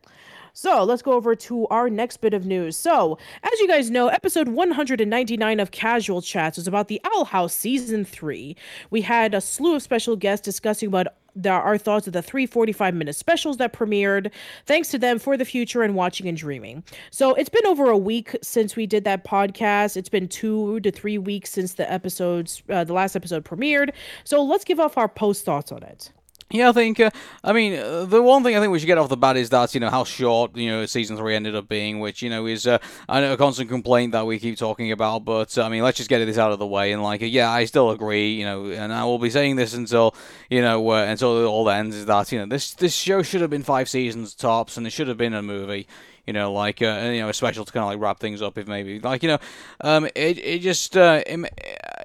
[0.54, 2.76] So let's go over to our next bit of news.
[2.76, 7.54] So, as you guys know, episode 199 of Casual Chats was about the Owl House
[7.54, 8.58] season three.
[8.90, 12.46] We had a slew of special guests discussing about the, our thoughts of the three
[12.46, 14.32] 45 minute specials that premiered.
[14.66, 16.84] Thanks to them for the future and watching and dreaming.
[17.12, 19.98] So it's been over a week since we did that podcast.
[19.98, 23.92] It's been two to three weeks since the episodes, uh, the last episode premiered.
[24.24, 26.12] So let's give off our post thoughts on it.
[26.52, 27.00] Yeah, I think.
[27.00, 27.12] Uh,
[27.44, 29.50] I mean, uh, the one thing I think we should get off the bat is
[29.52, 32.46] that you know how short you know season three ended up being, which you know
[32.46, 35.24] is uh, I know a constant complaint that we keep talking about.
[35.24, 36.92] But I mean, let's just get this out of the way.
[36.92, 38.34] And like, yeah, I still agree.
[38.34, 40.14] You know, and I will be saying this until
[40.50, 41.96] you know uh, until it all ends.
[41.96, 44.90] Is that you know this this show should have been five seasons tops, and it
[44.90, 45.88] should have been a movie
[46.26, 48.58] you know, like uh, you know, a special to kind of like wrap things up
[48.58, 49.40] if maybe like you know,
[49.82, 51.48] um, it it just uh, in,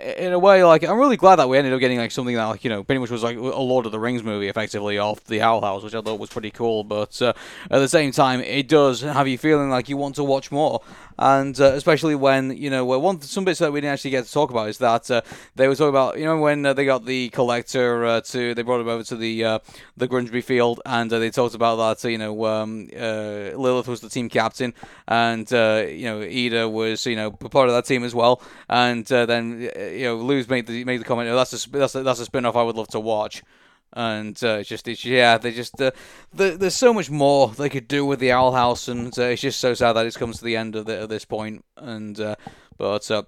[0.02, 2.44] in a way like I'm really glad that we ended up getting like something that
[2.44, 5.24] like you know pretty much was like a Lord of the Rings movie effectively off
[5.24, 6.85] the Owl House, which I thought was pretty cool.
[6.85, 7.32] But uh,
[7.70, 10.82] at the same time, it does have you feeling like you want to watch more
[11.18, 14.32] and uh, especially when you know one some bits that we didn't actually get to
[14.32, 15.23] talk about is that uh,
[15.55, 18.62] they were talking about you know when uh, they got the collector uh, to they
[18.62, 19.59] brought him over to the uh,
[19.97, 24.28] the Grudgby field and they talked about that you know um, Lilith was the team
[24.28, 24.74] captain
[25.09, 29.70] and you know Eda was you know part of that team as well and then
[29.92, 32.24] you know Luz made the made the comment oh, that's a that's a, that's a
[32.24, 33.42] spin off I would love to watch
[33.92, 35.90] and uh, it's just it's yeah they just uh,
[36.32, 39.42] the, there's so much more they could do with the owl house and uh, it's
[39.42, 41.64] just so sad that it's comes to the end of, the, of this point.
[41.76, 42.36] point and uh,
[42.78, 43.22] but uh,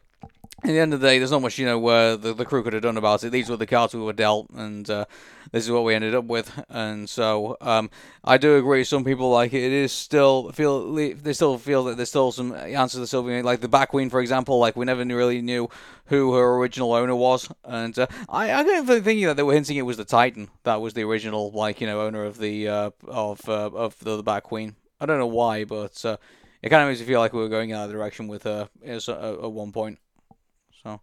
[0.64, 2.64] at the end of the day, there's not much, you know, where the, the crew
[2.64, 3.30] could have done about it.
[3.30, 5.04] These were the cards we were dealt, and uh,
[5.52, 6.64] this is what we ended up with.
[6.68, 7.90] And so, um,
[8.24, 8.82] I do agree.
[8.82, 13.00] Some people like it is still feel they still feel that there's still some answers
[13.00, 14.58] that still being like the Bat Queen, for example.
[14.58, 15.70] Like we never really knew
[16.06, 19.76] who her original owner was, and uh, I I the thinking that they were hinting
[19.76, 22.90] it was the Titan that was the original, like you know, owner of the uh,
[23.06, 24.74] of uh, of the, the Bat Queen.
[25.00, 26.16] I don't know why, but uh,
[26.62, 28.68] it kind of makes me feel like we were going in that direction with her
[28.84, 30.00] at one point.
[30.82, 31.00] So.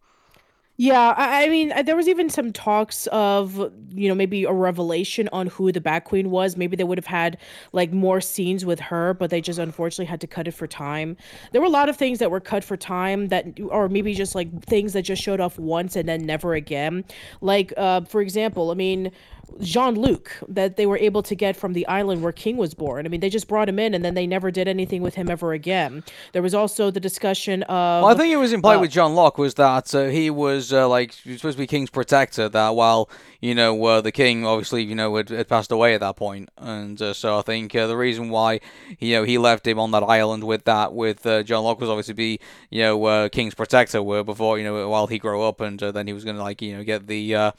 [0.78, 5.30] Yeah, I, mean, uh, there was even some talks of, you know, maybe a revelation
[5.32, 6.58] on who the Bat Queen was.
[6.58, 7.38] Maybe they would have had
[7.72, 11.16] like more scenes with her, but they just unfortunately had to cut it for time.
[11.54, 14.36] There were a lot of things that were cut for time that, or maybe just
[14.36, 17.06] like things that just showed off once and then never again.
[17.40, 19.14] Like, uh, for example, I mean,
[19.62, 23.06] Jean Luc that they were able to get from the island where King was born.
[23.06, 25.30] I mean, they just brought him in and then they never did anything with him
[25.30, 26.04] ever again.
[26.34, 28.04] There was also the discussion of.
[28.04, 30.74] Well, I think it was implied uh, with John Locke was that uh, he was
[30.74, 32.50] uh, like he supposed to be King's protector.
[32.50, 33.10] That while
[33.42, 36.50] you know uh, the King obviously you know had, had, passed away at that point,
[36.58, 38.60] and uh, so I think uh, the reason why
[39.00, 42.14] you know he left him on that island with that with John Locke was obviously
[42.14, 42.40] be
[42.70, 44.02] you know King's protector.
[44.04, 46.62] were before you know while he grew up and then he was going to like
[46.62, 47.54] you know get the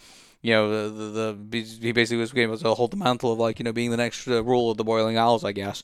[0.47, 3.59] you know, the, the, the he basically was able to hold the mantle of like
[3.59, 5.83] you know being the next uh, ruler of the Boiling Isles, I guess.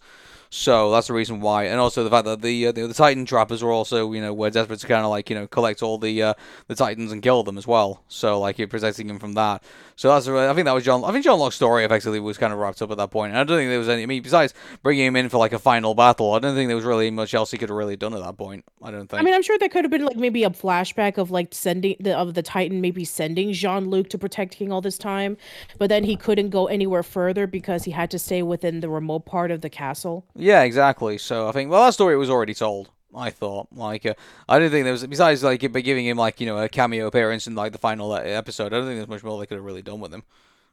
[0.55, 3.25] So that's the reason why, and also the fact that the uh, the, the, Titan
[3.25, 5.97] trappers were also you know were desperate to kind of like you know collect all
[5.97, 6.35] the uh,
[6.67, 8.05] the Titans and kill them as well.
[8.09, 9.63] So like you're protecting him from that.
[9.97, 11.05] So that's I think that was John.
[11.05, 13.31] I think John Locke's story effectively was kind of wrapped up at that point.
[13.31, 14.03] And I don't think there was any.
[14.03, 14.53] I mean, besides
[14.83, 17.33] bringing him in for like a final battle, I don't think there was really much
[17.33, 18.67] else he could have really done at that point.
[18.83, 19.21] I don't think.
[19.21, 21.97] I mean, I'm sure there could have been like maybe a flashback of like sending
[21.99, 25.39] the of the Titan maybe sending Jean Luc to protect King all this time,
[25.79, 29.25] but then he couldn't go anywhere further because he had to stay within the remote
[29.25, 30.27] part of the castle.
[30.43, 31.19] Yeah, exactly.
[31.19, 32.91] So I think well that story was already told.
[33.15, 34.15] I thought like uh,
[34.49, 37.07] I don't think there was besides like by giving him like you know a cameo
[37.07, 38.67] appearance in like the final episode.
[38.67, 40.23] I don't think there's much more they could have really done with him.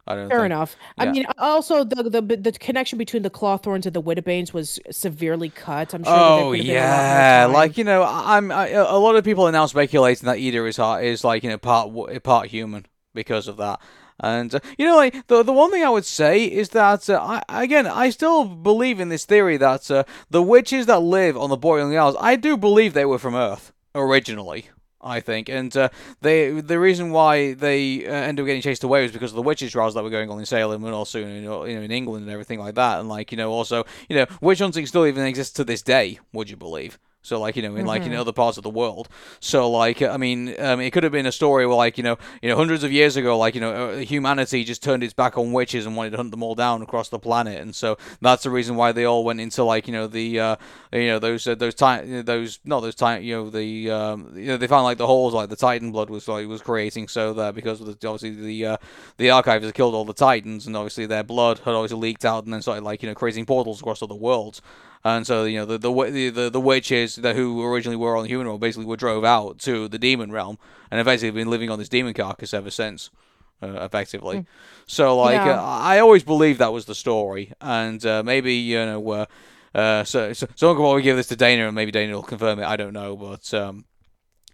[0.08, 0.46] I don't Fair think.
[0.48, 0.76] enough.
[0.98, 1.04] Yeah.
[1.04, 5.50] I mean, also the, the the connection between the Clawthorns and the Wittebanes was severely
[5.50, 5.94] cut.
[5.94, 6.14] I'm sure.
[6.16, 10.38] Oh yeah, like you know, I'm I, a lot of people are now speculating that
[10.40, 13.82] Eda is is like you know part part human because of that.
[14.20, 17.64] And uh, you know, the the one thing I would say is that uh, I
[17.64, 21.58] again I still believe in this theory that uh, the witches that live on the
[21.58, 24.70] Boiling Isles, I do believe they were from Earth originally.
[25.02, 25.90] I think, and uh,
[26.20, 29.42] they the reason why they uh, ended up getting chased away was because of the
[29.42, 32.24] witches trials that were going on in Salem and also in, you know in England
[32.24, 35.26] and everything like that, and like you know also you know witch hunting still even
[35.26, 36.20] exists to this day.
[36.34, 37.00] Would you believe?
[37.30, 38.14] So like you know in like mm-hmm.
[38.14, 39.08] in other parts of the world.
[39.40, 42.18] So like I mean um, it could have been a story where like you know
[42.42, 45.38] you know hundreds of years ago like you know uh, humanity just turned its back
[45.38, 48.44] on witches and wanted to hunt them all down across the planet, and so that's
[48.44, 50.56] the reason why they all went into like you know the uh,
[50.92, 54.48] you know those uh, those time those not those time you know the um, you
[54.48, 57.34] know they found like the holes like the Titan blood was like was creating so
[57.34, 58.78] that because of the, obviously the uh,
[59.18, 62.46] the archives had killed all the Titans and obviously their blood had always leaked out
[62.46, 64.64] and then started like you know creating portals across other worlds
[65.04, 68.30] and so you know the the the, the witches that who originally were on the
[68.30, 70.58] human realm basically were drove out to the demon realm,
[70.92, 73.10] and have basically been living on this demon carcass ever since.
[73.62, 74.46] Uh, effectively, mm.
[74.88, 75.60] so like yeah.
[75.60, 79.26] uh, I always believed that was the story, and uh, maybe you know, uh,
[79.76, 82.60] uh, so so someone could probably give this to Dana, and maybe Dana will confirm
[82.60, 82.66] it.
[82.66, 83.84] I don't know, but um,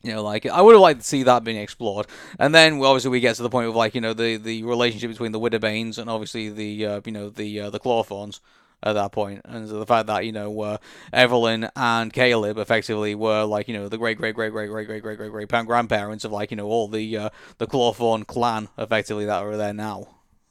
[0.06, 2.06] You know, like I would have liked to see that being explored,
[2.38, 4.64] and then well, obviously we get to the point of like you know the, the
[4.64, 8.40] relationship between the Wittebanes and obviously the uh, you know the uh, the Clawthorns
[8.86, 10.78] at that point, and so the fact that you know uh,
[11.12, 15.02] Evelyn and Caleb effectively were like you know the great great great great great great
[15.02, 19.26] great great great grandparents of like you know all the uh, the Clawthorn clan effectively
[19.26, 20.08] that are there now.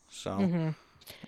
[0.09, 0.31] So.
[0.31, 0.69] Mm-hmm.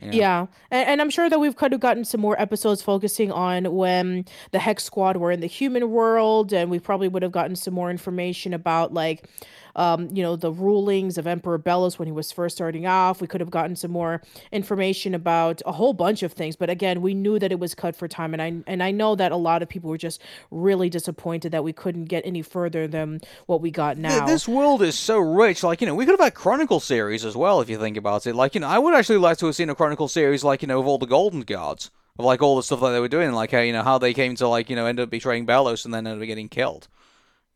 [0.01, 0.47] Yeah, yeah.
[0.71, 4.25] And, and, I'm sure that we've kind of gotten some more episodes focusing on when
[4.51, 7.75] the Hex Squad were in the human world, and we probably would have gotten some
[7.75, 9.25] more information about like
[9.77, 13.21] um, you know, the rulings of Emperor Belos when he was first starting off.
[13.21, 17.03] We could have gotten some more information about a whole bunch of things, but again,
[17.03, 19.37] we knew that it was cut for time, and I and I know that a
[19.37, 20.21] lot of people were just
[20.51, 24.27] really disappointed that we couldn't get any further than what we got now.
[24.27, 25.63] This world is so rich.
[25.63, 28.27] Like you know, we could have had Chronicle series as well if you think about
[28.27, 28.35] it.
[28.35, 30.69] Like you know, I would actually like to have seen a Chronicle series like you
[30.69, 33.33] know of all the Golden Guards of like all the stuff that they were doing,
[33.33, 35.85] like how you know how they came to like you know end up betraying Belos
[35.85, 36.89] and then end up getting killed.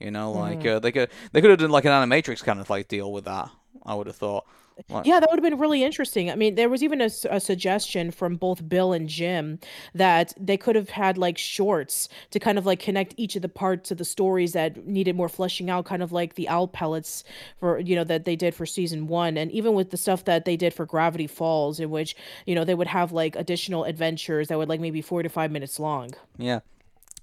[0.01, 0.77] You know, like mm.
[0.77, 3.27] uh, they could they could have done like an animatrix kind of like deal with
[3.27, 3.51] that.
[3.85, 4.47] I would have thought.
[4.89, 6.31] Like, yeah, that would have been really interesting.
[6.31, 9.59] I mean, there was even a, a, suggestion from both Bill and Jim
[9.95, 13.49] that they could have had like shorts to kind of like connect each of the
[13.49, 17.25] parts of the stories that needed more fleshing out, kind of like the owl pellets
[17.59, 20.45] for you know that they did for season one, and even with the stuff that
[20.45, 22.17] they did for Gravity Falls, in which
[22.47, 25.51] you know they would have like additional adventures that would like maybe four to five
[25.51, 26.13] minutes long.
[26.39, 26.61] Yeah,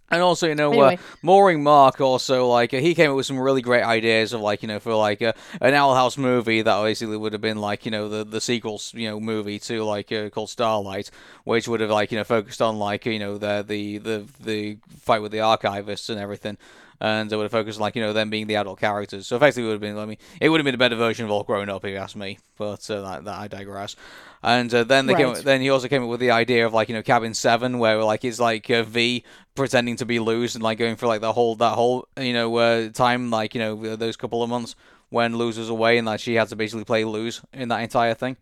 [0.10, 0.96] and also, you know, uh, anyway.
[0.96, 4.42] uh, Mooring Mark also like uh, he came up with some really great ideas of
[4.42, 7.58] like you know for like uh, an Owl House movie that basically would have been
[7.58, 11.12] like you know the the sequels you know movie to like uh, called Starlight,
[11.44, 14.78] which would have like you know focused on like you know the the the the
[15.00, 16.58] fight with the archivists and everything
[17.00, 19.28] and it would have focused on like you know them being the adult characters.
[19.28, 19.98] So effectively, it would have been.
[19.98, 21.98] I mean, it would have been a better version of all grown up, if you
[21.98, 22.40] ask me.
[22.58, 23.96] But uh, that, that I digress.
[24.44, 25.36] And uh, then they right.
[25.36, 27.80] came, then he also came up with the idea of like you know Cabin Seven,
[27.80, 29.24] where like it's like uh, Vee
[29.56, 32.56] pretending to be Luz and like going for like the whole that whole you know
[32.58, 34.76] uh, time like you know those couple of months
[35.10, 38.14] when Luz was away and that she had to basically play Luz in that entire
[38.14, 38.38] thing.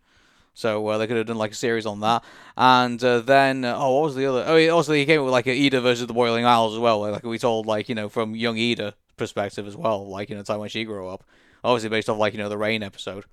[0.56, 2.24] So uh, they could have done like a series on that.
[2.56, 4.42] And uh, then, uh, oh, what was the other?
[4.46, 7.00] Oh, also he came with like a Eda versus the Boiling Isles as well.
[7.00, 10.44] Like we told, like you know, from young Eda perspective as well, like in the
[10.44, 11.24] time when she grew up.
[11.62, 13.26] Obviously based off like you know the Rain episode.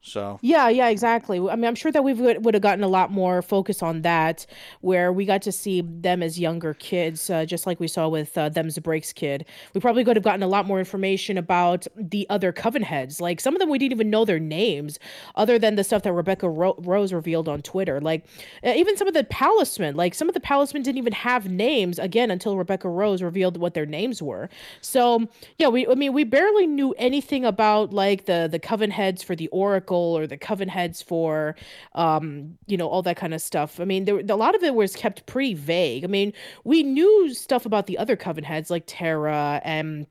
[0.00, 1.38] So yeah, yeah, exactly.
[1.38, 4.46] I mean, I'm sure that we would have gotten a lot more focus on that,
[4.80, 8.38] where we got to see them as younger kids, uh, just like we saw with
[8.38, 9.44] uh, them's breaks kid.
[9.74, 13.20] We probably could have gotten a lot more information about the other coven heads.
[13.20, 15.00] Like some of them, we didn't even know their names,
[15.34, 18.00] other than the stuff that Rebecca Ro- Rose revealed on Twitter.
[18.00, 18.24] Like
[18.62, 22.30] even some of the palismen, like some of the palismen didn't even have names again
[22.30, 24.48] until Rebecca Rose revealed what their names were.
[24.80, 25.26] So
[25.58, 29.34] yeah, we I mean we barely knew anything about like the the coven heads for
[29.34, 31.56] the Oracle or the coven heads for
[31.94, 33.80] um you know all that kind of stuff.
[33.80, 36.04] I mean there a lot of it was kept pretty vague.
[36.04, 36.32] I mean
[36.64, 40.06] we knew stuff about the other coven heads like Terra and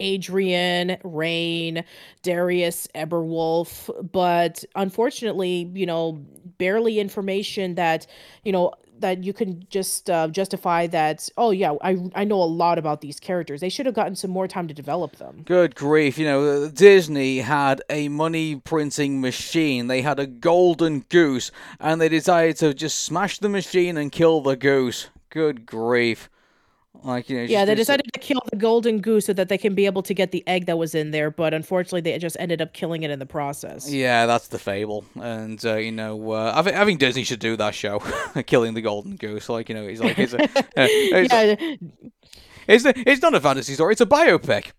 [0.00, 1.84] Adrian, Rain,
[2.22, 6.24] Darius, Eberwolf, but unfortunately, you know,
[6.58, 8.06] barely information that,
[8.44, 12.44] you know, that you can just uh, justify that oh yeah I, I know a
[12.44, 13.60] lot about these characters.
[13.60, 15.42] They should have gotten some more time to develop them.
[15.44, 16.18] Good grief.
[16.18, 19.86] You know disney had a money printing machine.
[19.86, 24.40] They had a golden goose and they decided to just smash the machine and kill
[24.40, 25.08] the goose.
[25.30, 26.28] Good grief
[27.02, 29.74] like you know, yeah, they decided to kill the golden goose so that they can
[29.74, 32.60] be able to get the egg that was in there, but unfortunately, they just ended
[32.60, 33.90] up killing it in the process.
[33.90, 37.40] Yeah, that's the fable, and uh, you know, uh, I, think, I think Disney should
[37.40, 37.98] do that show,
[38.46, 39.48] killing the golden goose.
[39.48, 41.76] Like you know, he's like, it's a, uh, it's, yeah.
[42.66, 44.72] it's, a, it's not a fantasy story; it's a biopic.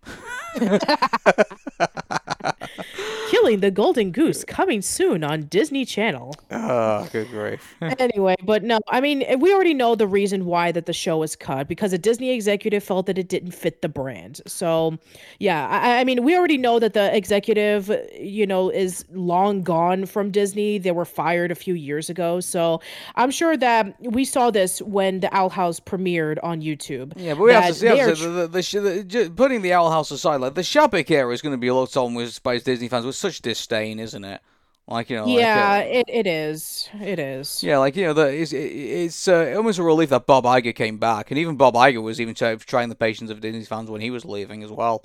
[3.32, 6.34] Killing the Golden Goose coming soon on Disney Channel.
[6.50, 7.74] Oh, good grief.
[7.80, 11.34] anyway, but no, I mean, we already know the reason why that the show was
[11.34, 14.42] cut because a Disney executive felt that it didn't fit the brand.
[14.46, 14.98] So,
[15.38, 20.04] yeah, I, I mean, we already know that the executive, you know, is long gone
[20.04, 20.76] from Disney.
[20.76, 22.40] They were fired a few years ago.
[22.40, 22.82] So,
[23.14, 27.14] I'm sure that we saw this when the Owl House premiered on YouTube.
[27.16, 30.52] Yeah, but we have to see, the, the, the, putting the Owl House aside, like
[30.52, 33.40] the Chapek era is going to be looked on with by Disney fans with such
[33.40, 34.40] disdain, isn't it?
[34.86, 37.62] Like you know, yeah, like, uh, it, it is, it is.
[37.62, 40.98] Yeah, like you know, the, it's it's uh, almost a relief that Bob Iger came
[40.98, 44.10] back, and even Bob Iger was even trying the patience of Disney fans when he
[44.10, 45.04] was leaving as well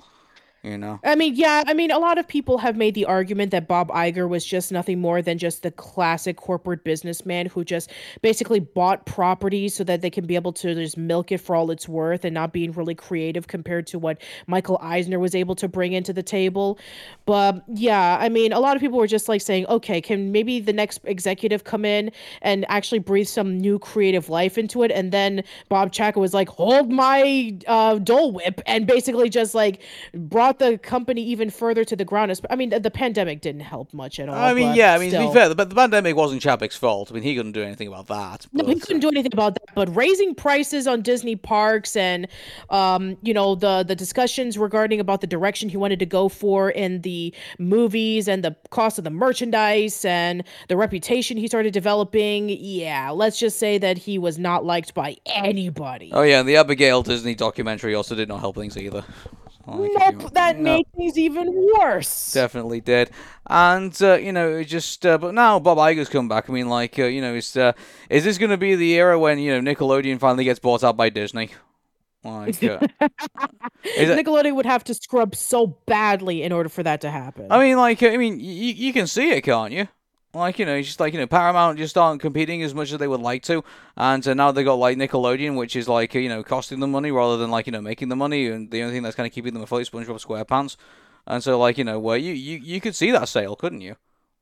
[0.62, 0.98] you know?
[1.04, 3.88] I mean yeah i mean a lot of people have made the argument that bob
[3.90, 7.90] Iger was just nothing more than just the classic corporate businessman who just
[8.22, 11.70] basically bought property so that they can be able to just milk it for all
[11.70, 15.68] it's worth and not being really creative compared to what michael eisner was able to
[15.68, 16.78] bring into the table.
[17.24, 20.58] But yeah i mean a lot of people were just like saying okay can maybe
[20.60, 22.10] the next executive come in
[22.42, 24.90] and actually breathe some new creative life into it?
[24.90, 29.82] And then bob Chapek was like hold my uh, dole whip and basically just like
[30.14, 32.32] brought brought the company even further to the ground.
[32.48, 34.34] I mean, the pandemic didn't help much at all.
[34.34, 35.22] I mean, yeah, I mean, still.
[35.22, 37.10] to be fair, but the pandemic wasn't Chapek's fault.
[37.10, 38.46] I mean, he couldn't do anything about that.
[38.52, 38.66] But...
[38.66, 39.74] No, he couldn't do anything about that.
[39.74, 42.28] But raising prices on Disney parks and,
[42.70, 46.70] um, you know, the the discussions regarding about the direction he wanted to go for
[46.70, 52.48] in the movies and the cost of the merchandise and the reputation he started developing.
[52.48, 56.10] Yeah, let's just say that he was not liked by anybody.
[56.12, 59.04] Oh yeah, and the Abigail Disney documentary also did not help things either.
[59.68, 60.62] Like nope, that no.
[60.62, 62.32] made things even worse.
[62.32, 63.10] Definitely did,
[63.46, 66.48] and uh, you know, just uh, but now Bob Iger's come back.
[66.48, 67.72] I mean, like uh, you know, is uh,
[68.08, 70.96] is this going to be the era when you know Nickelodeon finally gets bought out
[70.96, 71.50] by Disney?
[72.24, 72.78] Like, uh,
[73.96, 77.46] Nickelodeon would have to scrub so badly in order for that to happen.
[77.50, 79.88] I mean, like, I mean, you you can see it, can't you?
[80.34, 82.98] Like, you know, it's just like, you know, Paramount just aren't competing as much as
[82.98, 83.64] they would like to.
[83.96, 87.10] And uh, now they got, like, Nickelodeon, which is, like, you know, costing them money
[87.10, 88.46] rather than, like, you know, making the money.
[88.46, 90.76] And the only thing that's kind of keeping them afloat is SpongeBob SquarePants.
[91.26, 93.96] And so, like, you know, where you, you, you could see that sale, couldn't you?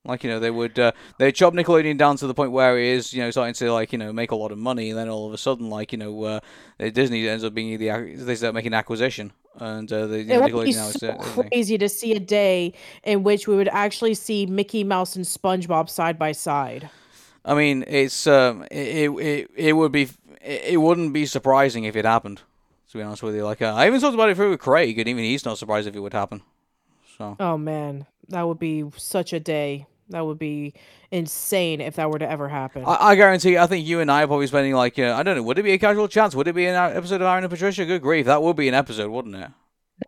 [0.05, 2.87] Like, you know, they would, uh, they chop Nickelodeon down to the point where it
[2.87, 4.91] is, you know, starting to, like, you know, make a lot of money.
[4.91, 6.41] And then all of a sudden, like, you know, uh,
[6.79, 10.73] Disney ends up being the, they start making acquisition and uh, the, it would be
[10.73, 12.73] so crazy to see a day
[13.05, 16.91] in which we would actually see Mickey Mouse and SpongeBob side by side.
[17.45, 20.09] I mean, it's um, it, it it would be
[20.43, 22.43] it wouldn't be surprising if it happened.
[22.91, 25.09] To be honest with you, like uh, I even talked about it with Craig, and
[25.09, 26.43] even he's not surprised if it would happen.
[27.19, 27.37] So.
[27.41, 29.87] Oh man, that would be such a day.
[30.11, 30.75] That would be
[31.11, 32.85] insane if that were to ever happen.
[32.87, 33.59] I, I guarantee.
[33.59, 35.43] I think you and I are probably spending like uh, I don't know.
[35.43, 36.35] Would it be a Casual Chats?
[36.35, 37.85] Would it be an episode of Arun and Patricia?
[37.85, 39.51] Good grief, that would be an episode, wouldn't it?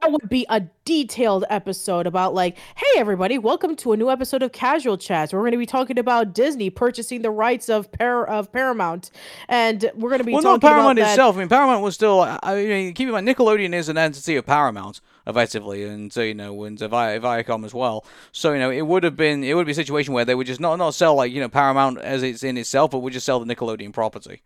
[0.03, 4.43] That would be a detailed episode about like, hey everybody, welcome to a new episode
[4.43, 5.33] of Casual Chats.
[5.33, 9.11] We're going to be talking about Disney purchasing the rights of Par- of Paramount,
[9.49, 11.37] and we're going to be well, talking not Paramount about itself.
[11.37, 12.21] I mean, Paramount was still.
[12.21, 16.35] I mean, keep in mind, Nickelodeon is an entity of Paramount effectively, and so you
[16.35, 18.05] know, and Vi- Viacom as well.
[18.33, 20.47] So you know, it would have been it would be a situation where they would
[20.47, 23.27] just not not sell like you know Paramount as it's in itself, but would just
[23.27, 24.43] sell the Nickelodeon property.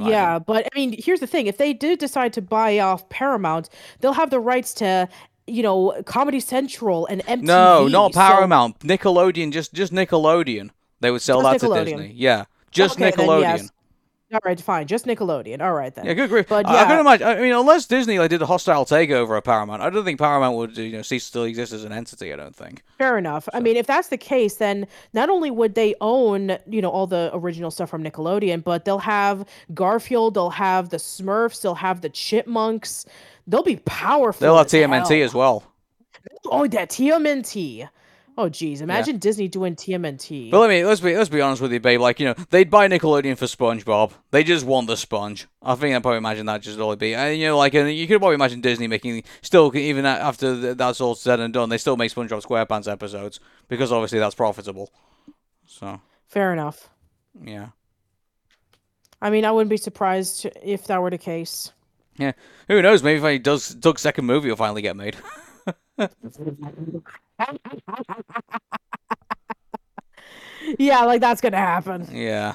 [0.00, 3.68] Yeah, but I mean, here's the thing: if they did decide to buy off Paramount,
[4.00, 5.06] they'll have the rights to
[5.46, 7.42] you know Comedy Central and MTV.
[7.42, 8.76] No, not Paramount.
[8.80, 8.88] So...
[8.88, 10.70] Nickelodeon, just just Nickelodeon.
[11.00, 12.12] They would sell just that to Disney.
[12.16, 13.42] Yeah, just okay, Nickelodeon.
[13.42, 13.70] Then, yes.
[14.32, 14.86] All right, fine.
[14.86, 15.60] Just Nickelodeon.
[15.60, 16.06] All right then.
[16.06, 16.46] Yeah, good grief.
[16.48, 17.26] But yeah, I, I can imagine.
[17.26, 20.56] I mean, unless Disney like did a hostile takeover of Paramount, I don't think Paramount
[20.56, 22.32] would you know cease to exist as an entity.
[22.32, 22.84] I don't think.
[22.98, 23.44] Fair enough.
[23.44, 23.50] So.
[23.54, 27.08] I mean, if that's the case, then not only would they own you know all
[27.08, 29.44] the original stuff from Nickelodeon, but they'll have
[29.74, 33.06] Garfield, they'll have the Smurfs, they'll have the Chipmunks.
[33.48, 34.44] They'll be powerful.
[34.44, 35.24] They'll have TMNT hell.
[35.24, 35.64] as well.
[36.44, 37.88] Oh, that TMNT.
[38.38, 39.20] Oh geez, imagine yeah.
[39.20, 40.50] Disney doing TMNT.
[40.50, 42.00] But let me let's be let's be honest with you, babe.
[42.00, 44.12] Like you know, they'd buy Nickelodeon for SpongeBob.
[44.30, 45.46] They just want the sponge.
[45.62, 47.14] I think I'd probably imagine that just all it be.
[47.14, 51.00] And you know, like and you could probably imagine Disney making still even after that's
[51.00, 54.90] all said and done, they still make SpongeBob SquarePants episodes because obviously that's profitable.
[55.66, 56.88] So fair enough.
[57.42, 57.68] Yeah.
[59.20, 61.72] I mean, I wouldn't be surprised if that were the case.
[62.16, 62.32] Yeah.
[62.68, 63.02] Who knows?
[63.02, 65.16] Maybe if he does Doug's second movie will finally get made.
[70.78, 72.06] yeah, like that's gonna happen.
[72.12, 72.54] Yeah.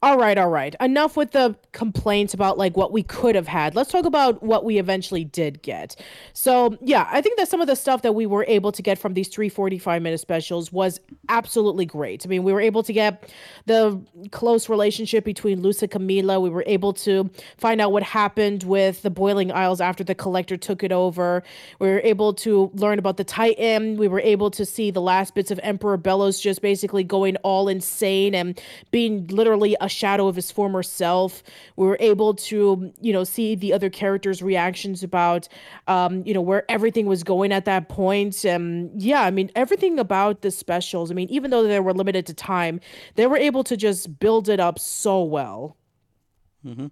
[0.00, 0.76] All right, all right.
[0.78, 3.74] Enough with the complaints about like what we could have had.
[3.74, 5.96] Let's talk about what we eventually did get.
[6.32, 8.96] So, yeah, I think that some of the stuff that we were able to get
[8.96, 12.24] from these 345 minute specials was absolutely great.
[12.24, 13.32] I mean, we were able to get
[13.66, 14.00] the
[14.30, 16.40] close relationship between Luz and Camila.
[16.40, 20.56] We were able to find out what happened with the Boiling Isles after the collector
[20.56, 21.42] took it over.
[21.80, 23.96] We were able to learn about the Titan.
[23.96, 27.68] We were able to see the last bits of Emperor Belos just basically going all
[27.68, 28.60] insane and
[28.92, 31.42] being literally a shadow of his former self.
[31.76, 35.48] We were able to, you know, see the other characters' reactions about,
[35.86, 38.44] um, you know, where everything was going at that point.
[38.44, 42.26] And yeah, I mean, everything about the specials, I mean, even though they were limited
[42.26, 42.80] to time,
[43.14, 45.76] they were able to just build it up so well.
[46.64, 46.86] Mm-hmm.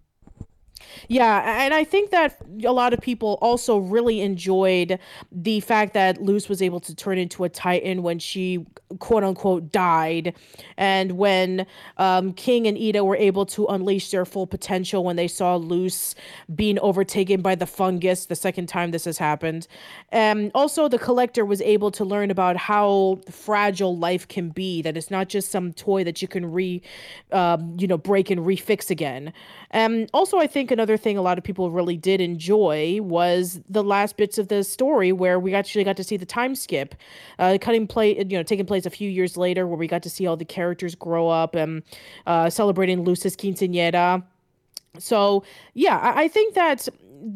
[1.09, 4.99] Yeah, and I think that a lot of people also really enjoyed
[5.33, 8.65] the fact that Luz was able to turn into a Titan when she
[9.01, 10.35] quote unquote died,
[10.77, 11.67] and when
[11.99, 16.15] um, King and Eda were able to unleash their full potential when they saw Luz
[16.55, 19.67] being overtaken by the fungus the second time this has happened.
[20.13, 24.97] And also, the collector was able to learn about how fragile life can be, that
[24.97, 26.81] it's not just some toy that you can re,
[27.33, 29.33] um, you know, break and refix again.
[29.73, 33.83] And also, I think another thing a lot of people really did enjoy was the
[33.83, 36.95] last bits of the story where we actually got to see the time skip,
[37.39, 40.11] uh, cutting play, you know, taking place a few years later, where we got to
[40.11, 41.83] see all the characters grow up and
[42.27, 44.23] uh, celebrating Luz's quinceañera.
[44.99, 45.43] So
[45.75, 46.89] yeah, I, I think that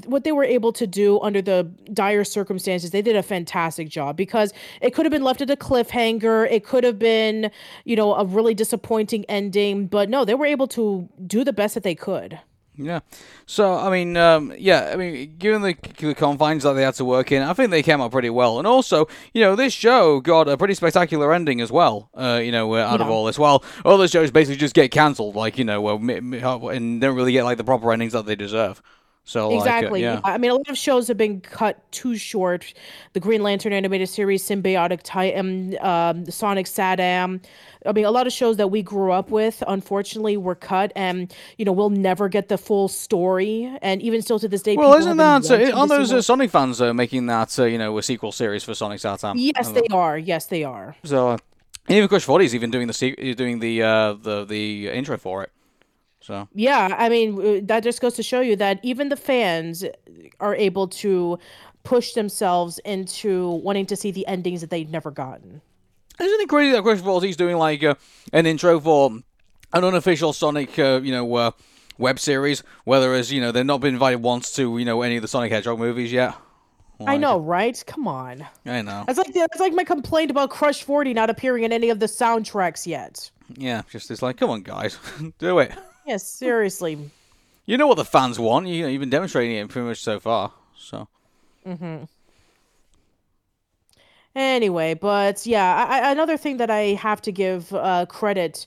[0.06, 4.16] what they were able to do under the dire circumstances, they did a fantastic job
[4.16, 6.50] because it could have been left at a cliffhanger.
[6.50, 7.50] It could have been,
[7.84, 11.74] you know, a really disappointing ending, but no, they were able to do the best
[11.74, 12.38] that they could.
[12.82, 13.00] Yeah.
[13.46, 17.04] So I mean, um, yeah, I mean, given the, the confines that they had to
[17.04, 18.58] work in, I think they came out pretty well.
[18.58, 22.10] And also, you know, this show got a pretty spectacular ending as well.
[22.14, 23.06] Uh, you know, uh, out Yeah.
[23.06, 27.00] of all this, well, other shows basically just get cancelled, like you know, uh, and
[27.00, 28.80] don't really get like the proper endings that they deserve.
[29.24, 30.02] So like, uh, Exactly.
[30.02, 30.20] yeah.
[30.24, 32.74] I mean, a lot of shows have been cut too short.
[33.12, 37.40] The Green Lantern animated series, Sym-Bionic Titan, um, Sonic SatAM.
[37.86, 41.32] I mean, a lot of shows that we grew up with, unfortunately, were cut, and
[41.58, 43.72] you know, we'll never get the full story.
[43.82, 46.80] And even still to this day, Well, isn't that wanting on those uh, Sonic fans
[46.80, 49.34] uh, making that uh, you know a sequel series for Sonic Satam?
[49.36, 50.18] Yes, they are.
[50.18, 50.96] Yes, they are.
[51.04, 51.38] So, uh,
[51.86, 55.16] and even Crush Forty is even doing the se- doing the uh, the the intro
[55.16, 55.52] for it.
[56.20, 59.84] So Yeah, I mean, uh, that just goes to show you that even the fans
[60.38, 61.38] are able to
[61.82, 65.62] push themselves into wanting to see the endings that they've never gotten.
[66.20, 67.94] Isn't it crazy that Crush Forty's doing like uh,
[68.32, 69.10] an intro for
[69.72, 71.50] an unofficial Sonic, uh, you know, uh,
[71.96, 72.62] web series?
[72.84, 75.50] Whereas you know they've not been invited once to you know any of the Sonic
[75.50, 76.34] Hedgehog movies yet.
[77.06, 77.82] I know, right?
[77.86, 78.46] Come on.
[78.66, 79.04] I know.
[79.06, 82.06] That's like that's like my complaint about Crush 40 not appearing in any of the
[82.06, 83.30] soundtracks yet.
[83.56, 84.98] Yeah, just it's like, come on, guys,
[85.38, 85.72] do it.
[86.06, 87.10] Yes, seriously.
[87.66, 88.66] You know what the fans want.
[88.66, 90.52] You know, you've been demonstrating it pretty much so far.
[90.76, 91.08] So
[94.34, 98.66] Anyway, but yeah, I, another thing that I have to give uh, credit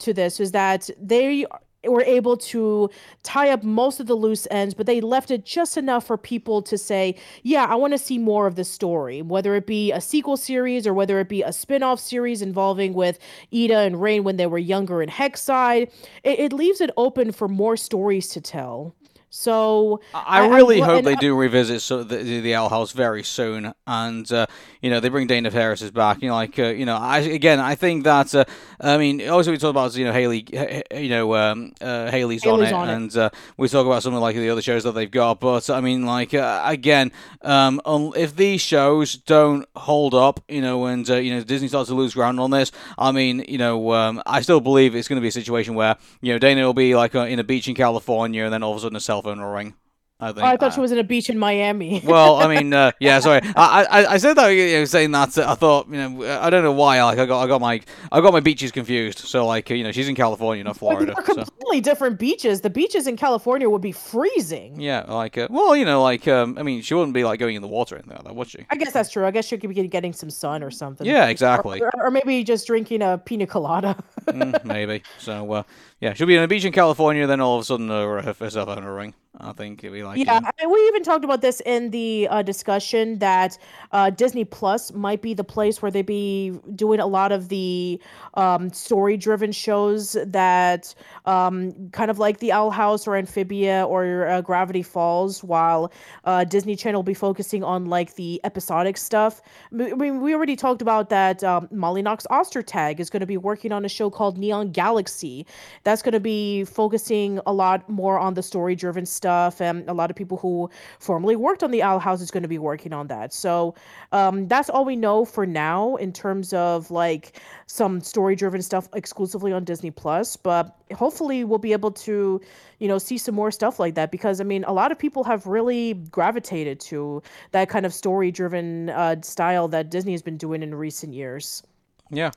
[0.00, 1.46] to this is that they
[1.84, 2.90] were able to
[3.22, 6.60] tie up most of the loose ends, but they left it just enough for people
[6.62, 10.00] to say, yeah, I want to see more of this story, whether it be a
[10.00, 13.18] sequel series or whether it be a spin-off series involving with
[13.52, 15.90] Eda and Rain when they were younger in Hexside.
[16.24, 18.96] It, it leaves it open for more stories to tell.
[19.30, 22.92] So I, I really I- hope they I- do revisit so the, the Owl House
[22.92, 24.46] very soon, and uh,
[24.80, 26.22] you know they bring Dana Terrace back.
[26.22, 28.44] You know, like uh, you know, I again I think that uh,
[28.80, 30.46] I mean also we talk about you know Hailey,
[30.94, 32.94] you know um, uh, Hailey's, on Hailey's it, on it.
[32.94, 35.40] and uh, we talk about some of like the other shows that they've got.
[35.40, 40.62] But I mean, like uh, again, um, un- if these shows don't hold up, you
[40.62, 43.58] know, and uh, you know Disney starts to lose ground on this, I mean, you
[43.58, 46.64] know, um, I still believe it's going to be a situation where you know Dana
[46.64, 49.00] will be like in a beach in California, and then all of a sudden a
[49.22, 49.74] cell phone will ring.
[50.20, 50.38] I think.
[50.44, 52.02] Oh, I thought Uh, she was in a beach in Miami.
[52.04, 53.40] well, I mean, uh, yeah, sorry.
[53.54, 55.38] I, I I said that you know, saying that.
[55.38, 57.00] uh, I thought, you know, I don't know why.
[57.04, 57.80] Like, I got I got my
[58.10, 59.18] I got my beaches confused.
[59.20, 61.14] So, like, you know, she's in California, not Florida.
[61.14, 61.44] they're So.
[61.44, 62.62] completely different beaches.
[62.62, 64.80] The beaches in California would be freezing.
[64.80, 67.54] Yeah, like, uh, well, you know, like, um, I mean, she wouldn't be like going
[67.54, 68.66] in the water or anything like that, would she?
[68.70, 69.24] I guess that's true.
[69.24, 71.06] I guess she could be getting some sun or something.
[71.06, 71.80] Yeah, exactly.
[71.80, 73.94] Or, or maybe just drinking a pina colada.
[74.26, 75.04] Mm, maybe.
[75.20, 75.62] So, uh,
[76.00, 78.34] yeah, she'll be on a beach in California, then all of a sudden uh, her,
[78.34, 79.14] her cell phone will ring.
[79.40, 82.26] I think it'd be like, yeah, I mean, we even talked about this in the
[82.28, 83.56] uh, discussion that
[83.92, 88.00] uh, Disney Plus might be the place where they be doing a lot of the
[88.34, 90.92] um, story-driven shows that
[91.26, 95.92] um, kind of like the Owl House or Amphibia or uh, Gravity Falls, while
[96.24, 99.40] uh, Disney Channel will be focusing on like the episodic stuff.
[99.72, 101.44] I mean, we already talked about that.
[101.44, 105.46] Um, Molly Knox Ostertag is going to be working on a show called Neon Galaxy.
[105.88, 110.10] That's going to be focusing a lot more on the story-driven stuff, and a lot
[110.10, 113.06] of people who formerly worked on the Owl House is going to be working on
[113.06, 113.32] that.
[113.32, 113.74] So
[114.12, 119.50] um, that's all we know for now in terms of like some story-driven stuff exclusively
[119.50, 120.36] on Disney Plus.
[120.36, 122.38] But hopefully, we'll be able to,
[122.80, 125.24] you know, see some more stuff like that because I mean, a lot of people
[125.24, 130.62] have really gravitated to that kind of story-driven uh, style that Disney has been doing
[130.62, 131.62] in recent years.
[132.10, 132.30] yeah.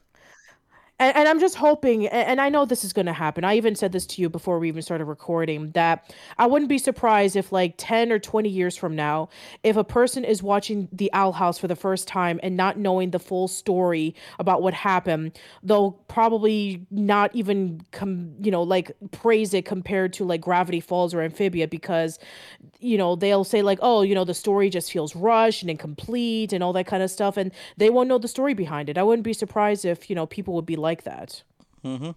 [1.01, 3.43] And, and I'm just hoping, a- and I know this is going to happen.
[3.43, 6.77] I even said this to you before we even started recording that I wouldn't be
[6.77, 9.29] surprised if, like, 10 or 20 years from now,
[9.63, 13.11] if a person is watching The Owl House for the first time and not knowing
[13.11, 19.55] the full story about what happened, they'll probably not even, com- you know, like, praise
[19.55, 22.19] it compared to, like, Gravity Falls or Amphibia because,
[22.79, 26.53] you know, they'll say, like, oh, you know, the story just feels rushed and incomplete
[26.53, 27.37] and all that kind of stuff.
[27.37, 28.97] And they won't know the story behind it.
[28.97, 31.43] I wouldn't be surprised if, you know, people would be like that.
[31.83, 32.11] Mm-hmm.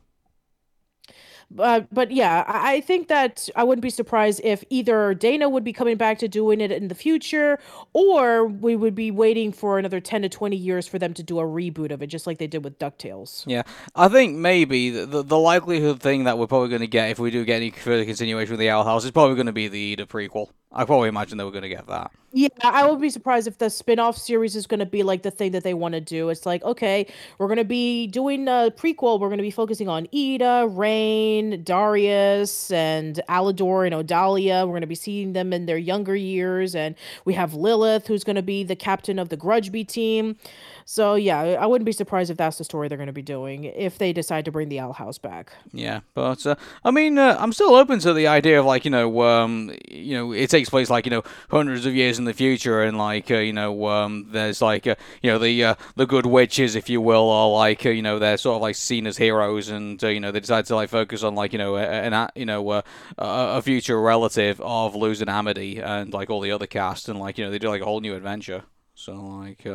[1.50, 5.72] But but yeah, I think that I wouldn't be surprised if either Dana would be
[5.72, 7.58] coming back to doing it in the future,
[7.92, 11.38] or we would be waiting for another ten to twenty years for them to do
[11.38, 13.44] a reboot of it, just like they did with Ducktales.
[13.46, 13.62] Yeah,
[13.94, 17.18] I think maybe the, the, the likelihood thing that we're probably going to get if
[17.18, 19.68] we do get any further continuation with the Owl House is probably going to be
[19.68, 20.48] the Eda prequel.
[20.76, 22.10] I probably imagine they we're going to get that.
[22.36, 25.30] Yeah, I would be surprised if the spin-off series is going to be like the
[25.30, 26.30] thing that they want to do.
[26.30, 27.06] It's like, okay,
[27.38, 29.20] we're going to be doing a prequel.
[29.20, 34.66] We're going to be focusing on Eda, Raine, Darius, and Alador and Odalia.
[34.66, 38.24] We're going to be seeing them in their younger years, and we have Lilith, who's
[38.24, 40.36] going to be the captain of the Grudgby team.
[40.84, 43.64] So yeah, I wouldn't be surprised if that's the story they're going to be doing
[43.64, 45.52] if they decide to bring the Owl House back.
[45.72, 48.90] Yeah, but uh, I mean, uh, I'm still open to the idea of like you
[48.90, 52.34] know, um, you know, it takes place like you know hundreds of years in the
[52.34, 56.06] future, and like uh, you know, um, there's like uh, you know the uh, the
[56.06, 59.06] good witches, if you will, are like uh, you know they're sort of like seen
[59.06, 62.28] as heroes, and you know they decide to like focus on like you know an
[62.34, 62.82] you know
[63.18, 67.44] a, future relative of and Amity and like all the other cast, and like you
[67.44, 68.64] know they do like a whole new adventure.
[68.94, 69.66] So like.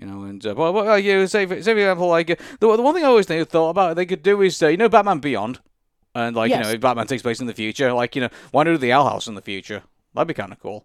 [0.00, 2.36] You know, and uh, but, but uh, you say, for, say for example, like uh,
[2.60, 4.78] the, the one thing I always think, thought about they could do is uh, you
[4.78, 5.60] know Batman Beyond,
[6.14, 6.58] and like yes.
[6.58, 7.92] you know if Batman takes place in the future.
[7.92, 9.82] Like you know, why not do the Owl House in the future?
[10.14, 10.84] That'd be kind of cool.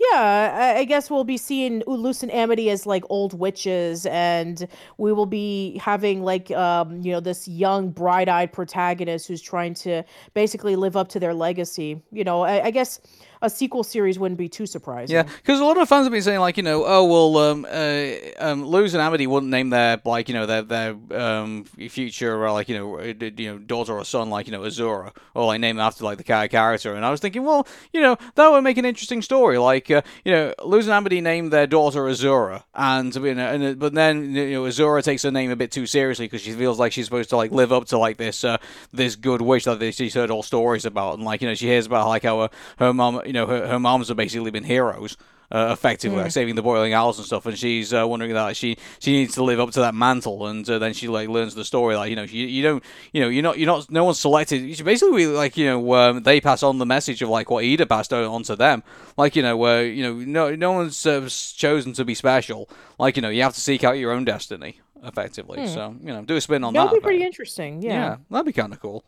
[0.00, 5.12] Yeah, I guess we'll be seeing Luz and Amity as like old witches, and we
[5.12, 10.04] will be having like um, you know this young, bright-eyed protagonist who's trying to
[10.34, 12.00] basically live up to their legacy.
[12.12, 13.00] You know, I, I guess
[13.42, 15.14] a sequel series wouldn't be too surprising.
[15.14, 17.66] Yeah, because a lot of fans have been saying like, you know, oh well, um,
[17.70, 22.42] uh, um, Luz and Amity wouldn't name their like, you know, their their um future
[22.42, 25.46] or like, you know, uh, you know, daughter or son like, you know, Azura, or
[25.46, 26.94] like name after like the character.
[26.94, 29.58] And I was thinking, well, you know, that would make an interesting story.
[29.58, 33.78] Like, uh, you know, Luz and Amity named their daughter Azura, and you know, and
[33.78, 36.78] but then you know, Azura takes her name a bit too seriously because she feels
[36.78, 38.58] like she's supposed to like live up to like this uh,
[38.92, 41.86] this good wish that she's heard all stories about, and like you know, she hears
[41.86, 45.16] about like how her, her mom you know, her, her moms have basically been heroes.
[45.50, 46.24] Uh, effectively, mm.
[46.24, 49.32] like saving the Boiling Isles and stuff, and she's uh, wondering that she she needs
[49.36, 52.10] to live up to that mantle, and uh, then she like learns the story, like
[52.10, 52.84] you know, you, you don't,
[53.14, 54.76] you know, you're not, you're not, no one's selected.
[54.76, 57.86] She basically like you know, um, they pass on the message of like what Eda
[57.86, 58.82] passed on to them,
[59.16, 61.26] like you know, where you know, no, no one's uh,
[61.56, 62.68] chosen to be special,
[62.98, 65.60] like you know, you have to seek out your own destiny, effectively.
[65.60, 65.66] Hmm.
[65.68, 66.90] So you know, do a spin on that'd that.
[66.90, 67.80] That'd be pretty interesting.
[67.80, 67.90] Yeah.
[67.90, 69.02] yeah, that'd be kind of cool.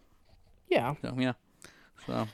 [0.70, 0.94] Yeah.
[1.02, 1.32] So, yeah.
[2.06, 2.26] So.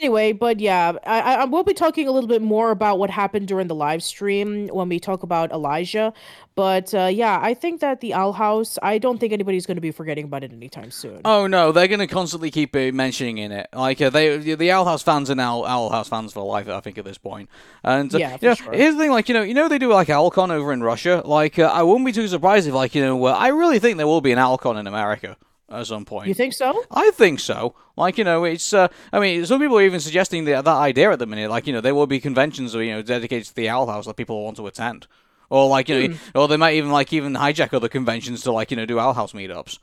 [0.00, 3.48] Anyway, but yeah, I, I will be talking a little bit more about what happened
[3.48, 6.14] during the live stream when we talk about Elijah.
[6.54, 9.82] But uh, yeah, I think that the Owl House, I don't think anybody's going to
[9.82, 11.20] be forgetting about it anytime soon.
[11.26, 13.68] Oh no, they're going to constantly keep mentioning in it.
[13.74, 16.66] Like uh, they, the Owl House fans are now Owl House fans for life.
[16.68, 17.50] I think at this point.
[17.84, 18.72] And uh, yeah, you know, sure.
[18.72, 21.20] here's the thing, like you know, you know they do like Owlcon over in Russia.
[21.26, 24.06] Like uh, I wouldn't be too surprised if like you know, I really think there
[24.06, 25.36] will be an Owlcon in America
[25.70, 26.28] at some point.
[26.28, 26.84] You think so?
[26.90, 27.74] I think so.
[27.96, 28.72] Like you know, it's.
[28.72, 31.50] Uh, I mean, some people are even suggesting that that idea at the minute.
[31.50, 34.16] Like you know, there will be conventions, you know, dedicated to the Owl House that
[34.16, 35.06] people want to attend,
[35.48, 36.18] or like you know, mm.
[36.34, 39.14] or they might even like even hijack other conventions to like you know do Owl
[39.14, 39.78] House meetups.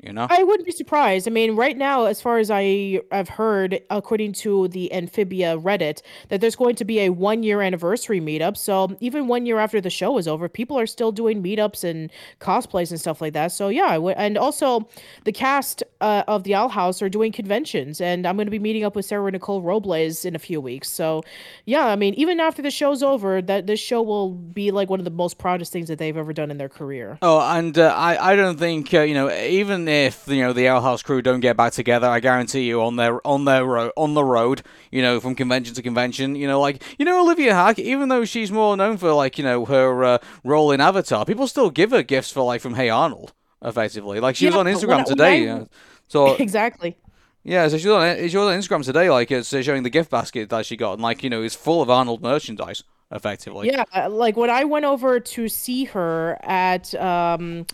[0.00, 1.26] You know, I wouldn't be surprised.
[1.26, 6.02] I mean, right now, as far as I have heard, according to the Amphibia Reddit,
[6.28, 8.56] that there's going to be a one year anniversary meetup.
[8.56, 12.12] So even one year after the show is over, people are still doing meetups and
[12.40, 13.50] cosplays and stuff like that.
[13.50, 14.14] So yeah, I would.
[14.16, 14.88] And also,
[15.24, 18.60] the cast uh, of the Owl House are doing conventions, and I'm going to be
[18.60, 20.88] meeting up with Sarah Nicole Robles in a few weeks.
[20.88, 21.24] So
[21.64, 25.00] yeah, I mean, even after the show's over, that this show will be like one
[25.00, 27.18] of the most proudest things that they've ever done in their career.
[27.20, 30.68] Oh, and uh, I I don't think uh, you know even if you know the
[30.68, 33.92] Owl House crew don't get back together, I guarantee you on their on their ro-
[33.96, 37.54] on the road, you know, from convention to convention, you know, like you know Olivia
[37.54, 41.24] Hack, even though she's more known for like you know her uh, role in Avatar,
[41.24, 43.32] people still give her gifts for like from Hey Arnold,
[43.62, 44.20] effectively.
[44.20, 45.66] Like she yeah, was on Instagram today, I...
[46.08, 46.96] so exactly.
[47.44, 49.90] Yeah, so she was on she was on Instagram today, like it's uh, showing the
[49.90, 53.68] gift basket that she got, and like you know, it's full of Arnold merchandise, effectively.
[53.68, 57.66] Yeah, uh, like when I went over to see her at um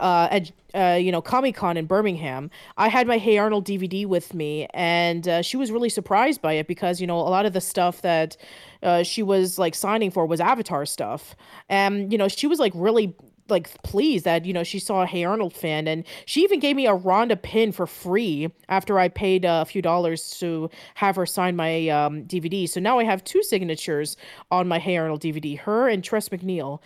[0.00, 4.06] uh, at uh, you know Comic Con in Birmingham, I had my Hey Arnold DVD
[4.06, 7.46] with me, and uh, she was really surprised by it because you know a lot
[7.46, 8.36] of the stuff that
[8.82, 11.36] uh, she was like signing for was Avatar stuff,
[11.68, 13.14] and you know she was like really
[13.48, 16.76] like pleased that you know she saw a Hey Arnold fan, and she even gave
[16.76, 21.16] me a Rhonda pin for free after I paid uh, a few dollars to have
[21.16, 22.68] her sign my um, DVD.
[22.68, 24.16] So now I have two signatures
[24.50, 26.80] on my Hey Arnold DVD, her and Tress MacNeille.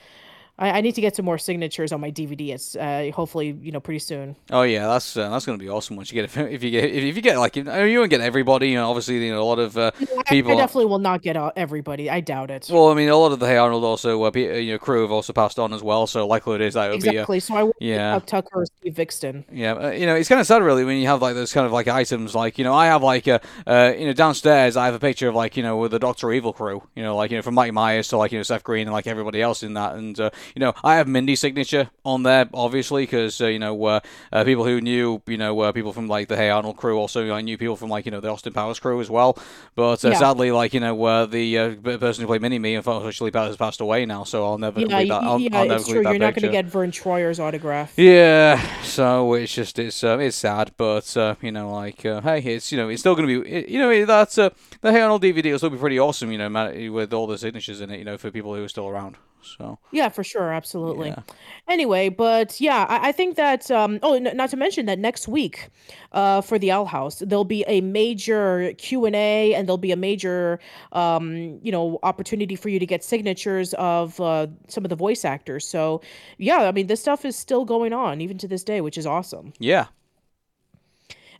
[0.57, 2.51] I, I, need to get some more signatures on my DVD.
[2.51, 4.37] It's uh, hopefully you know pretty soon.
[4.51, 7.17] Oh yeah, that's uh, that's gonna be awesome once you get if you get if
[7.17, 8.69] you get like if, you won't get everybody.
[8.69, 9.91] You know, obviously you know a lot of uh,
[10.29, 10.53] people.
[10.53, 12.09] I, definitely will not get everybody.
[12.09, 12.69] I doubt it.
[12.71, 15.11] Well, I mean, a lot of the Hey Arnold also uh, you know crew have
[15.11, 16.07] also passed on as well.
[16.07, 17.39] So likely it is that would exactly.
[17.39, 17.41] be exactly.
[17.41, 19.45] So I yeah Tucker or Steve Viksten.
[19.51, 21.67] Yeah, uh, you know it's kind of sad really when you have like those kind
[21.67, 24.87] of like items like you know I have like a uh, you know downstairs I
[24.87, 26.87] have a picture of like you know with the Doctor Evil crew.
[26.95, 28.93] You know like you know from Mike Myers to like you know Seth Green and
[28.93, 30.21] like everybody else in that and
[30.55, 34.01] you know, I have Mindy's signature on there, obviously, because uh, you know, uh,
[34.33, 37.33] uh, people who knew, you know, uh, people from like the Hey Arnold crew, also
[37.33, 39.39] I knew people from like you know the Austin Powers crew as well.
[39.75, 40.19] But uh, Yeah.
[40.19, 44.07] sadly, like you know, uh, the uh, person who played Mini-Me unfortunately has passed away
[44.07, 45.11] now, so I'll never Yeah, that.
[45.11, 46.03] I'll, yeah, I'll never it's true.
[46.03, 47.99] that You're not going to get Vern Troyer's autograph.
[47.99, 52.41] Yeah, so it's just it's um, it's sad, but uh, you know, like uh, hey,
[52.41, 54.51] it's you know it's still gonna be it, you know that's uh,
[54.81, 57.81] the Hey Arnold DVD will still be pretty awesome, you know, with all the signatures
[57.81, 59.17] in it, you know, for people who are still around.
[59.45, 61.09] So Yeah, for sure, absolutely.
[61.09, 61.23] Yeah.
[61.69, 63.71] Anyway, but yeah, I, I think that.
[63.71, 65.69] Um, oh, n- not to mention that next week,
[66.13, 69.93] uh, for the Owl House, there'll be a major Q and A, and there'll be
[69.93, 70.59] a major,
[70.93, 75.25] um, you know, opportunity for you to get signatures of uh, some of the voice
[75.25, 75.67] actors.
[75.67, 76.01] So,
[76.39, 79.07] yeah, I mean, this stuff is still going on even to this day, which is
[79.07, 79.53] awesome.
[79.59, 79.87] yeah,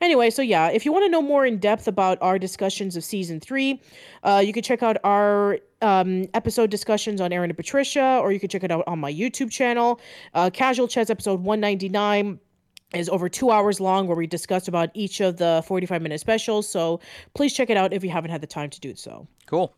[0.05, 3.03] Anyway, so yeah, if you want to know more in depth about our discussions of
[3.03, 3.81] season three,
[4.23, 8.39] uh, you can check out our um, episode discussions on Arun and Patricia, or you
[8.39, 9.99] can check it out on my YouTube channel.
[10.35, 12.39] Uh, Casual Chats episode 199
[12.95, 16.69] is over two hours long, where we discuss about each of the 45 minute specials.
[16.69, 17.01] So
[17.33, 19.27] please check it out if you haven't had the time to do so.
[19.47, 19.75] cool.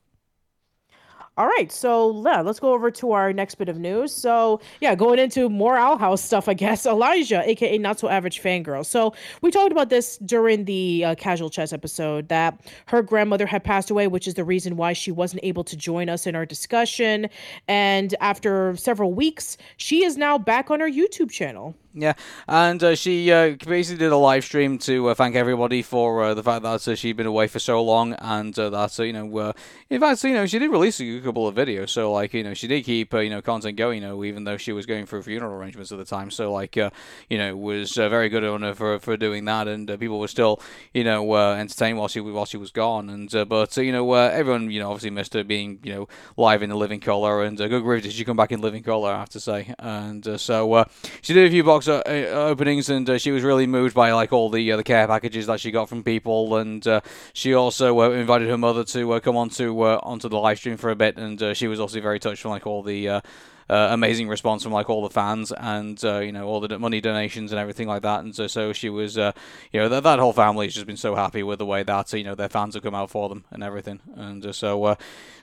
[1.39, 4.11] All right, so yeah, let's go over to our next bit of news.
[4.11, 6.87] So yeah, going into more Owl House stuff, I guess.
[6.97, 8.87] Elijah, aka Not So Average Fangirl.
[8.87, 13.63] So we talked about this during the uh, Casual Chats episode that her grandmother had
[13.65, 16.47] passed away, which is the reason why she wasn't able to join us in our
[16.47, 17.29] discussion.
[17.69, 21.77] And after several weeks, she is now back on her YouTube channel.
[21.99, 22.13] Yeah,
[22.47, 26.35] and uh, she uh, basically did a live stream to uh, thank everybody for uh,
[26.35, 29.15] the fact that uh, she'd been away for so long, and uh, that uh, you
[29.15, 29.53] know, uh,
[29.89, 32.53] in fact, you know, she did release a couple of videos, so like you know,
[32.53, 35.07] she did keep uh, you know content going, you know, even though she was going
[35.07, 36.31] through funeral arrangements at the time.
[36.31, 36.91] So like, uh,
[37.31, 40.21] you know, was uh, very good on her for, for doing that, and uh, people
[40.21, 40.61] were still
[40.93, 43.93] you know uh, entertained while she while she was gone, and uh, but uh, you
[43.93, 47.01] know, uh, everyone you know obviously missed her being you know live in the living
[47.01, 49.41] color, and uh, good grief did she come back in living color, I have to
[49.41, 50.85] say, and uh, so uh,
[51.23, 54.33] she did a few uh, uh, openings, and uh, she was really moved by like
[54.33, 57.01] all the uh, the care packages that she got from people, and uh,
[57.33, 61.17] she also invited her mother to come onto onto the live stream for a bit,
[61.17, 63.23] and she was also very touched from like all the.
[63.69, 67.01] Uh, amazing response from like all the fans and uh, you know all the money
[67.01, 68.21] donations and everything like that.
[68.23, 69.33] And so, so she was uh,
[69.73, 72.13] you know that, that whole family has just been so happy with the way that
[72.13, 73.99] you know their fans have come out for them and everything.
[74.15, 74.95] And uh, so uh,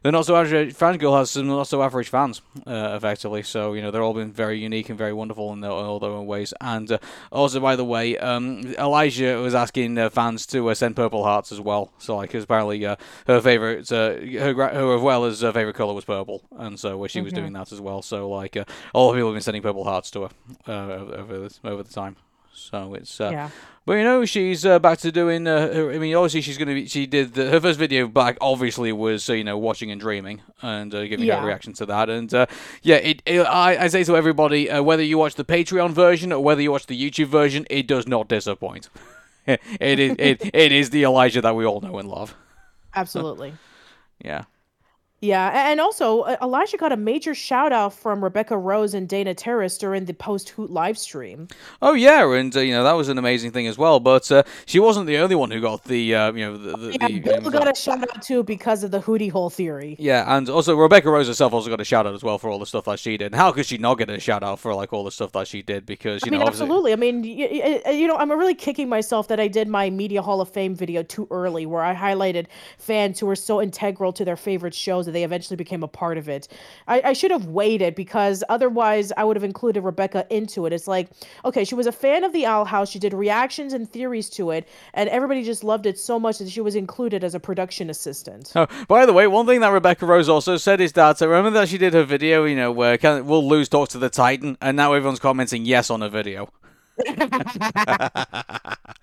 [0.04, 3.44] the not so average fangirl has some not so average fans uh, effectively.
[3.44, 6.12] So you know they're all been very unique and very wonderful in their, all their
[6.12, 6.54] own ways.
[6.62, 10.96] And uh, also by the way um, Elijah was asking uh, fans to uh, send
[10.96, 11.92] purple hearts as well.
[12.00, 12.96] So like 'cause apparently uh,
[13.28, 16.42] her favorite uh, her, her as well as her favorite color was purple.
[16.58, 18.02] And so she was doing that as well.
[18.02, 20.30] So like uh, all the people have been sending purple hearts to her
[20.68, 22.16] uh, over the, over the time
[22.56, 23.50] so it's uh, Yeah.
[23.84, 25.48] but you know, she's uh, back to doing.
[25.48, 26.86] Uh, her, I mean, obviously, she's going to be.
[26.86, 28.38] She did the, her first video back.
[28.42, 31.40] Obviously, was uh, you know watching and dreaming and uh, giving Yeah.
[31.42, 32.12] her reaction to that.
[32.12, 32.46] And uh,
[32.84, 36.32] yeah, it, it, I, I say to everybody, uh, whether you watch the Patreon version
[36.32, 38.88] or whether you watch the YouTube version, it does not disappoint.
[39.48, 39.60] it
[40.00, 42.36] is it, it is the Elijah that we all know and love.
[42.96, 43.54] Absolutely.
[44.24, 44.44] Yeah.
[45.24, 49.34] Yeah, and also uh, Elijah got a major shout out from Rebecca Rose and Dana
[49.34, 51.48] Terrace during the post Hoot live stream.
[51.82, 54.02] Oh yeah, and uh, you know that was an amazing thing as well.
[54.02, 56.98] But uh, she wasn't the only one who got the uh, you know the, the,
[57.00, 59.96] Yeah, the Bill got a shout out too because of the Hootie Hole theory.
[59.98, 62.60] Yeah, and also Rebecca Rose herself also got a shout out as well for all
[62.60, 63.28] the stuff that she did.
[63.28, 65.48] And how could she not get a shout out for like all the stuff that
[65.48, 65.86] she did?
[65.86, 66.92] Because you I mean, know, absolutely.
[66.92, 70.22] I mean, y- y- you know, I'm really kicking myself that I did my Media
[70.22, 72.48] Hall of Fame video too early, where I highlighted
[72.78, 76.28] fans who were so integral to their favorite shows they eventually became a part of
[76.28, 76.48] it.
[76.88, 80.74] I, I should have waited because otherwise I would have included Rebecca into it.
[80.74, 81.10] It's like,
[81.46, 82.90] okay, she was a fan of the Owl House.
[82.90, 86.50] She did reactions and theories to it, and everybody just loved it so much that
[86.50, 88.52] she was included as a production assistant.
[88.56, 91.60] Oh, by the way, one thing that Rebecca Rose also said is that uh, remember
[91.60, 94.58] that she did her video, you know, where can, will Luz talk to the Titan,
[94.62, 96.50] and now everyone's commenting yes on her video.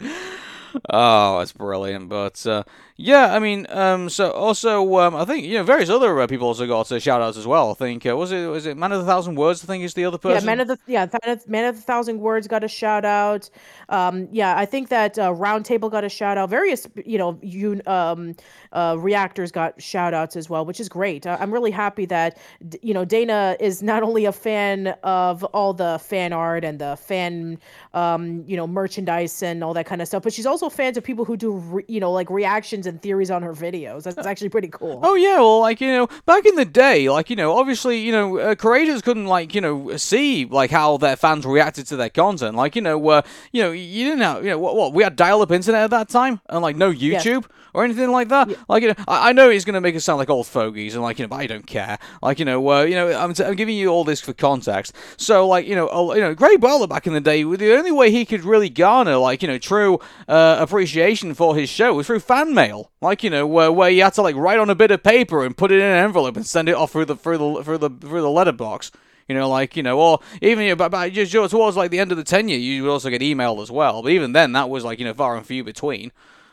[0.91, 2.09] oh, it's brilliant.
[2.09, 2.65] But uh,
[3.03, 6.47] yeah, I mean, um, so also, um, I think you know, various other uh, people
[6.47, 7.71] also got uh, shout outs as well.
[7.71, 9.65] I think uh, was it was it Man of the Thousand Words?
[9.65, 10.43] I think is the other person.
[10.43, 13.07] Yeah, man of the yeah, Man of, Man of the Thousand Words got a shout
[13.07, 13.49] out.
[13.89, 16.51] Um, yeah, I think that uh, Roundtable got a shout out.
[16.51, 18.37] Various you know un, um,
[18.73, 21.27] uh, reactors got shout outs as well, which is great.
[21.27, 22.37] I, I'm really happy that
[22.83, 26.97] you know Dana is not only a fan of all the fan art and the
[26.97, 27.59] fan
[27.95, 31.05] um, you know merchandise and all that kind of stuff, but she's also fans of
[31.05, 34.03] people who do re- you know like reactions and theories on her videos.
[34.03, 35.01] That's actually pretty cool.
[35.03, 38.13] Oh yeah, well, like you know, back in the day, like you know, obviously, you
[38.13, 42.11] know, uh, creators couldn't like you know see like how their fans reacted to their
[42.11, 42.57] content.
[42.57, 43.23] Like you know, uh,
[43.53, 46.09] you know, you didn't have you know what, what we had dial-up internet at that
[46.11, 47.47] time, and like no YouTube.
[47.75, 48.49] Or anything like that.
[48.69, 50.95] Like, you know, I, I know it's going to make us sound like old fogies,
[50.95, 51.99] and like, you know, but I don't care.
[52.23, 54.95] Like, you know, uh, you know, I'm, t- I'm giving you all this for context.
[55.17, 57.93] So, like, you know, uh, you know, Greg Butler back in the day, the only
[57.93, 62.07] way he could really garner, like, you know, true uh, appreciation for his show was
[62.07, 62.91] through fan mail.
[63.01, 65.45] Like, you know, where, where you had to like write on a bit of paper
[65.45, 67.79] and put it in an envelope and send it off through the through the through
[67.79, 68.91] the through the letterbox.
[69.29, 72.01] You know, like you know, or even you know, but, but just towards like the
[72.01, 74.03] end of the tenure, you would also get email as well.
[74.03, 76.11] But even then, that was like you know far and few between.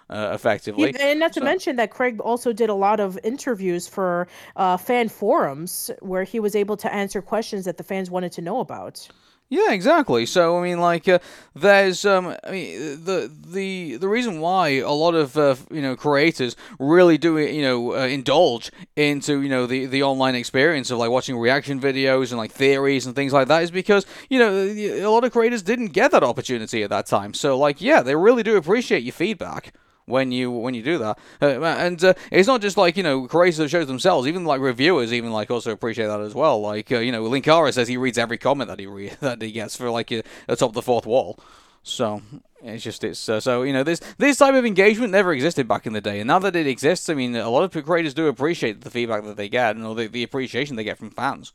[0.10, 1.44] Uh, effectively, yeah, and not to so.
[1.44, 6.40] mention that Craig also did a lot of interviews for uh, fan forums where he
[6.40, 9.10] was able to answer questions that the fans wanted to know about.
[9.50, 10.26] Yeah, exactly.
[10.26, 11.20] So I mean, like, uh,
[11.56, 15.96] there's um, I mean, the the the reason why a lot of uh, you know
[15.96, 20.98] creators really do you know uh, indulge into you know the the online experience of
[20.98, 24.52] like watching reaction videos and like theories and things like that is because you know
[24.54, 27.34] a lot of creators didn't get that opportunity at that time.
[27.34, 29.74] So like, yeah, they really do appreciate your feedback
[30.08, 31.20] when you when you do that.
[31.42, 34.28] Uh, and uh, it's not just like you know creators of shows themselves.
[34.28, 36.60] Even like reviewers, even like also appreciate that as well.
[36.60, 39.52] Like uh, you know, Linkara says he reads every comment that he re- that he
[39.52, 41.40] gets for like uh, atop the fourth wall.
[41.84, 42.22] So
[42.64, 45.86] it's just it's uh, so you know this this type of engagement never existed back
[45.86, 48.28] in the day, and now that it exists, I mean a lot of creators do
[48.28, 51.54] appreciate the feedback that they get and the, the appreciation they get from fans.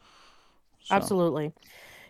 [0.84, 0.94] So.
[0.94, 1.52] Absolutely.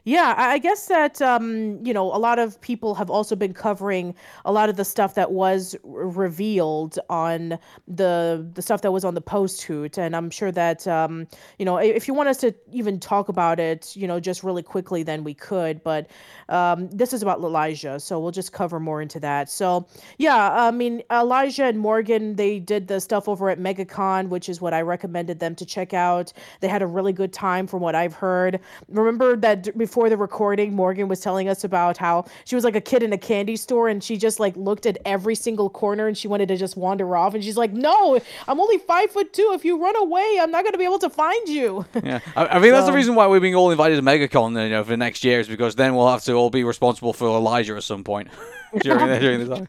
[0.05, 4.15] Yeah, I guess that um, you know a lot of people have also been covering
[4.45, 7.57] a lot of the stuff that was r- revealed on
[7.87, 11.65] the the stuff that was on the post hoot, and I'm sure that um, you
[11.65, 15.05] know if you want us to even talk about it, you know, just really quickly,
[15.05, 15.85] then we could.
[15.85, 16.11] But
[16.49, 19.49] um, this is about Elijah, so we'll just cover more into that.
[19.51, 19.87] So
[20.19, 24.61] yeah, I mean Elijah and Morgan they did the stuff over at MegaCon, which is
[24.61, 26.33] what I recommended them to check out.
[26.61, 28.59] They had a really good time, from what I've heard.
[28.89, 32.75] Remember that before before the recording, Morgan was telling us about how she was like
[32.75, 36.07] a kid in a candy store and she just like looked at every single corner
[36.07, 37.35] and she wanted to just wander off.
[37.35, 39.51] And she's like, "No, I'm only five foot two.
[39.53, 42.57] If you run away, I'm not going to be able to find you." Yeah, I,
[42.57, 44.97] I think that's the reason why we're being all invited to MegaCon, you know, for
[44.97, 48.03] next year is because then we'll have to all be responsible for Elijah at some
[48.03, 48.29] point.
[48.81, 49.69] during, the, during the time.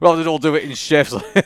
[0.00, 1.12] We'll all do it in shifts.
[1.34, 1.42] yeah,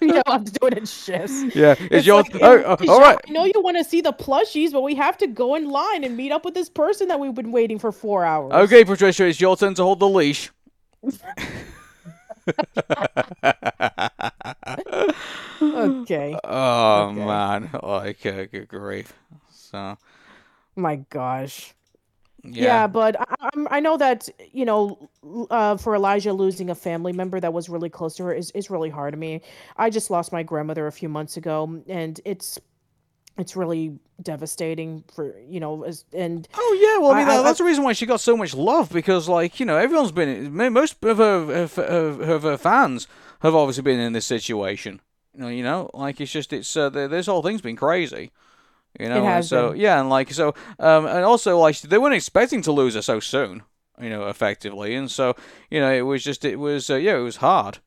[0.00, 1.54] we'll have to do it in shifts.
[1.54, 2.26] Yeah, it's, it's yours.
[2.32, 3.18] Like, oh, oh, all right.
[3.26, 6.04] I know you want to see the plushies, but we have to go in line
[6.04, 8.52] and meet up with this person that we've been waiting for four hours.
[8.52, 10.50] Okay, Patricia, it's your turn to hold the leash.
[15.60, 16.36] okay.
[16.44, 17.24] Oh okay.
[17.24, 19.12] man, like uh, good grief.
[19.50, 19.96] So.
[20.74, 21.74] My gosh.
[22.44, 25.08] Yeah, yeah but I, I know that you know,
[25.50, 28.70] uh, for Elijah losing a family member that was really close to her is is
[28.70, 29.14] really hard.
[29.14, 29.40] I mean,
[29.76, 32.58] I just lost my grandmother a few months ago, and it's
[33.38, 37.60] it's really devastating for you know as, and oh yeah well i mean I, that's
[37.60, 40.54] I, the reason why she got so much love because like you know everyone's been
[40.72, 43.08] most of her, of, of her fans
[43.42, 45.00] have obviously been in this situation.
[45.34, 48.30] You know, you know like it's just it's uh, this whole thing's been crazy
[48.98, 49.80] you know, and so been.
[49.80, 53.20] yeah, and like so, um, and also like they weren't expecting to lose her so
[53.20, 53.62] soon.
[54.00, 55.36] You know, effectively, and so
[55.70, 57.78] you know, it was just it was uh, yeah, it was hard.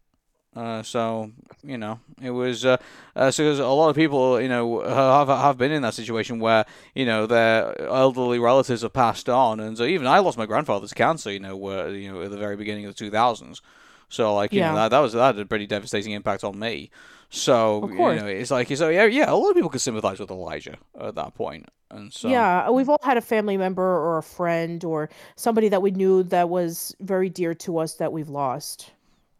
[0.55, 1.31] Uh, so
[1.63, 2.77] you know, it was uh,
[3.15, 6.65] uh, so a lot of people you know have have been in that situation where
[6.93, 10.93] you know their elderly relatives have passed on, and so even I lost my grandfather's
[10.93, 11.31] cancer.
[11.31, 13.61] You know, where you know at the very beginning of the two thousands.
[14.07, 14.69] So like you yeah.
[14.69, 16.89] know that, that was that had a pretty devastating impact on me.
[17.35, 19.29] So you know, it's like so yeah, yeah.
[19.29, 21.45] A lot of people can sympathize with Elijah at that point.
[21.45, 25.67] point, and so yeah, we've all had a family member or a friend or somebody
[25.67, 28.91] that we knew that was very dear to us that we've lost.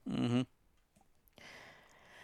[0.10, 0.42] Mm-hmm.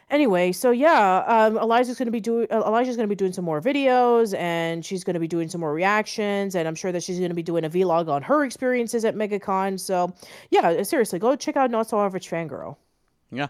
[0.10, 3.62] Anyway, so yeah, um, Elijah's gonna be doing uh, Elijah's gonna be doing some more
[3.62, 7.34] videos, and she's gonna be doing some more reactions, and I'm sure that she's gonna
[7.34, 9.80] be doing a vlog on her experiences at MegaCon.
[9.80, 10.14] So
[10.50, 12.76] yeah, seriously, go check out Not So Average Fangirl.
[13.32, 13.48] Yeah.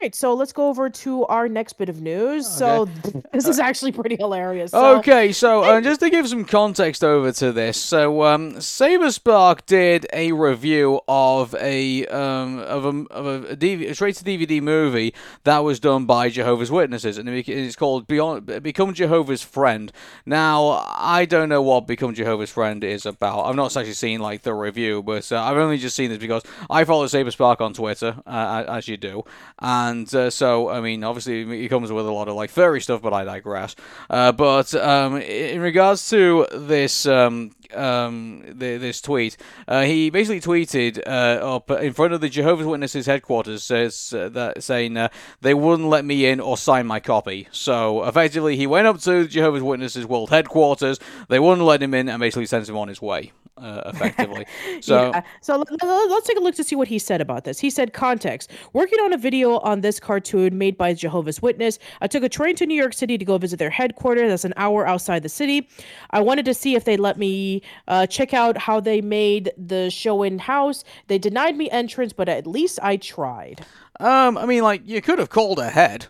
[0.00, 2.46] Right, so let's go over to our next bit of news.
[2.46, 2.54] Okay.
[2.56, 2.84] So
[3.32, 4.70] this is actually pretty hilarious.
[4.70, 9.66] So, okay, so uh, just to give some context over to this, so um, Saberspark
[9.66, 14.62] did a review of a um, of a of a, DVD, a straight to DVD
[14.62, 19.90] movie that was done by Jehovah's Witnesses, and it's called Beyond Become Jehovah's Friend.
[20.24, 23.46] Now, I don't know what Become Jehovah's Friend is about.
[23.46, 26.44] I've not actually seen like the review, but uh, I've only just seen this because
[26.70, 29.24] I follow Saberspark on Twitter, uh, as you do.
[29.58, 33.02] And uh, so, I mean, obviously, he comes with a lot of like furry stuff,
[33.02, 33.74] but I digress.
[34.10, 39.36] Uh, but um, in regards to this um, um, this tweet.
[39.66, 44.28] Uh, he basically tweeted uh, up in front of the Jehovah's Witnesses headquarters, says uh,
[44.30, 45.08] that saying uh,
[45.40, 47.48] they wouldn't let me in or sign my copy.
[47.52, 50.98] So effectively, he went up to the Jehovah's Witnesses World Headquarters.
[51.28, 53.32] They wouldn't let him in and basically sent him on his way.
[53.60, 54.46] Uh, effectively.
[54.80, 55.22] So, yeah.
[55.40, 57.58] so let- let's take a look to see what he said about this.
[57.58, 61.78] He said, "Context: Working on a video on this cartoon made by Jehovah's Witness.
[62.00, 64.30] I took a train to New York City to go visit their headquarters.
[64.30, 65.68] That's an hour outside the city.
[66.10, 69.90] I wanted to see if they let me uh, check out how they made the
[69.90, 70.84] show in house.
[71.08, 73.64] They denied me entrance, but at least I tried."
[74.00, 76.06] um, I mean, like you could have called ahead.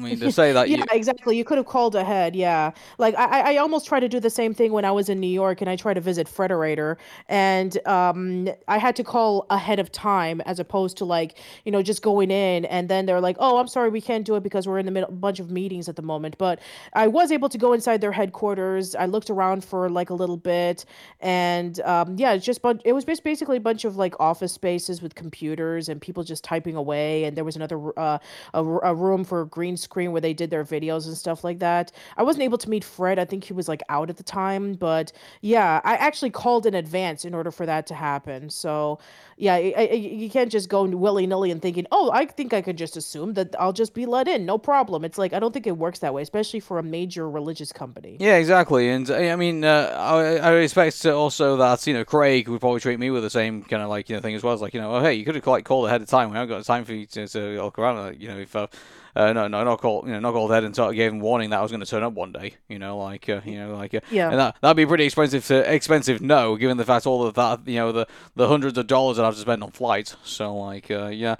[0.00, 1.36] I mean, to say that Yeah, you, exactly.
[1.36, 2.34] You could have called ahead.
[2.34, 5.20] Yeah, like I, I almost tried to do the same thing when I was in
[5.20, 6.96] New York and I tried to visit Frederator,
[7.28, 11.82] and um, I had to call ahead of time as opposed to like you know
[11.82, 14.66] just going in and then they're like, oh, I'm sorry, we can't do it because
[14.66, 16.38] we're in the middle a bunch of meetings at the moment.
[16.38, 16.60] But
[16.94, 18.94] I was able to go inside their headquarters.
[18.94, 20.84] I looked around for like a little bit,
[21.20, 24.52] and um, yeah, it's just but it was bas- basically a bunch of like office
[24.52, 28.18] spaces with computers and people just typing away, and there was another uh,
[28.54, 31.92] a, a room for green screen where they did their videos and stuff like that.
[32.16, 33.18] I wasn't able to meet Fred.
[33.18, 36.74] I think he was like out at the time, but yeah, I actually called in
[36.74, 38.50] advance in order for that to happen.
[38.50, 38.98] So
[39.36, 42.60] yeah, I, I, you can't just go willy nilly and thinking, oh, I think I
[42.60, 45.04] could just assume that I'll just be let in, no problem.
[45.04, 48.18] It's like I don't think it works that way, especially for a major religious company.
[48.20, 48.90] Yeah, exactly.
[48.90, 52.80] And uh, I mean, uh, I, I expect also that you know Craig would probably
[52.80, 54.52] treat me with the same kind of like you know thing as well.
[54.52, 56.30] It's like you know, oh hey, you could have like called ahead of time.
[56.30, 57.96] We haven't got time for you to, to look around.
[57.96, 58.66] Like, you know, if uh,
[59.16, 61.20] uh, no, no, not called, you know, not called ahead and sort of gave him
[61.20, 62.54] warning that I was going to turn up one day.
[62.68, 64.30] You know, like uh, you know, like uh, Yeah.
[64.30, 66.20] and that that'd be pretty expensive to expensive.
[66.20, 68.06] No, given the fact all of that, you know, the
[68.36, 70.16] the hundreds of dollars that I have to spend on flights.
[70.22, 71.36] So like, uh, yeah.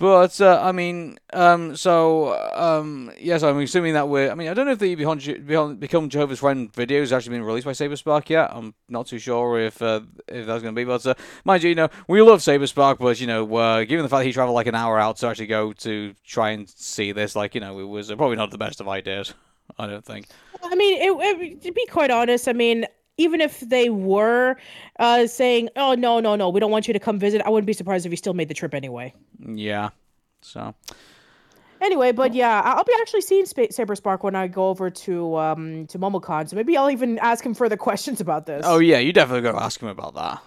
[0.00, 4.30] But uh, I mean, um, so um, yes, I'm assuming that we're.
[4.30, 7.44] I mean, I don't know if the Beyond, Become Jehovah's Friend video has actually been
[7.44, 8.48] released by Saberspark yet.
[8.50, 10.84] I'm not too sure if uh, if that's going to be.
[10.84, 11.12] But uh,
[11.44, 14.32] mind you, you know, we love Saberspark, but you know, uh, given the fact he
[14.32, 17.60] traveled like an hour out to actually go to try and see this, like you
[17.60, 19.34] know, it was uh, probably not the best of ideas.
[19.78, 20.28] I don't think.
[20.64, 22.86] I mean, it, it, to be quite honest, I mean,
[23.20, 24.56] even if they were
[24.98, 27.66] uh, saying, "Oh no, no, no, we don't want you to come visit," I wouldn't
[27.66, 29.14] be surprised if he still made the trip anyway.
[29.38, 29.90] Yeah.
[30.42, 30.74] So.
[31.82, 35.86] Anyway, but yeah, I'll be actually seeing Spa- Saberspark when I go over to um
[35.88, 38.64] to MomoCon, so maybe I'll even ask him further questions about this.
[38.66, 40.42] Oh yeah, you definitely got to ask him about that.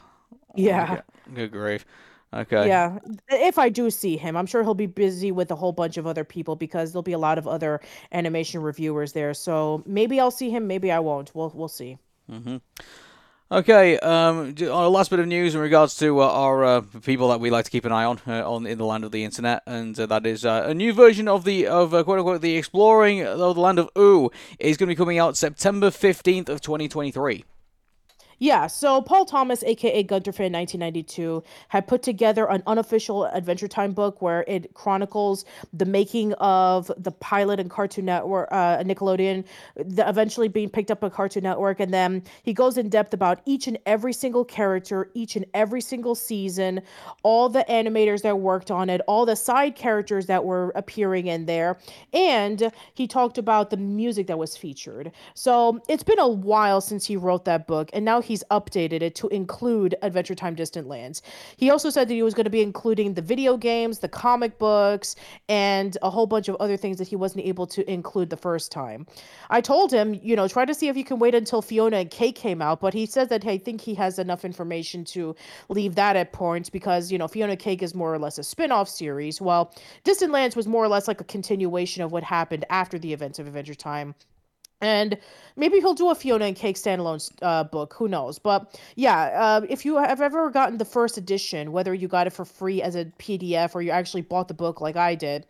[0.56, 0.94] yeah.
[0.94, 1.02] Okay.
[1.34, 1.86] Good grief.
[2.34, 2.68] Okay.
[2.68, 2.98] Yeah,
[3.30, 6.08] if I do see him, I'm sure he'll be busy with a whole bunch of
[6.08, 7.80] other people because there'll be a lot of other
[8.12, 9.36] animation reviewers there.
[9.36, 11.34] So maybe I'll see him, maybe I won't.
[11.36, 11.98] We'll we'll see.
[13.52, 17.40] Okay, um, a last bit of news in regards to uh, our uh, people that
[17.40, 19.62] we like to keep an eye on uh, on in the land of the internet,
[19.68, 22.58] and uh, that is uh, a new version of the of uh, quote unquote the
[22.58, 26.62] exploring of the land of Ooo is going to be coming out September fifteenth of
[26.62, 27.46] twenty twenty three.
[28.44, 34.22] Yeah, so Paul Thomas, aka Gunterfin 1992, had put together an unofficial Adventure Time book
[34.22, 39.46] where it chronicles the making of the pilot and Cartoon Network, uh, Nickelodeon,
[39.78, 43.40] the eventually being picked up by Cartoon Network, and then he goes in depth about
[43.46, 46.82] each and every single character, each and every single season,
[47.24, 51.46] all the animators that worked on it, all the side characters that were appearing in
[51.46, 51.78] there,
[52.12, 55.14] and he talked about the music that was featured.
[55.34, 59.14] So it's been a while since he wrote that book, and now he's updated it
[59.14, 61.22] to include Adventure Time Distant Lands.
[61.56, 64.58] He also said that he was going to be including the video games, the comic
[64.58, 65.16] books,
[65.50, 68.72] and a whole bunch of other things that he wasn't able to include the first
[68.72, 69.06] time.
[69.52, 72.10] I told him, you know, try to see if you can wait until Fiona and
[72.10, 75.36] Cake came out, but he says that I think he has enough information to
[75.70, 78.90] leave that at points because, you know, Fiona Cake is more or less a spin-off
[78.90, 79.72] series, while
[80.04, 83.38] Distant Lands was more or less like a continuation of what happened after the events
[83.38, 84.16] of Adventure Time.
[84.84, 85.18] And
[85.56, 87.94] maybe he'll do a Fiona and Cake standalone uh, book.
[87.98, 88.38] Who knows?
[88.38, 92.32] But yeah, uh, if you have ever gotten the first edition, whether you got it
[92.32, 95.46] for free as a PDF or you actually bought the book like I did,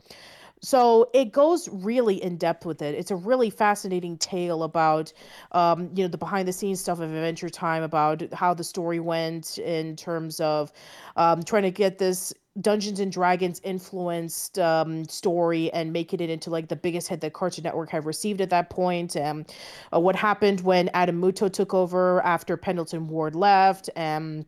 [0.64, 2.96] so it goes really in depth with it.
[2.96, 5.12] It's a really fascinating tale about,
[5.52, 9.02] um, you know, the behind the scenes stuff of Adventure Time, about how the story
[9.02, 10.72] went in terms of
[11.18, 16.52] um, trying to get this Dungeons and Dragons influenced um, story and making it into
[16.52, 19.16] like the biggest hit that Cartoon Network had received at that point.
[19.16, 19.52] And
[19.92, 24.46] uh, what happened when Adam Muto took over after Pendleton Ward left, and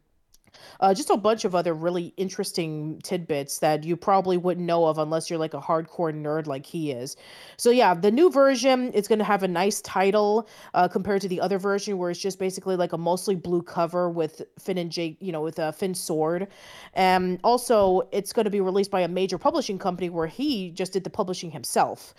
[0.80, 4.98] uh, just a bunch of other really interesting tidbits that you probably wouldn't know of
[4.98, 7.16] unless you're like a hardcore nerd like he is.
[7.58, 11.28] So yeah, the new version is going to have a nice title uh, compared to
[11.28, 14.92] the other version where it's just basically like a mostly blue cover with Finn and
[14.92, 16.48] Jake, you know, with a Finn sword.
[16.94, 20.94] And also, it's going to be released by a major publishing company where he just
[20.94, 22.14] did the publishing himself.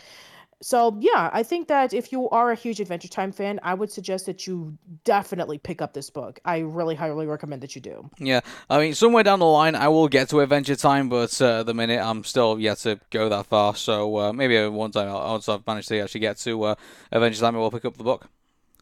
[0.62, 3.91] So yeah, I think that if you are a huge Adventure Time fan, I would
[3.91, 6.41] suggest that you definitely pick up this book.
[6.45, 8.11] I really highly recommend that you do.
[8.19, 11.61] Yeah, I mean, somewhere down the line, I will get to Adventure Time, but uh,
[11.61, 13.74] at the minute, I'm still yet to go that far.
[13.74, 16.74] So uh, maybe once I once I've managed to actually get to uh,
[17.12, 18.28] Adventure Time, I will pick up the book.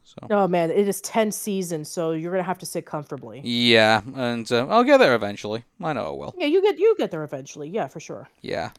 [0.05, 0.29] So.
[0.31, 3.41] Oh man, it is ten seasons, so you're gonna have to sit comfortably.
[3.43, 5.65] Yeah, and uh, I'll get there eventually.
[5.83, 6.35] I know I will.
[6.39, 7.69] Yeah, you get you get there eventually.
[7.69, 8.29] Yeah, for sure.
[8.41, 8.71] Yeah.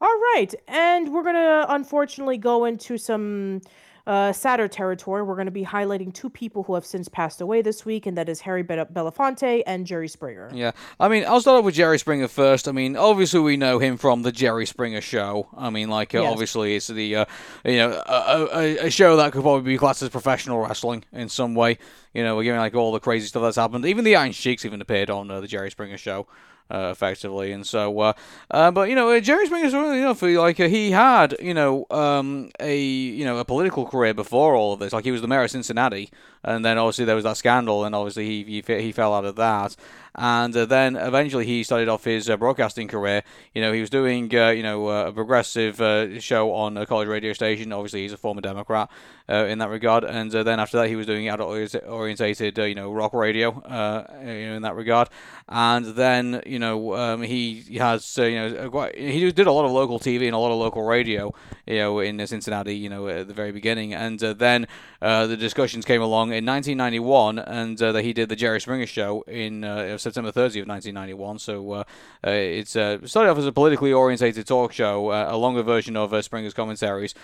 [0.00, 3.62] All right, and we're gonna unfortunately go into some
[4.06, 5.22] uh, sadder territory.
[5.24, 8.16] We're going to be highlighting two people who have since passed away this week, and
[8.16, 10.48] that is Harry Be- Belafonte and Jerry Springer.
[10.54, 10.70] Yeah,
[11.00, 12.68] I mean, I'll start off with Jerry Springer first.
[12.68, 15.48] I mean, obviously we know him from the Jerry Springer Show.
[15.56, 16.30] I mean, like uh, Yes.
[16.32, 17.24] obviously it's the uh,
[17.64, 21.28] you know a, a, a show that could probably be classed as professional wrestling in
[21.28, 21.78] some way.
[22.14, 23.86] You know, we're giving like all the crazy stuff that's happened.
[23.86, 26.28] Even the Iron Sheiks even appeared on uh, the Jerry Springer Show.
[26.68, 28.12] Uh, effectively, and so, uh,
[28.50, 31.36] uh, but you know, uh, Jerry Springer's really, you know, for like uh, he had,
[31.40, 34.92] you know, um, a you know a political career before all of this.
[34.92, 36.10] Like he was the mayor of Cincinnati,
[36.46, 39.36] and then obviously there was that scandal, and obviously he he, he fell out of
[39.36, 39.76] that,
[40.16, 43.22] and uh, then eventually he started off his uh, broadcasting career.
[43.54, 46.86] You know, he was doing uh, you know uh, a progressive uh, show on a
[46.86, 47.72] college radio station.
[47.72, 48.90] Obviously, he's a former Democrat
[49.28, 53.12] in that regard, and then after that he was doing adult orientated you know rock
[53.12, 53.54] radio
[54.20, 55.08] you know in that regard,
[55.48, 59.72] and then you know um, he has you know quite, he did a lot of
[59.72, 61.34] local TV and a lot of local radio
[61.66, 64.66] you know in Cincinnati you know at the very beginning, and then
[65.00, 69.22] the discussions came along in 1991, and uh, that he did the Jerry Springer Show
[69.22, 71.38] in uh, September 30th of 1991.
[71.38, 71.84] So uh,
[72.26, 75.96] uh, it's uh, started off as a politically orientated talk show, uh, a longer version
[75.96, 77.14] of Springer's commentaries.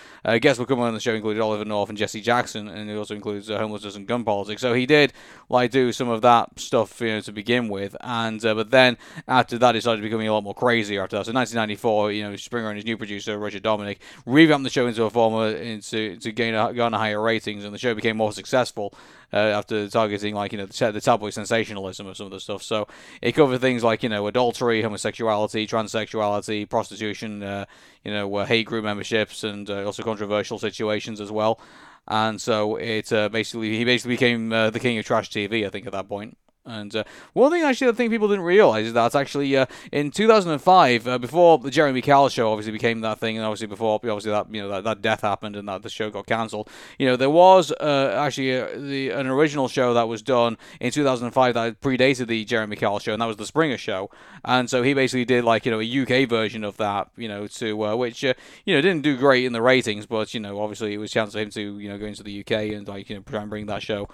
[0.41, 3.15] Guests will come on the show included Oliver North and Jesse Jackson, and it also
[3.15, 4.61] includes homelessness and gun politics.
[4.61, 5.13] So he did
[5.49, 9.57] like do some of that stuff you know to begin with, and but then after
[9.59, 11.25] that, it started becoming a lot more crazier after that.
[11.25, 15.03] So 1994, you know, Springer and his new producer Roger Dominic revamped the show into
[15.03, 18.93] a former into to gain a, higher ratings, and the show became more successful
[19.33, 22.61] uh, after targeting like you know the, the tabloid sensationalism of some of the stuff.
[22.61, 22.87] So
[23.21, 27.65] it covered things like you know adultery, homosexuality, transsexuality, prostitution, uh,
[28.03, 31.59] you know uh, hate group memberships, and uh, also controversial situations as well.
[32.07, 35.69] And so it uh, basically he basically became uh, the king of trash TV, I
[35.69, 36.37] think, at that point.
[36.65, 37.03] And uh,
[37.33, 41.17] one thing actually I think people didn't realize is that actually uh, in 2005, uh,
[41.17, 44.61] before the Jeremy Kyle show obviously became that thing, and obviously before obviously that you
[44.61, 47.73] know that, that death happened and that the show got cancelled, you know there was
[47.81, 52.45] uh, actually uh, the an original show that was done in 2005 that predated the
[52.45, 54.09] Jeremy Kyle show, and that was the Springer show.
[54.45, 57.45] And so he basically did like you know a UK version of that, you know,
[57.47, 58.33] to uh, which you
[58.67, 61.33] know didn't do great in the ratings, but you know obviously it was a chance
[61.33, 63.49] for him to you know go into the UK and like you know try and
[63.49, 64.07] bring that show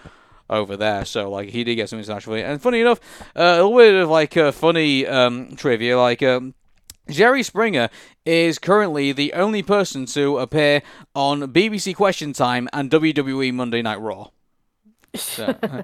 [0.50, 1.06] over there.
[1.06, 2.36] So like he did get some international.
[2.38, 3.00] And funny enough,
[3.36, 6.22] uh, a little bit of like uh, funny um, trivia, like.
[6.24, 6.54] Um,
[7.10, 7.90] Jerry Springer
[8.24, 10.84] is currently the only person to appear
[11.16, 14.28] on BBC Question Time and WWE Monday Night Raw.
[15.16, 15.56] So,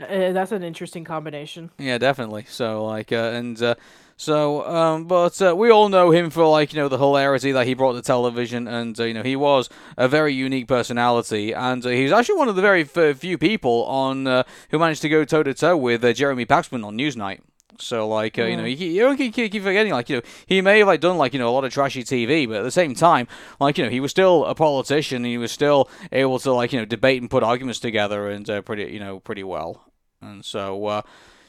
[0.00, 1.70] Uh, that's an interesting combination.
[1.78, 2.46] yeah, definitely.
[2.48, 3.76] So like, uh, and uh,
[4.16, 7.66] so, um, but uh, we all know him for like you know the hilarity that
[7.66, 9.68] he brought to television, and uh, you know he was
[9.98, 13.36] a very unique personality, and uh, he was actually one of the very f- few
[13.36, 16.96] people on uh, who managed to go toe to toe with uh, Jeremy Paxman on
[16.96, 17.40] Newsnight.
[17.78, 20.62] So like uh, you know you, you don't keep, keep forgetting like you know he
[20.62, 22.70] may have like done like you know a lot of trashy TV, but at the
[22.70, 23.28] same time
[23.60, 25.16] like you know he was still a politician.
[25.16, 28.48] And he was still able to like you know debate and put arguments together and
[28.48, 29.84] uh, pretty you know pretty well.
[30.22, 31.02] And so uh,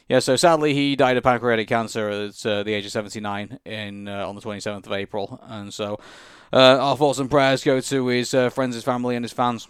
[0.10, 4.08] yeah, so sadly he died of pancreatic cancer at uh, the age of 79 in
[4.08, 5.40] uh, on the 27th of April.
[5.48, 6.00] And so
[6.54, 9.68] uh, our thoughts and prayers go to his uh, friends, his family, and his fans.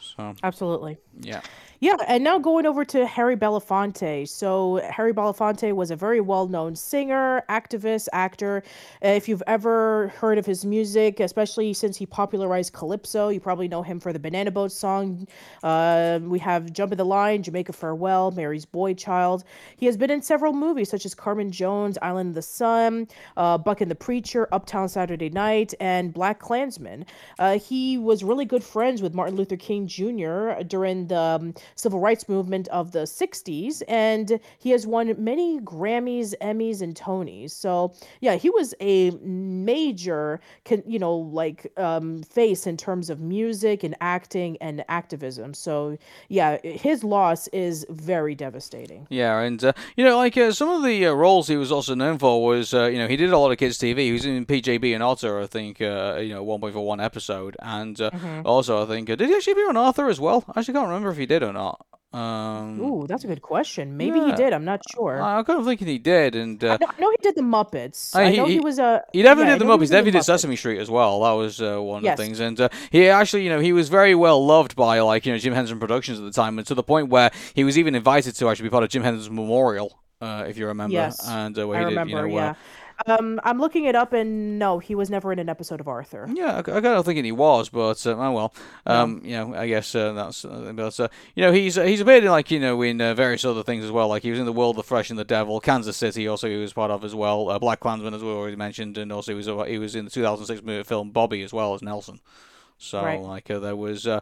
[0.00, 0.98] So Absolutely.
[1.20, 1.40] yeah.
[1.78, 4.26] Yeah, and now going over to Harry Belafonte.
[4.28, 8.62] So Harry Belafonte was a very well-known singer, activist, actor.
[9.02, 13.82] If you've ever heard of his music, especially since he popularized calypso, you probably know
[13.82, 15.28] him for the Banana Boat song.
[15.62, 19.44] Uh, we have "Jump in the Line," "Jamaica Farewell," "Mary's Boy Child."
[19.76, 23.58] He has been in several movies such as Carmen Jones, Island of the Sun, uh,
[23.58, 27.04] Buck and the Preacher, Uptown Saturday Night, and Black Klansman.
[27.38, 30.62] Uh, he was really good friends with Martin Luther King Jr.
[30.66, 36.34] during the um, civil rights movement of the 60s, and he has won many Grammys,
[36.40, 37.50] Emmys, and Tonys.
[37.50, 43.20] So, yeah, he was a major, con- you know, like um, face in terms of
[43.20, 45.54] music and acting and activism.
[45.54, 45.98] So,
[46.28, 49.06] yeah, his loss is very devastating.
[49.10, 51.94] Yeah, and uh, you know, like uh, some of the uh, roles he was also
[51.94, 53.98] known for was, uh, you know, he did a lot of kids' TV.
[53.98, 57.00] He was in PJB and Otter, I think, uh, you know, one point for one
[57.00, 58.10] episode, and uh,
[58.44, 60.42] also I think uh, did he actually appear on Arthur as well?
[60.54, 61.55] I actually can't remember if he did or not.
[62.12, 63.96] Um, Ooh, that's a good question.
[63.98, 64.54] Maybe he did.
[64.54, 65.20] I'm not sure.
[65.20, 68.16] I- I'm kind of thinking he did, and uh, no, no, he did the Muppets.
[68.16, 69.02] I- I he- know he, he- was a.
[69.12, 69.80] He definitely yeah, did the Muppets.
[69.82, 69.86] he.
[69.88, 71.20] Definitely did Sesame Street as well.
[71.20, 72.12] That was uh, one Yes.
[72.12, 72.40] of the things.
[72.40, 75.38] And uh, he actually, you know, he was very well loved by like you know
[75.38, 78.34] Jim Henson Productions at the time, and to the point where he was even invited
[78.36, 80.94] to actually be part of Jim Henson's memorial, uh, if you remember.
[80.94, 82.28] Yes, and uh, where I he did, remember.
[82.28, 82.54] you know, yeah.
[83.04, 86.26] Um, I'm looking it up, and no, he was never in an episode of Arthur.
[86.32, 88.54] Yeah, I, I kind of thinking he was, but uh, oh well.
[88.86, 90.44] Um, you know, I guess uh, that's.
[90.46, 93.12] Uh, but uh, you know, he's uh, he's appeared in like you know in uh,
[93.12, 94.08] various other things as well.
[94.08, 96.26] Like he was in the World, the Flesh, and the Devil, Kansas City.
[96.26, 97.50] Also, he was part of as well.
[97.50, 100.10] Uh, Black Klansman, as we already mentioned, and also he was he was in the
[100.10, 102.20] 2006 movie film Bobby as well as Nelson.
[102.78, 103.20] So Right.
[103.20, 104.06] like uh, there was.
[104.06, 104.20] Uh,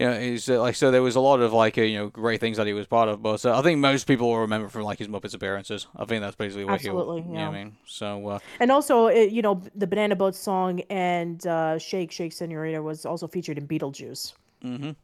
[0.00, 0.90] you know, he's uh, like so.
[0.90, 3.08] There was a lot of like uh, you know great things that he was part
[3.08, 5.86] of, but uh, I think most people will remember from like his Muppets appearances.
[5.94, 7.28] I think that's basically what Absolutely, he.
[7.28, 7.48] You know yeah.
[7.48, 11.46] what I mean, so uh, And also, it, you know, the Banana Boat song and
[11.46, 14.32] uh, Shake Shake Senorita was also featured in Beetlejuice.
[14.64, 14.96] mhm.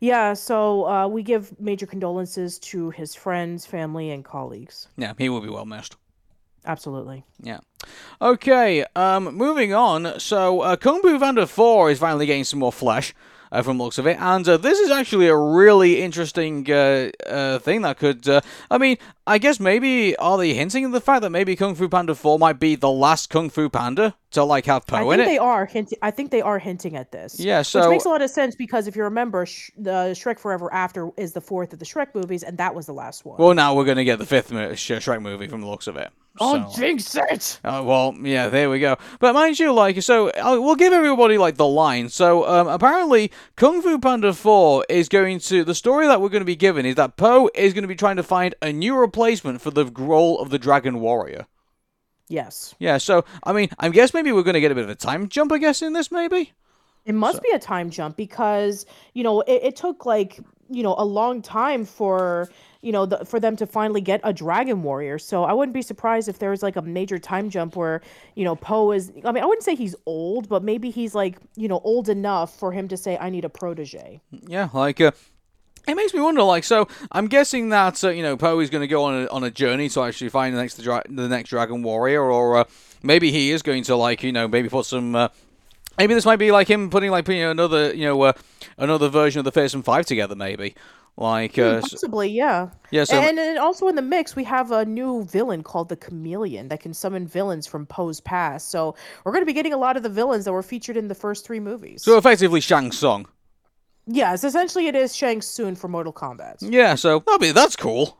[0.00, 4.86] Yeah, so uh, we give major condolences to his friends, family, and colleagues.
[4.96, 5.96] yeah, he will be well missed.
[6.64, 7.24] Absolutely.
[7.42, 7.58] Yeah.
[8.20, 10.20] Okay, um, moving on.
[10.20, 13.14] So, uh, Kung Fu Panda 4 is finally getting some more flesh.
[13.50, 17.58] Uh, from looks of it, and uh, this is actually a really interesting uh, uh,
[17.58, 18.28] thing that could.
[18.70, 21.88] I mean, I guess maybe are they hinting at the fact that maybe Kung Fu
[21.88, 25.18] Panda 4 might be the last Kung Fu Panda to like have I Po in
[25.18, 25.30] think it?
[25.32, 25.98] they are hinting.
[26.02, 27.40] I think they are hinting at this.
[27.40, 30.38] Yeah, so which makes a lot of sense because if you remember, Sh- the Shrek
[30.38, 33.38] Forever After is the fourth of the Shrek movies, and that was the last one.
[33.38, 35.96] well, now we're gonna get the fifth mo- Sh- Shrek movie from the looks of
[35.96, 36.10] it.
[36.40, 37.58] oh, So- jinx it!
[37.64, 38.96] Uh, well, yeah, there we go.
[39.18, 42.10] But mind you, like, so uh, we'll give everybody like the line.
[42.10, 46.42] So um, apparently, Kung Fu Panda Four is going to the story that we're going
[46.42, 48.94] to be given is that Po is going to be trying to find a new
[48.94, 51.46] replacement for the role of the Dragon Warrior.
[52.28, 54.90] Yes, Yeah, so I mean, I guess maybe we're going to get a bit of
[54.90, 56.52] a time jump, I guess, in this maybe.
[57.06, 58.84] it must be a time jump because
[59.14, 60.40] you know it, it took like
[60.70, 62.50] you know a long time for
[62.82, 65.18] you know the, for them to finally get a dragon warrior.
[65.18, 68.02] So I wouldn't be surprised if there was like a major time jump where
[68.34, 69.10] you know Po is.
[69.24, 72.56] I mean, I wouldn't say he's old, but maybe he's like you know old enough
[72.58, 75.12] for him to say, "I need a protege." Yeah, like uh,
[75.88, 76.42] it makes me wonder.
[76.42, 79.26] Like, so I'm guessing that uh, you know Po is going to go on a,
[79.28, 82.64] on a journey to actually find the next dra- the next Dragon Warrior, or uh,
[83.02, 85.14] maybe he is going to like you know maybe put some.
[85.14, 85.28] Uh,
[85.96, 88.32] maybe this might be like him putting like you know another you know uh,
[88.76, 90.36] another version of the Fearsome Five together.
[90.36, 90.74] Maybe
[91.18, 92.68] like uh, Possibly, yeah.
[92.92, 93.02] yeah.
[93.02, 96.68] So and then also in the mix, we have a new villain called the Chameleon
[96.68, 98.70] that can summon villains from Po's past.
[98.70, 98.94] So
[99.24, 101.16] we're going to be getting a lot of the villains that were featured in the
[101.16, 102.04] first three movies.
[102.04, 103.26] so effectively Shang Tsung.
[104.08, 106.56] Yes, essentially it is Shang Tsung for Mortal Kombat.
[106.60, 106.94] Yeah.
[106.96, 108.18] So I mean that's cool.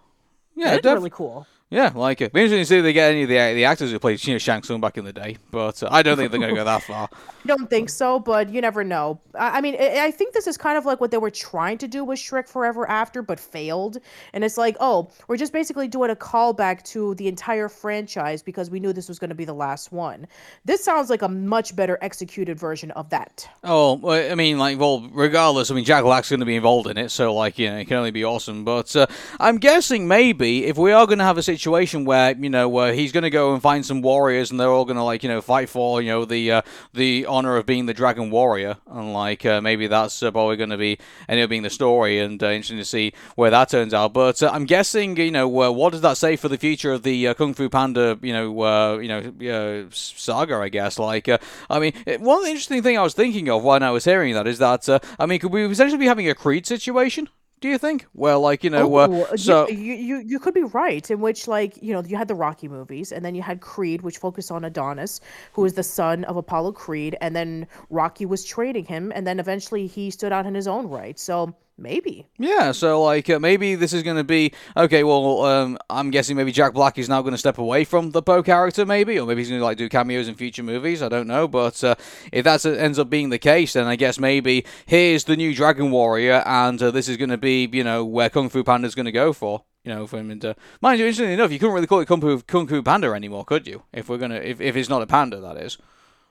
[0.55, 1.47] Yeah, it's def- really cool.
[1.71, 2.33] Yeah, like it.
[2.33, 4.35] Be interesting to see if they get any of the the actors who played you
[4.35, 6.59] know, Shang Tsung back in the day, but uh, I don't think they're going to
[6.59, 7.11] go that far.
[7.13, 9.21] I don't think so, but you never know.
[9.35, 11.77] I, I mean, I, I think this is kind of like what they were trying
[11.79, 13.99] to do with Shrek Forever After, but failed.
[14.33, 18.71] And it's like, oh, we're just basically doing a callback to the entire franchise because
[18.71, 20.27] we knew this was going to be the last one.
[20.65, 23.47] This sounds like a much better executed version of that.
[23.63, 26.89] Oh, well, I mean, like, well, regardless, I mean, Jack Black's going to be involved
[26.89, 28.65] in it, so, like, you know, it can only be awesome.
[28.65, 29.07] But uh,
[29.39, 32.93] I'm guessing maybe if we are going to have a situation where, you know, where
[32.95, 35.29] he's going to go and find some warriors and they're all going to, like, you
[35.29, 36.63] know, fight for, you know, the uh,
[36.95, 40.71] the honor of being the Dragon Warrior, and, like, uh, maybe that's uh, probably going
[40.71, 40.99] to be
[41.29, 44.13] end up being the story, and uh, interesting to see where that turns out.
[44.13, 47.03] But uh, I'm guessing, you know, uh, what does that say for the future of
[47.03, 50.57] the Kung Fu Panda, you know, uh, you know, saga?
[50.57, 50.99] I guess.
[50.99, 54.35] Like, I mean, it- one interesting thing I was thinking of when I was hearing
[54.35, 57.29] that is that, I mean, could we essentially be having a Creed situation?
[57.61, 58.07] Do you think?
[58.15, 61.11] Well, like you know, uh, so you, you you could be right.
[61.11, 64.03] In which, like, you know, you had the Rocky movies, and then you had Creed,
[64.03, 65.21] which focused on Adonis,
[65.53, 69.41] who is the son of Apollo Creed, and then Rocky was training him, and then
[69.41, 71.19] eventually he stood out in his own right.
[71.19, 72.27] So maybe.
[72.39, 75.05] Yeah, so like uh, maybe this is going to be okay.
[75.05, 78.23] Well, um, I'm guessing maybe Jack Black is now going to step away from the
[78.23, 81.03] Po character, maybe, or maybe he's going to like do cameos in future movies.
[81.03, 81.95] I don't know, but uh,
[82.33, 85.91] if that ends up being the case, then I guess maybe here's the new Dragon
[85.91, 89.07] Warrior, and uh, this is going to be you know where Kung Fu Panda's going
[89.07, 89.65] to go for.
[89.85, 92.07] You know, for him and uh, mind you, interestingly enough, you couldn't really call it
[92.09, 93.85] Kung Fu, Kung Fu Panda anymore, could you?
[93.93, 95.79] If we're gonna, if, if it's not a panda, that is.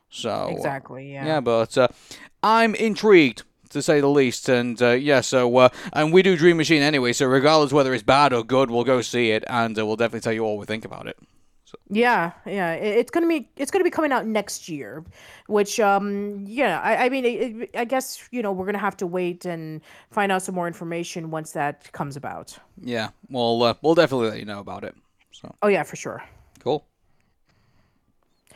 [0.10, 1.14] So uh, Exactly.
[1.14, 1.26] Yeah.
[1.26, 1.88] yeah, but uh,
[2.44, 6.58] I'm intrigued to say the least, and uh, yeah, so uh, and we do Dream
[6.58, 7.14] Machine anyway.
[7.14, 10.22] So regardless whether it's bad or good, we'll go see it, and uh, we'll definitely
[10.22, 11.18] tell you all we think about it.
[11.90, 12.74] Yeah, yeah.
[12.74, 15.04] It's gonna be it's gonna be coming out next year,
[15.48, 16.80] which um yeah.
[16.82, 19.82] I, I mean, it, it, I guess you know we're gonna have to wait and
[20.12, 22.58] find out some more information once that comes about.
[22.82, 24.96] Yeah, well, uh, we'll definitely let you know about it.
[25.32, 26.24] So Oh yeah, for sure.
[26.60, 26.86] cool.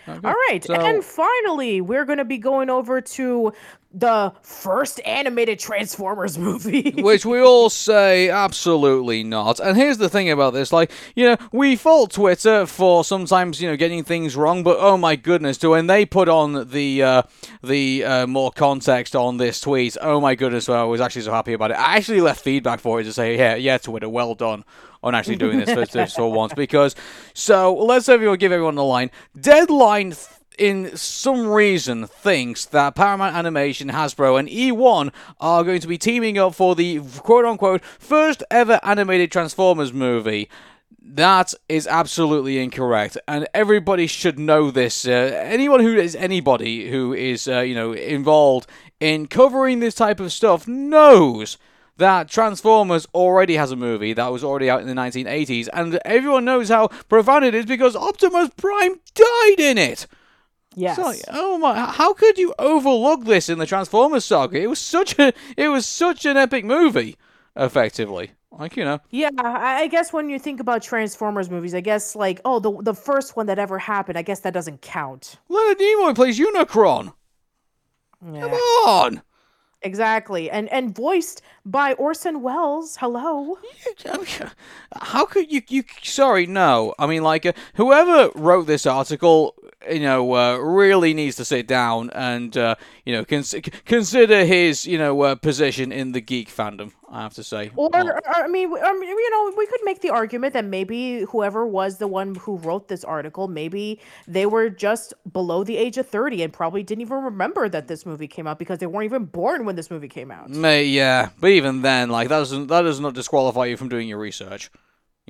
[0.08, 0.28] Okay.
[0.28, 3.54] All right, So- and finally, we're going to be going over to
[3.94, 6.92] the first animated Transformers movie.
[7.02, 9.60] Which we all say absolutely not.
[9.60, 13.70] And here's the thing about this, like, you know, we fault Twitter for sometimes, you
[13.70, 17.22] know, getting things wrong, but oh my goodness, to when they put on the uh,
[17.64, 21.32] the uh, more context on this tweet, oh my goodness, well, I was actually so
[21.32, 21.76] happy about it.
[21.76, 24.64] I actually left feedback for it to say, yeah, yeah, Twitter, well done
[25.04, 26.96] on actually doing this for, once because
[27.34, 29.10] so let's everyone give everyone the line.
[29.40, 30.28] Deadline th-
[30.62, 36.38] in some reason thinks that Paramount Animation, Hasbro, and eOne are going to be teaming
[36.38, 40.48] up for the quote unquote first ever animated Transformers movie.
[41.02, 45.08] That is absolutely incorrect, and everybody should know this.
[45.08, 48.68] Uh, anyone who is anybody who is, uh, you know, involved
[49.00, 51.58] in covering this type of stuff knows
[51.98, 56.46] that Transformers already has a movie that was already out in the 1980s, and everyone
[56.46, 60.06] knows how profound it is because Optimus Prime died in it.
[60.76, 60.96] Yes.
[60.96, 61.92] So, oh my!
[61.92, 64.62] How could you overlook this in the Transformers saga?
[64.62, 67.18] It was such a, it was such an epic movie,
[67.56, 68.32] effectively.
[68.52, 69.00] Like you know.
[69.10, 72.94] Yeah, I guess when you think about Transformers movies, I guess like oh the the
[72.94, 75.38] first one that ever happened, I guess that doesn't count.
[75.50, 77.14] Leonard Nimoy plays Unicron.
[78.26, 78.42] Yeah.
[78.42, 79.22] Come on.
[79.84, 82.98] Exactly, and and voiced by Orson Welles.
[82.98, 83.58] Hello.
[85.02, 85.62] How could you?
[85.70, 86.94] You sorry, no.
[87.00, 89.56] I mean, like uh, whoever wrote this article,
[89.90, 92.76] you know, uh, really needs to sit down and uh,
[93.06, 93.56] you know cons-
[93.86, 96.92] consider his you know uh, position in the geek fandom.
[97.10, 97.72] I have to say.
[97.76, 101.22] Or, or I mean, I mean, you know, we could make the argument that maybe
[101.24, 105.98] whoever was the one who wrote this article, maybe they were just below the age
[105.98, 109.06] of thirty and probably didn't even remember that this movie came out because they weren't
[109.06, 110.50] even born when this movie came out.
[110.50, 114.08] May yeah, but even then, like that doesn't that does not disqualify you from doing
[114.08, 114.72] your research.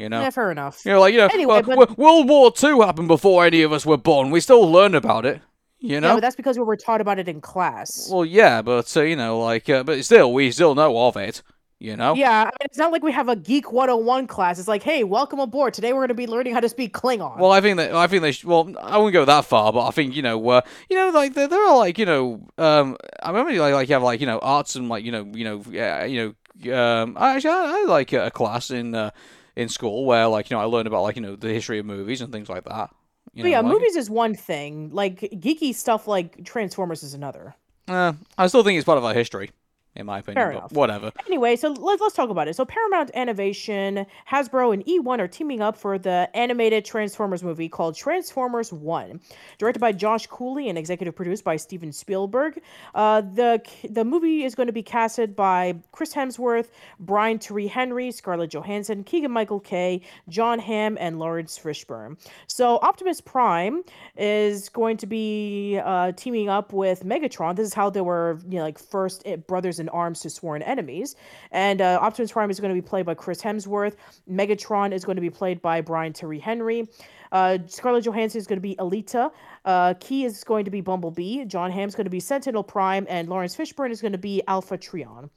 [0.02, 0.22] You know.
[0.22, 0.82] Yeah, fair enough.
[0.86, 3.72] You know, like you know, Anyway, well, but- World War Two happened before any of
[3.72, 4.32] us were born.
[4.32, 5.42] We still learned about it.
[5.80, 6.16] You Yeah, know.
[6.16, 8.10] but that's because we were taught about it in class.
[8.12, 11.42] well, yeah, but uh, you know, like, uh, but still, we still know of it.
[11.80, 12.14] You know.
[12.14, 14.60] Yeah, I mean, it's not like we have a Geek 101 class.
[14.60, 15.74] It's like, hey, welcome aboard.
[15.74, 17.40] Today we're going to be learning how to speak Klingon.
[17.40, 18.32] Well, I think that I think they.
[18.34, 20.62] Sh- well, I wouldn't go that far, but I think you know, uh,
[20.92, 23.96] you know, like there, there are like you know, um, I remember like, like you
[23.96, 27.18] have like you know arts and like you know you know yeah, you know, um,
[27.20, 29.10] I actually I, I like a class in uh,
[29.56, 31.86] in school where like you know I learned about like you know the history of
[31.86, 32.90] movies and things like that.
[33.34, 34.90] You But know, yeah, like- movies is one thing.
[34.92, 37.56] Like geeky stuff like Transformers is another.
[37.88, 39.52] Uh, I still think it's part of our history,
[39.96, 40.36] in my opinion.
[40.36, 40.72] Fair but enough.
[40.72, 41.12] Whatever.
[41.28, 42.56] Anyway, so let's let's talk about it.
[42.56, 47.96] So Paramount Animation, Hasbro, and eOne are teaming up for the animated Transformers movie called
[47.96, 49.20] Transformers One,
[49.58, 52.62] directed by Josh Cooley and executive produced by Steven Spielberg.
[52.96, 56.70] Uh, the the movie is going to be casted by Chris Hemsworth,
[57.00, 62.18] Brian Tyree Henry, Scarlett Johansson, Keegan Michael Key, Jon Hamm, and Laurence Fishburne.
[62.48, 63.84] So Optimus Prime
[64.16, 67.58] is going to be uh, teaming up with Megatron.
[67.58, 70.62] This is how they were, you know, like first eh, brothers in arms to sworn
[70.62, 71.16] enemies.
[71.52, 73.96] And uh, Optimus Prime is going to be played by Chris Hemsworth.
[74.30, 76.88] Megatron is going to be played by Brian Tyree Henry.
[77.32, 79.32] Uh, Scarlett Johansson is going to be Elita.
[79.66, 81.46] Uh, Key is going to be Bumblebee.
[81.46, 84.78] Jon Hamm's going to be Sentinel Prime, and Laurence Fishburne is going to be Alpha
[84.78, 85.30] Trion.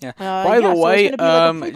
[0.00, 0.12] Yeah.
[0.18, 1.66] Uh, By yeah, the so way, like a um, a,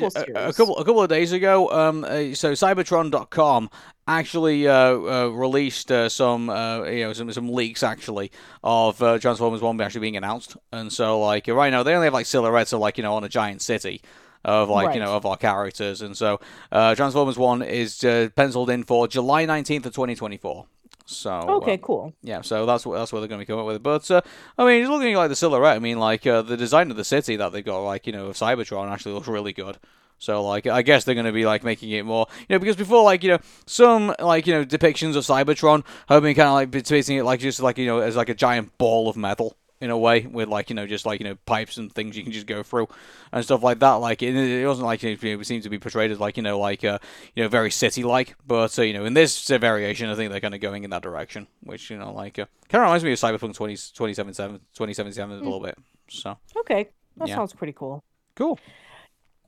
[0.49, 3.69] a couple a couple of days ago, um, uh, so Seibertron.com
[4.07, 8.31] actually uh, uh, released uh, some uh, you know some some leaks actually
[8.63, 12.15] of uh, Transformers One actually being announced, and so like right now they only have
[12.15, 14.01] like silhouettes of like you know on a giant city
[14.45, 14.95] of like Right.
[14.97, 16.41] you know of our characters, and so
[16.71, 20.67] uh, Transformers One is uh, penciled in for July nineteenth of twenty twenty four.
[21.05, 22.13] So Okay, uh, cool.
[22.23, 23.83] yeah, so that's what that's what they're going to come up with.
[23.83, 24.21] But uh,
[24.57, 27.05] I mean, just looking like the silhouette, I mean, like uh, the design of the
[27.05, 29.79] city that they've got, like you know, of Cybertron actually looks really good.
[30.19, 32.77] So like, I guess they're going to be like making it more, you know, because
[32.77, 36.55] before like you know some like you know depictions of Cybertron have been kind of
[36.55, 39.57] like depicting it like just like you know as like a giant ball of metal
[39.83, 42.23] in a way with like you know just like you know pipes and things you
[42.23, 42.89] can just go through
[43.33, 46.11] and stuff like that like it, it wasn't like it, it seemed to be portrayed
[46.11, 46.99] as like you know like uh
[47.35, 50.41] you know very city like but uh, you know in this variation i think they're
[50.41, 53.13] kind of going in that direction which you know like uh, kind of reminds me
[53.13, 55.77] of cyberpunk 20, 2077 2077 a little bit
[56.09, 57.37] so Okay, that Yeah.
[57.37, 58.05] sounds pretty cool.
[58.37, 58.59] cool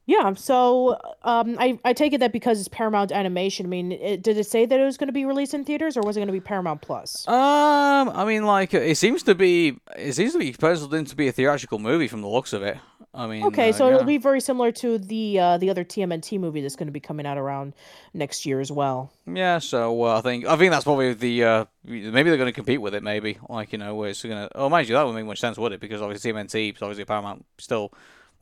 [0.07, 4.23] Yeah, so um, I, I take it that because it's Paramount Animation, I mean, it,
[4.23, 6.21] did it say that it was going to be released in theaters or was it
[6.21, 7.27] going to be Paramount Plus?
[7.27, 11.17] um i mean like it seems to be it seems to be penciled in to
[11.17, 12.77] be a theatrical movie from the looks of it
[13.15, 13.95] i mean Okay, uh, so yeah.
[13.95, 17.01] it'll be very similar to the uh, the other TMNT movie that's going to be
[17.01, 17.73] coming out around
[18.13, 19.13] next year as well.
[19.27, 22.53] Yeah, so uh, I think I think that's probably the uh, maybe they're going to
[22.53, 23.03] compete with it.
[23.03, 24.57] Maybe like you know, where it's going to.
[24.57, 25.81] Oh, mind you, that would make much sense, would it?
[25.81, 27.93] Because obviously TMNT is obviously Paramount still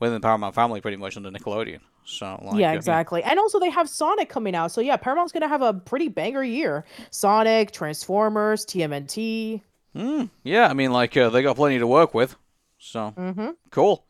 [0.03, 1.79] within the Paramount family, pretty much under Nickelodeon.
[2.05, 3.23] So like, yeah, exactly.
[3.23, 4.71] And also they have Sonic coming out.
[4.71, 6.85] So yeah, Paramount's going to have a pretty banger year.
[7.11, 9.61] Sonic, Transformers, TMNT.
[9.95, 12.35] Mm, yeah, I mean, like uh, they got plenty to work with.
[12.77, 13.49] So Mm-hmm.
[13.71, 14.05] cool.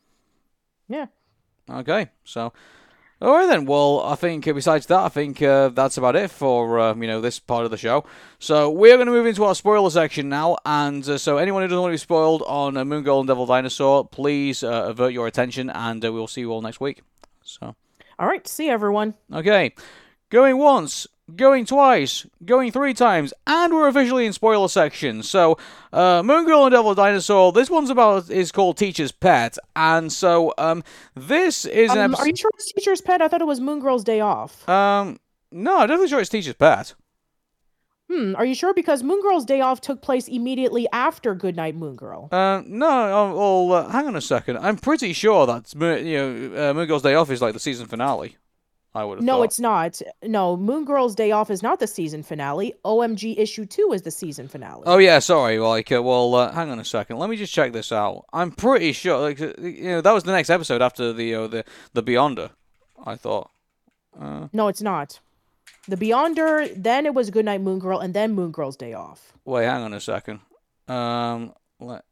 [0.87, 1.05] Yeah.
[1.69, 2.51] Okay, so
[3.23, 3.65] all right then.
[3.65, 7.07] Well, I think uh, besides that, I think uh, that's about it for uh, you
[7.07, 8.03] know this part of the show.
[8.37, 11.69] So we're going to move into our spoiler section now, and uh, so anyone who
[11.69, 15.13] doesn't want to be spoiled on uh, Moon Girl and Devil Dinosaur, please uh, avert
[15.13, 17.01] your attention, and uh, we'll see you all next week.
[17.43, 17.75] So
[18.19, 18.45] All right.
[18.45, 19.13] See everyone.
[19.33, 19.73] okay,
[20.29, 21.07] going once.
[21.37, 25.23] Going twice, going three times, and we're officially in spoiler section.
[25.23, 25.57] So,
[25.93, 27.53] uh, Moon Girl and Devil Dinosaur.
[27.53, 30.83] This one's about is called Teacher's Pet, and so um,
[31.15, 32.23] this is an Um, episode.
[32.23, 33.21] are you sure it's Teacher's Pet?
[33.21, 34.67] I thought it was Moon Girl's Day Off.
[34.67, 35.17] Um,
[35.49, 36.93] no, I'm definitely sure it's Teacher's Pet.
[38.11, 38.35] Hmm.
[38.35, 38.73] Are you sure?
[38.73, 42.27] Because Moon Girl's Day Off took place immediately after Goodnight Moon Girl.
[42.33, 42.89] Uh, no,
[43.37, 44.57] oh, well, uh, hang on a second.
[44.57, 46.17] I'm pretty sure that you
[46.51, 48.35] know uh, Moon Girl's Day Off is like the season finale.
[48.95, 49.43] I would have No, thought.
[49.43, 50.01] it's not.
[50.23, 52.73] No, Moon Girl's Day Off is not the season finale.
[52.85, 54.83] OMG issue two is the season finale.
[54.85, 55.57] Oh yeah, sorry.
[55.59, 57.17] Like, uh, well, uh, hang on a second.
[57.17, 58.25] Let me just check this out.
[58.31, 61.47] I'm pretty sure, like, uh, you know, that was the next episode after the uh,
[61.47, 62.51] the the Beyonder.
[63.05, 63.49] I thought.
[64.19, 65.19] Uh, No, it's not.
[65.87, 69.33] The Beyonder, then it was Goodnight Moon Girl, and then Moon Girl's Day Off.
[69.43, 70.39] wait, hang on a second.
[70.87, 72.05] Um, let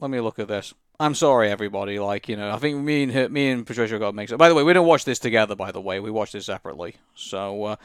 [0.00, 0.74] let me look at this.
[0.98, 1.98] I'm sorry, everybody.
[1.98, 4.38] Like, you know, I think me and her, me and Patricia got mixed up.
[4.38, 5.54] By the way, we didn't watch this together.
[5.54, 6.96] By the way, we watched this separately.
[7.14, 7.76] So, uh,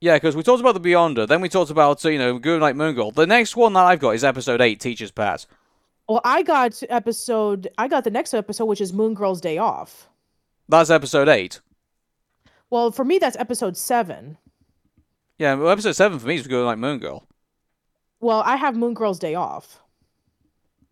[0.00, 2.74] yeah, because we talked about the Beyonder, then we talked about you know Good Night
[2.76, 3.10] Moon Girl.
[3.10, 5.46] The next one that I've got is episode eight, Teacher's Pet.
[6.08, 7.68] Well, I got episode.
[7.78, 10.08] I got the next episode, which is Moon Girl's Day Off.
[10.68, 11.60] That's episode eight.
[12.68, 14.38] Well, for me, that's episode seven.
[15.38, 17.26] Yeah, well, episode seven for me is Good Night Moon Girl.
[18.20, 19.80] Well, I have Moon Girl's Day Off.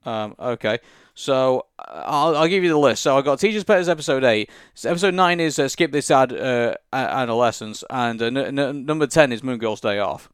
[0.04, 0.78] Um, okay,
[1.20, 3.02] so uh, I'll, I'll give you the list.
[3.02, 4.50] So I got Teacher's Pet is episode eight.
[4.74, 8.84] So episode nine is uh, Skip This Ad uh, A- Adolescence, and uh, n- n-
[8.86, 10.28] number ten is Moon Girl's Day Off.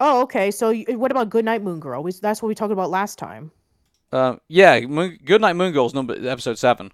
[0.00, 0.50] Oh, okay.
[0.50, 2.02] So y- what about Goodnight Moon Girl?
[2.02, 3.50] We, that's what we talked about last time.
[4.12, 6.92] Um, yeah, Moon, Good Night Moon Girl's number episode seven.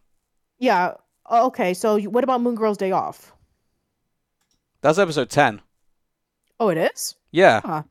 [0.58, 0.94] Yeah.
[1.26, 1.74] Oh, okay.
[1.74, 3.32] So y- what about Moon Girl's Day Off?
[4.82, 5.60] That's episode ten.
[6.58, 7.16] Oh, it is.
[7.32, 7.82] Yeah,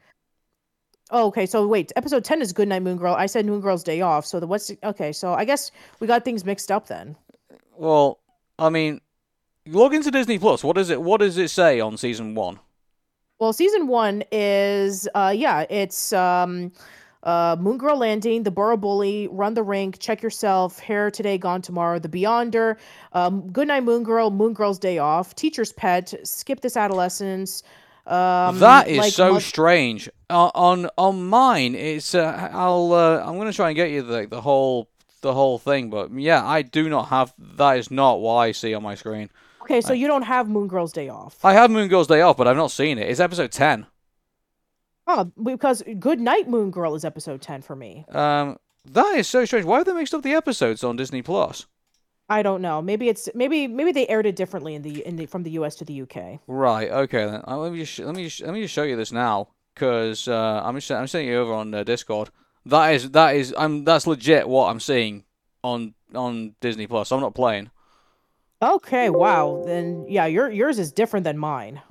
[1.12, 1.46] Oh, okay.
[1.46, 3.14] So wait, episode ten is Good Night Moon Girl.
[3.16, 4.26] I said Moon Girl's Day Off.
[4.26, 5.12] So the what's okay?
[5.12, 7.16] So I guess we got things mixed up then.
[7.78, 8.20] well,
[8.60, 9.02] I mean,
[9.68, 10.64] log into Disney Plus.
[10.64, 11.02] What is it?
[11.02, 12.60] What does it say on season one?
[13.40, 16.72] Well, season one is uh yeah, it's um
[17.24, 21.62] uh Moon Girl Landing, The Borough Bully, Run the Rink, Check Yourself, Hair Today Gone
[21.62, 22.76] Tomorrow, The Beyonder,
[23.14, 27.64] um Goodnight Moon Girl, Moon Girl's Day Off, Teacher's Pet, Skip This Adolescence.
[28.06, 30.10] Um that is like so Mo- strange.
[30.30, 34.28] Uh, on on mine, it's uh, I'll uh, I'm gonna try and get you the
[34.28, 34.90] the whole
[35.22, 37.34] the whole thing, but yeah, I do not have.
[37.38, 39.30] That is not what I see on my screen.
[39.64, 41.44] Okay, so you don't have Moon Girl's Day Off.
[41.44, 43.10] I have Moon Girl's Day Off, but I've not seen it.
[43.10, 43.86] It's episode ten.
[45.12, 48.06] Oh, because Good Night Moon Girl is episode 10 for me.
[48.10, 49.66] Um, that is so strange.
[49.66, 51.66] Why have they mixed up the episodes on Disney Plus?
[52.30, 52.80] I don't know.
[52.80, 55.74] Maybe it's maybe maybe they aired it differently in the in the from the US
[55.78, 56.42] to the UK.
[56.46, 56.92] Right.
[56.92, 57.26] Okay.
[57.26, 59.48] Then uh, let me just let me just, let me just show you this now,
[59.74, 62.30] because uh, I'm just I'm sending you over on uh, Discord.
[62.66, 65.24] That is that is I'm that's legit what I'm seeing
[65.64, 67.12] on on Disney Plus.
[67.12, 67.72] I'm not playing.
[68.62, 69.64] Okay, wow.
[69.66, 71.82] Then yeah, your yours is different than mine.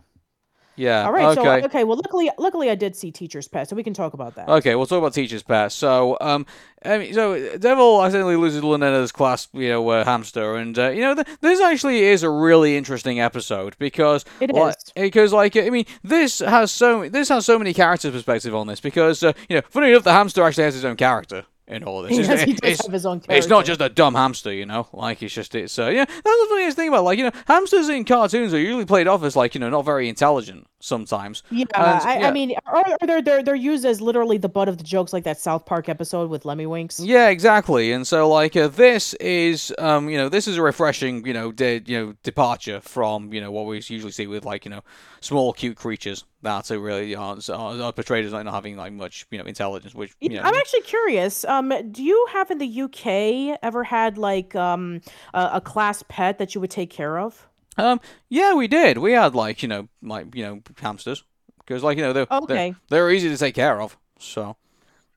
[0.79, 1.05] Yeah.
[1.05, 1.61] All right, okay.
[1.61, 4.37] so okay, well luckily luckily I did see Teacher's Pet, so we can talk about
[4.37, 4.49] that.
[4.49, 5.73] Okay, we'll talk about teachers' pet.
[5.73, 6.47] So, um,
[6.85, 11.01] I mean, so Devil accidentally loses Lunella's class, you know, uh, hamster, and uh, you
[11.01, 14.93] know, th- this actually is a really interesting episode because It like, is.
[14.95, 18.81] because like I mean, this has so this has so many character perspective on this
[18.81, 22.03] because uh, you know, funny enough, the hamster actually has his own character in all
[22.03, 22.12] this.
[22.19, 24.89] Yes, It's- it's- have his own It's not just a dumb hamster, you know.
[24.93, 26.05] Like it's just it's uh, yeah.
[26.05, 29.23] That's the funniest thing about like you know, hamsters in cartoons are usually played off
[29.23, 31.43] as like you know not very intelligent sometimes.
[31.51, 32.29] Yeah, And, I, yeah.
[32.29, 35.25] I mean, or, they're they're they're used as literally the butt of the jokes, like
[35.25, 37.01] that South Park episode with Lemmiwinks.
[37.05, 37.93] Yeah, exactly.
[37.93, 41.53] And so, like, uh, this is, um, you know, this is a refreshing, you know,
[41.53, 44.83] de- you know, departure from, you know, what we usually see with, like, you know,
[45.21, 49.27] small, cute creatures that are really are, are portrayed as like not having like much,
[49.31, 49.95] you know, intelligence.
[49.95, 51.45] Which, you know, I'm actually curious.
[51.45, 55.01] Um, do you have in the UK ever had like um
[55.35, 57.48] a, a class pet that you would take care of?
[57.79, 58.99] Um, yeah, we did.
[58.99, 61.25] We had like, you know, like, you know, hamsters
[61.61, 62.75] because, like, you know, they're Okay.
[62.91, 63.97] they're, they're easy to take care of.
[64.19, 64.57] So,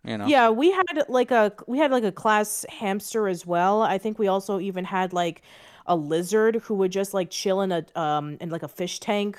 [0.06, 3.82] you know, Yeah, we had like a we had like a class hamster as well.
[3.82, 5.42] I think we also even had like
[5.88, 9.38] a lizard who would just like chill in a um in like a fish tank,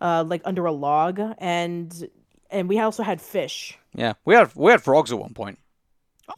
[0.00, 2.08] uh like under a log and
[2.50, 3.78] and we also had fish.
[3.94, 5.58] yeah, we had we had frogs at one point.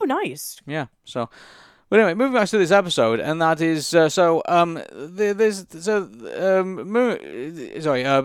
[0.00, 0.60] Oh, nice.
[0.66, 0.86] Yeah.
[1.04, 1.28] So,
[1.90, 5.66] but anyway, moving back to this episode, and that is uh, so um the, there's
[5.84, 6.08] so
[6.38, 6.94] um
[7.82, 8.22] sorry uh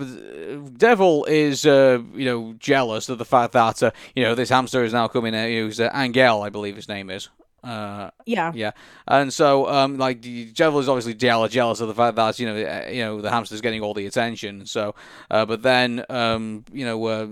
[0.77, 4.83] Devil is uh you know jealous of the fact that uh, you know this hamster
[4.83, 5.49] is now coming out.
[5.49, 7.29] Who's uh, Angel, I believe his name is.
[7.65, 8.51] Uh, Yeah.
[8.53, 8.71] yeah,
[9.07, 12.45] and so um, like the Devil is obviously jealous, jealous of the fact that you
[12.45, 14.65] know, uh, you know, the hamster's getting all the attention.
[14.65, 14.93] So,
[15.31, 17.27] uh, but then um, you know, uh,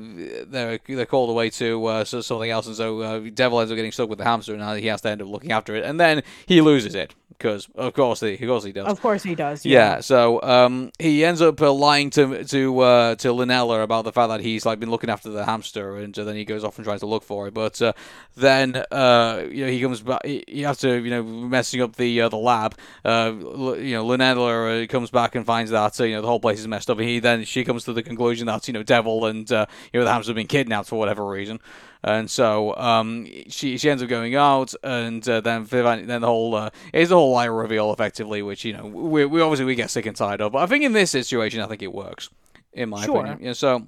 [0.48, 3.76] they're they're called away to uh, so- something else, and so uh, Devil ends up
[3.76, 6.00] getting stuck with the hamster, and he has to end up looking after it, and
[6.00, 8.88] then he loses it because, of course, he, of course he does.
[8.88, 9.66] Of course he does.
[9.66, 14.12] Yeah, so um, he ends up uh, lying to to uh, to Lunella about the
[14.12, 16.78] fact that he's like been looking after the hamster, and uh, then he goes off
[16.78, 17.54] and tries to look for it.
[17.54, 17.94] But uh,
[18.36, 20.26] then uh, you know he comes back.
[20.26, 22.76] He, he after you know messing up the uh, the lab.
[23.04, 26.40] Uh, you know Lunella uh, comes back and finds that uh, you know the whole
[26.40, 27.00] place is messed up.
[27.00, 30.00] And he then she comes to the conclusion that you know Devil and uh, you
[30.00, 31.60] know the hamster have been kidnapped for whatever reason.
[32.06, 36.28] And so um, she she ends up going out, and uh, then Vivan- then the
[36.28, 39.76] whole uh, it's the whole lie reveal effectively, which you know we, we obviously we
[39.76, 40.52] get sick and tired of.
[40.52, 42.30] But I think in this situation, I think it works,
[42.74, 43.20] in my Sure.
[43.22, 43.40] opinion.
[43.42, 43.88] Yeah, so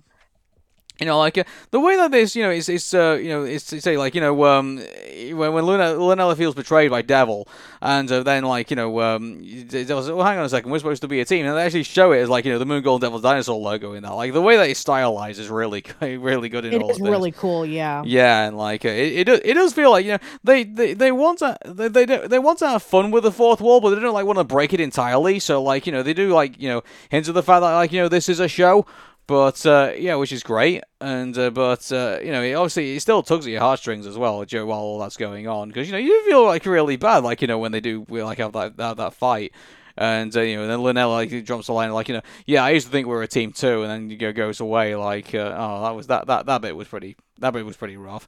[1.00, 3.44] you know, like uh, the way that this, you know, is it's uh, you know,
[3.44, 7.48] it's to say like you know, um, when when Luna, Lunella feels betrayed by Devil,
[7.82, 11.02] and uh, then like you know, um, Devil's well, hang on a second, we're supposed
[11.02, 12.82] to be a team, and they actually show it as like you know the Moon
[12.82, 14.14] Girl Devil's dinosaur logo in that.
[14.14, 17.04] Like the way that it's stylized is really really good in It all is of
[17.04, 17.12] this.
[17.12, 17.66] really cool.
[17.66, 18.04] Yeah.
[18.06, 20.94] Yeah, and like uh, it, it, does, it does feel like you know they, they,
[20.94, 23.82] they want to they, they do- they want to have fun with the fourth wall,
[23.82, 25.40] but they don't like want to break it entirely.
[25.40, 27.92] So like you know they do like you know hints of the fact that like
[27.92, 28.86] you know this is a show,
[29.28, 30.84] but uh, yeah, which is great.
[31.02, 34.18] And uh, but uh, you know it obviously it still tugs at your heartstrings as
[34.18, 37.24] well, Joe, while all that's going on because you know you feel like really bad,
[37.24, 39.52] like you know when they do like have that that, that fight.
[39.98, 42.66] And uh, you know, and then Linnell like drops the line like you know, yeah,
[42.66, 44.96] I used to think we were a team too, and then you go goes away
[44.96, 47.96] like, uh, oh, that was that that that bit was pretty that bit was pretty
[47.96, 48.28] rough.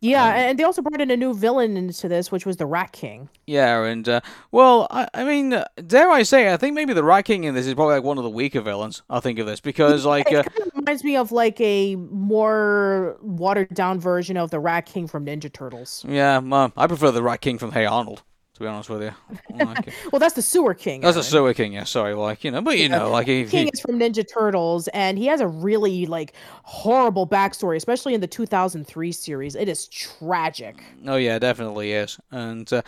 [0.00, 2.66] Yeah, Um, and they also brought in a new villain into this, which was the
[2.66, 3.28] Rat King.
[3.46, 4.20] Yeah, and uh,
[4.52, 7.54] well, I, I mean, uh, dare I say, I think maybe the Rat King in
[7.54, 9.02] this is probably like one of the weaker villains.
[9.08, 11.96] I think of this because like, It uh, kind of reminds me of like a
[11.96, 16.04] more watered down version of the Rat King from Ninja Turtles.
[16.08, 18.22] yeah, um, I prefer the Rat King from Hey Arnold.
[18.54, 19.10] To be honest with you,
[19.66, 21.00] like, Well, that's the Sewer King.
[21.00, 21.24] that's Aaron.
[21.24, 21.72] Sewer King.
[21.72, 24.24] Yeah, sorry, like you know, but you know, like if King he, is from Ninja
[24.32, 29.56] Turtles, and he has a really like horrible backstory, especially in the 2003 series.
[29.56, 30.84] It is tragic.
[31.04, 32.16] Oh yeah, definitely is.
[32.30, 32.82] And uh,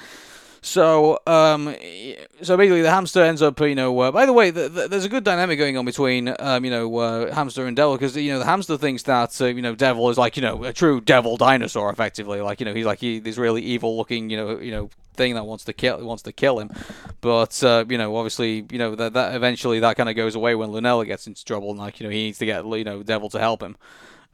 [0.67, 1.77] so, um,
[2.43, 3.97] so basically, the hamster ends up, you know.
[4.01, 6.73] Uh, by the way, th- th- there's a good dynamic going on between, um, you
[6.73, 9.77] know, uh, hamster and devil because you know the hamster thinks that uh, you know
[9.77, 12.41] devil is like you know a true devil dinosaur, effectively.
[12.41, 15.35] Like you know he's like he, this really evil looking, you know, you know thing
[15.35, 16.71] that wants to kill wants to kill him.
[17.21, 20.57] But uh, you know, obviously, you know that that eventually that kind of goes away
[20.57, 23.05] when Lunella gets into trouble, and like you know he needs to get you know
[23.05, 23.77] devil to help him.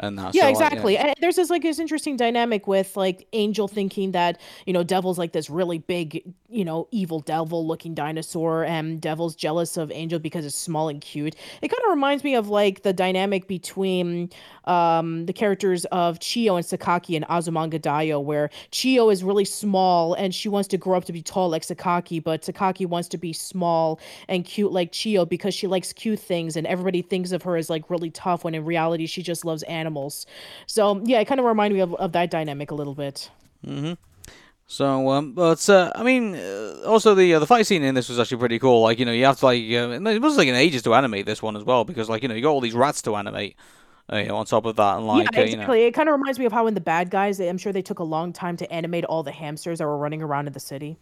[0.01, 0.98] And that, Yeah, so, like, you know- exactly.
[0.98, 5.19] And there's this like this interesting dynamic with like Angel thinking that you know Devil's
[5.19, 10.19] like this really big you know evil devil looking dinosaur, and Devil's jealous of Angel
[10.19, 11.35] because it's small and cute.
[11.62, 14.31] It kind of reminds me of like the dynamic between
[14.64, 20.14] um the characters of Chiyo and Sakaki and Azumanga Daioh, where Chiyo is really small
[20.14, 23.19] and she wants to grow up to be tall like Sakaki, but Sakaki wants to
[23.19, 23.98] be small
[24.28, 27.69] and cute like Chiyo because she likes cute things, and everybody thinks of her as
[27.70, 30.14] like really tough when in reality she just loves animals.
[30.66, 33.16] So yeah, it kind of reminded me of, of that dynamic a little bit.
[34.66, 38.09] So, um, but uh, I mean, uh, also the uh, the fight scene in this
[38.09, 38.80] was actually pretty cool.
[38.88, 41.26] Like, you know, you have to like, uh, it was like an ages to animate
[41.26, 43.54] this one as well because, like, you know, you got all these rats to animate.
[44.12, 45.84] Uh, you know, on top of that, and like, yeah, uh, you know, exactly.
[45.84, 47.98] It kind of reminds me of how in the Bad Guys, I'm sure they took
[47.98, 50.98] a long time to animate all the hamsters that were running around in the city.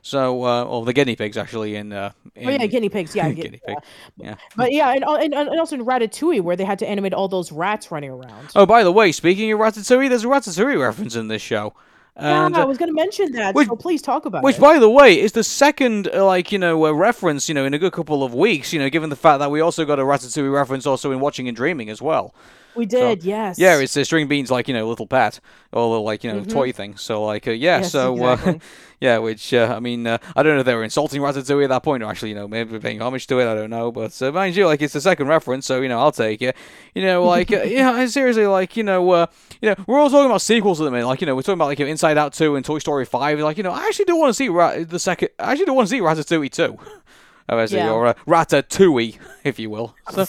[0.00, 3.14] so, uh, or the guinea pigs actually in, uh, in Oh yeah, guinea pigs.
[3.14, 3.74] Yeah, guinea yeah.
[3.74, 3.84] pig.
[4.16, 4.34] Yeah.
[4.56, 7.52] But yeah, and, and and also in Ratatouille, where they had to animate all those
[7.52, 8.48] rats running around.
[8.54, 11.74] Oh, by the way, speaking of Ratatouille, there's a Ratatouille reference in this show.
[12.16, 14.60] And, yeah, I was going to mention that, which- so please talk about Which, it.
[14.60, 17.74] by the way, is the second, uh, like, you know, uh, reference, you know, in
[17.74, 20.02] a good couple of weeks, you know, given the fact that we also got a
[20.02, 22.32] Ratatouille reference also in Watching and Dreaming as well.
[22.76, 23.58] We did, yes.
[23.58, 25.40] Yeah, it's uh, string beans like you know little pet
[25.72, 26.96] or little like you know toy thing.
[26.96, 27.82] So like uh, yeah, Mm-hmm.
[27.82, 28.54] Yes, so exactly.
[28.54, 28.58] uh,
[29.00, 31.68] yeah, which uh, I mean uh, I don't know if they were insulting Ratatouille at
[31.70, 33.46] that point or actually you know maybe paying homage to it.
[33.50, 35.98] I don't know, but uh, mind you, like it's the second reference, so you know
[36.00, 36.56] I'll take it.
[36.94, 39.26] You know, like uh, yeah, seriously, like you know, uh,
[39.60, 41.06] you know, we're all talking about sequels at the minute.
[41.06, 43.04] Like you know, we're talking about like you know, Inside Out two and Toy Story
[43.04, 43.38] five.
[43.40, 45.28] Like you know, I actually do want to see Ra- the second.
[45.38, 46.78] I actually do want to see Ratatouille two.
[47.48, 47.90] Obviously, Yeah.
[47.90, 49.94] or uh, Ratatouille, if you will.
[50.10, 50.24] So,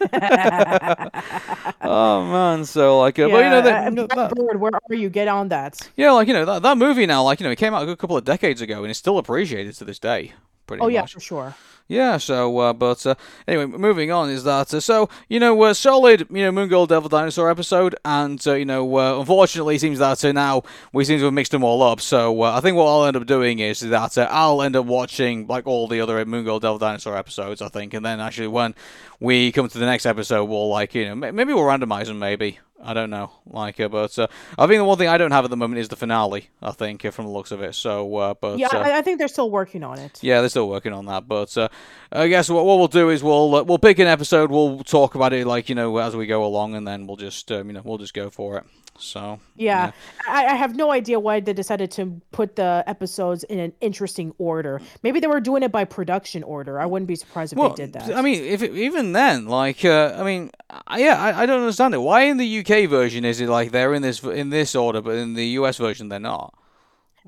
[1.82, 5.08] oh man, so like, uh, but you know, Yeah, that, that- Bird, where are you?
[5.10, 5.80] Get on that.
[5.96, 7.86] yeah, like you know that that movie now, like you know, it came out a
[7.86, 10.32] good couple of decades ago and it's still appreciated to this day.
[10.66, 11.54] Pretty Oh yeah, for sure.
[11.88, 12.18] Yeah.
[12.18, 13.14] So, uh, but uh,
[13.46, 16.86] anyway, moving on is that uh, so you know, uh, solid you know Moon Girl
[16.86, 20.62] Devil Dinosaur episode, and uh, you know, uh, unfortunately, it seems that uh, now
[20.92, 22.00] we seem to have mixed them all up.
[22.00, 24.86] So uh, I think what I'll end up doing is that uh, I'll end up
[24.86, 28.48] watching like all the other Moon Girl Devil Dinosaur episodes, I think, and then actually
[28.48, 28.74] when
[29.20, 32.18] we come to the next episode, we'll like you know m- maybe we'll randomize them,
[32.18, 32.58] maybe.
[32.80, 35.42] I don't know, like, uh, but uh, I think the one thing I don't have
[35.42, 36.48] at the moment is the finale.
[36.62, 37.74] I think uh, from the looks of it.
[37.74, 40.20] So, uh, but Yeah, I, I think they're still working on it.
[40.22, 41.26] yeah, they're still working on that.
[41.26, 41.70] But uh,
[42.10, 44.50] I guess what, what we'll do is we'll uh, we'll pick an episode.
[44.50, 47.52] We'll talk about it like you know as we go along, and then we'll just
[47.52, 48.64] um, you know we'll just go for it.
[48.98, 49.92] So Yeah,
[50.26, 54.34] I, I have no idea why they decided to put the episodes in an interesting
[54.38, 54.80] order.
[55.02, 56.80] Maybe they were doing it by production order.
[56.80, 58.14] I wouldn't be surprised if Well, they did that.
[58.14, 60.50] I mean, if it, even then, like, uh, I mean,
[60.88, 61.98] I, yeah, I, I don't understand it.
[61.98, 65.14] Why in the UK version is it like they're in this in this order, but
[65.14, 66.54] in the US version they're not?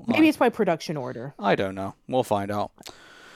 [0.07, 1.33] Maybe it's by production order.
[1.39, 1.95] I don't know.
[2.07, 2.71] We'll find out.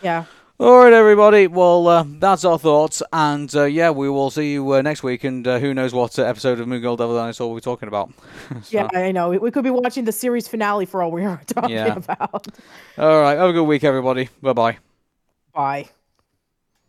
[0.01, 0.25] Yeah.
[0.57, 1.47] All right, everybody.
[1.47, 5.25] Well, uh, that's our thoughts, and uh, yeah, we will see you uh, next week.
[5.25, 7.89] And uh, who knows what uh, episode of Moon Girl Devil Dinosaur we'll be talking
[7.89, 8.11] about?
[8.63, 9.29] So, Yeah, I know.
[9.31, 11.95] We- could be watching the series finale for all we are talking Yeah.
[11.97, 12.47] about.
[12.97, 13.37] All right.
[13.37, 14.29] Have a good week, everybody.
[14.41, 14.77] Bye bye.
[15.53, 15.89] Bye.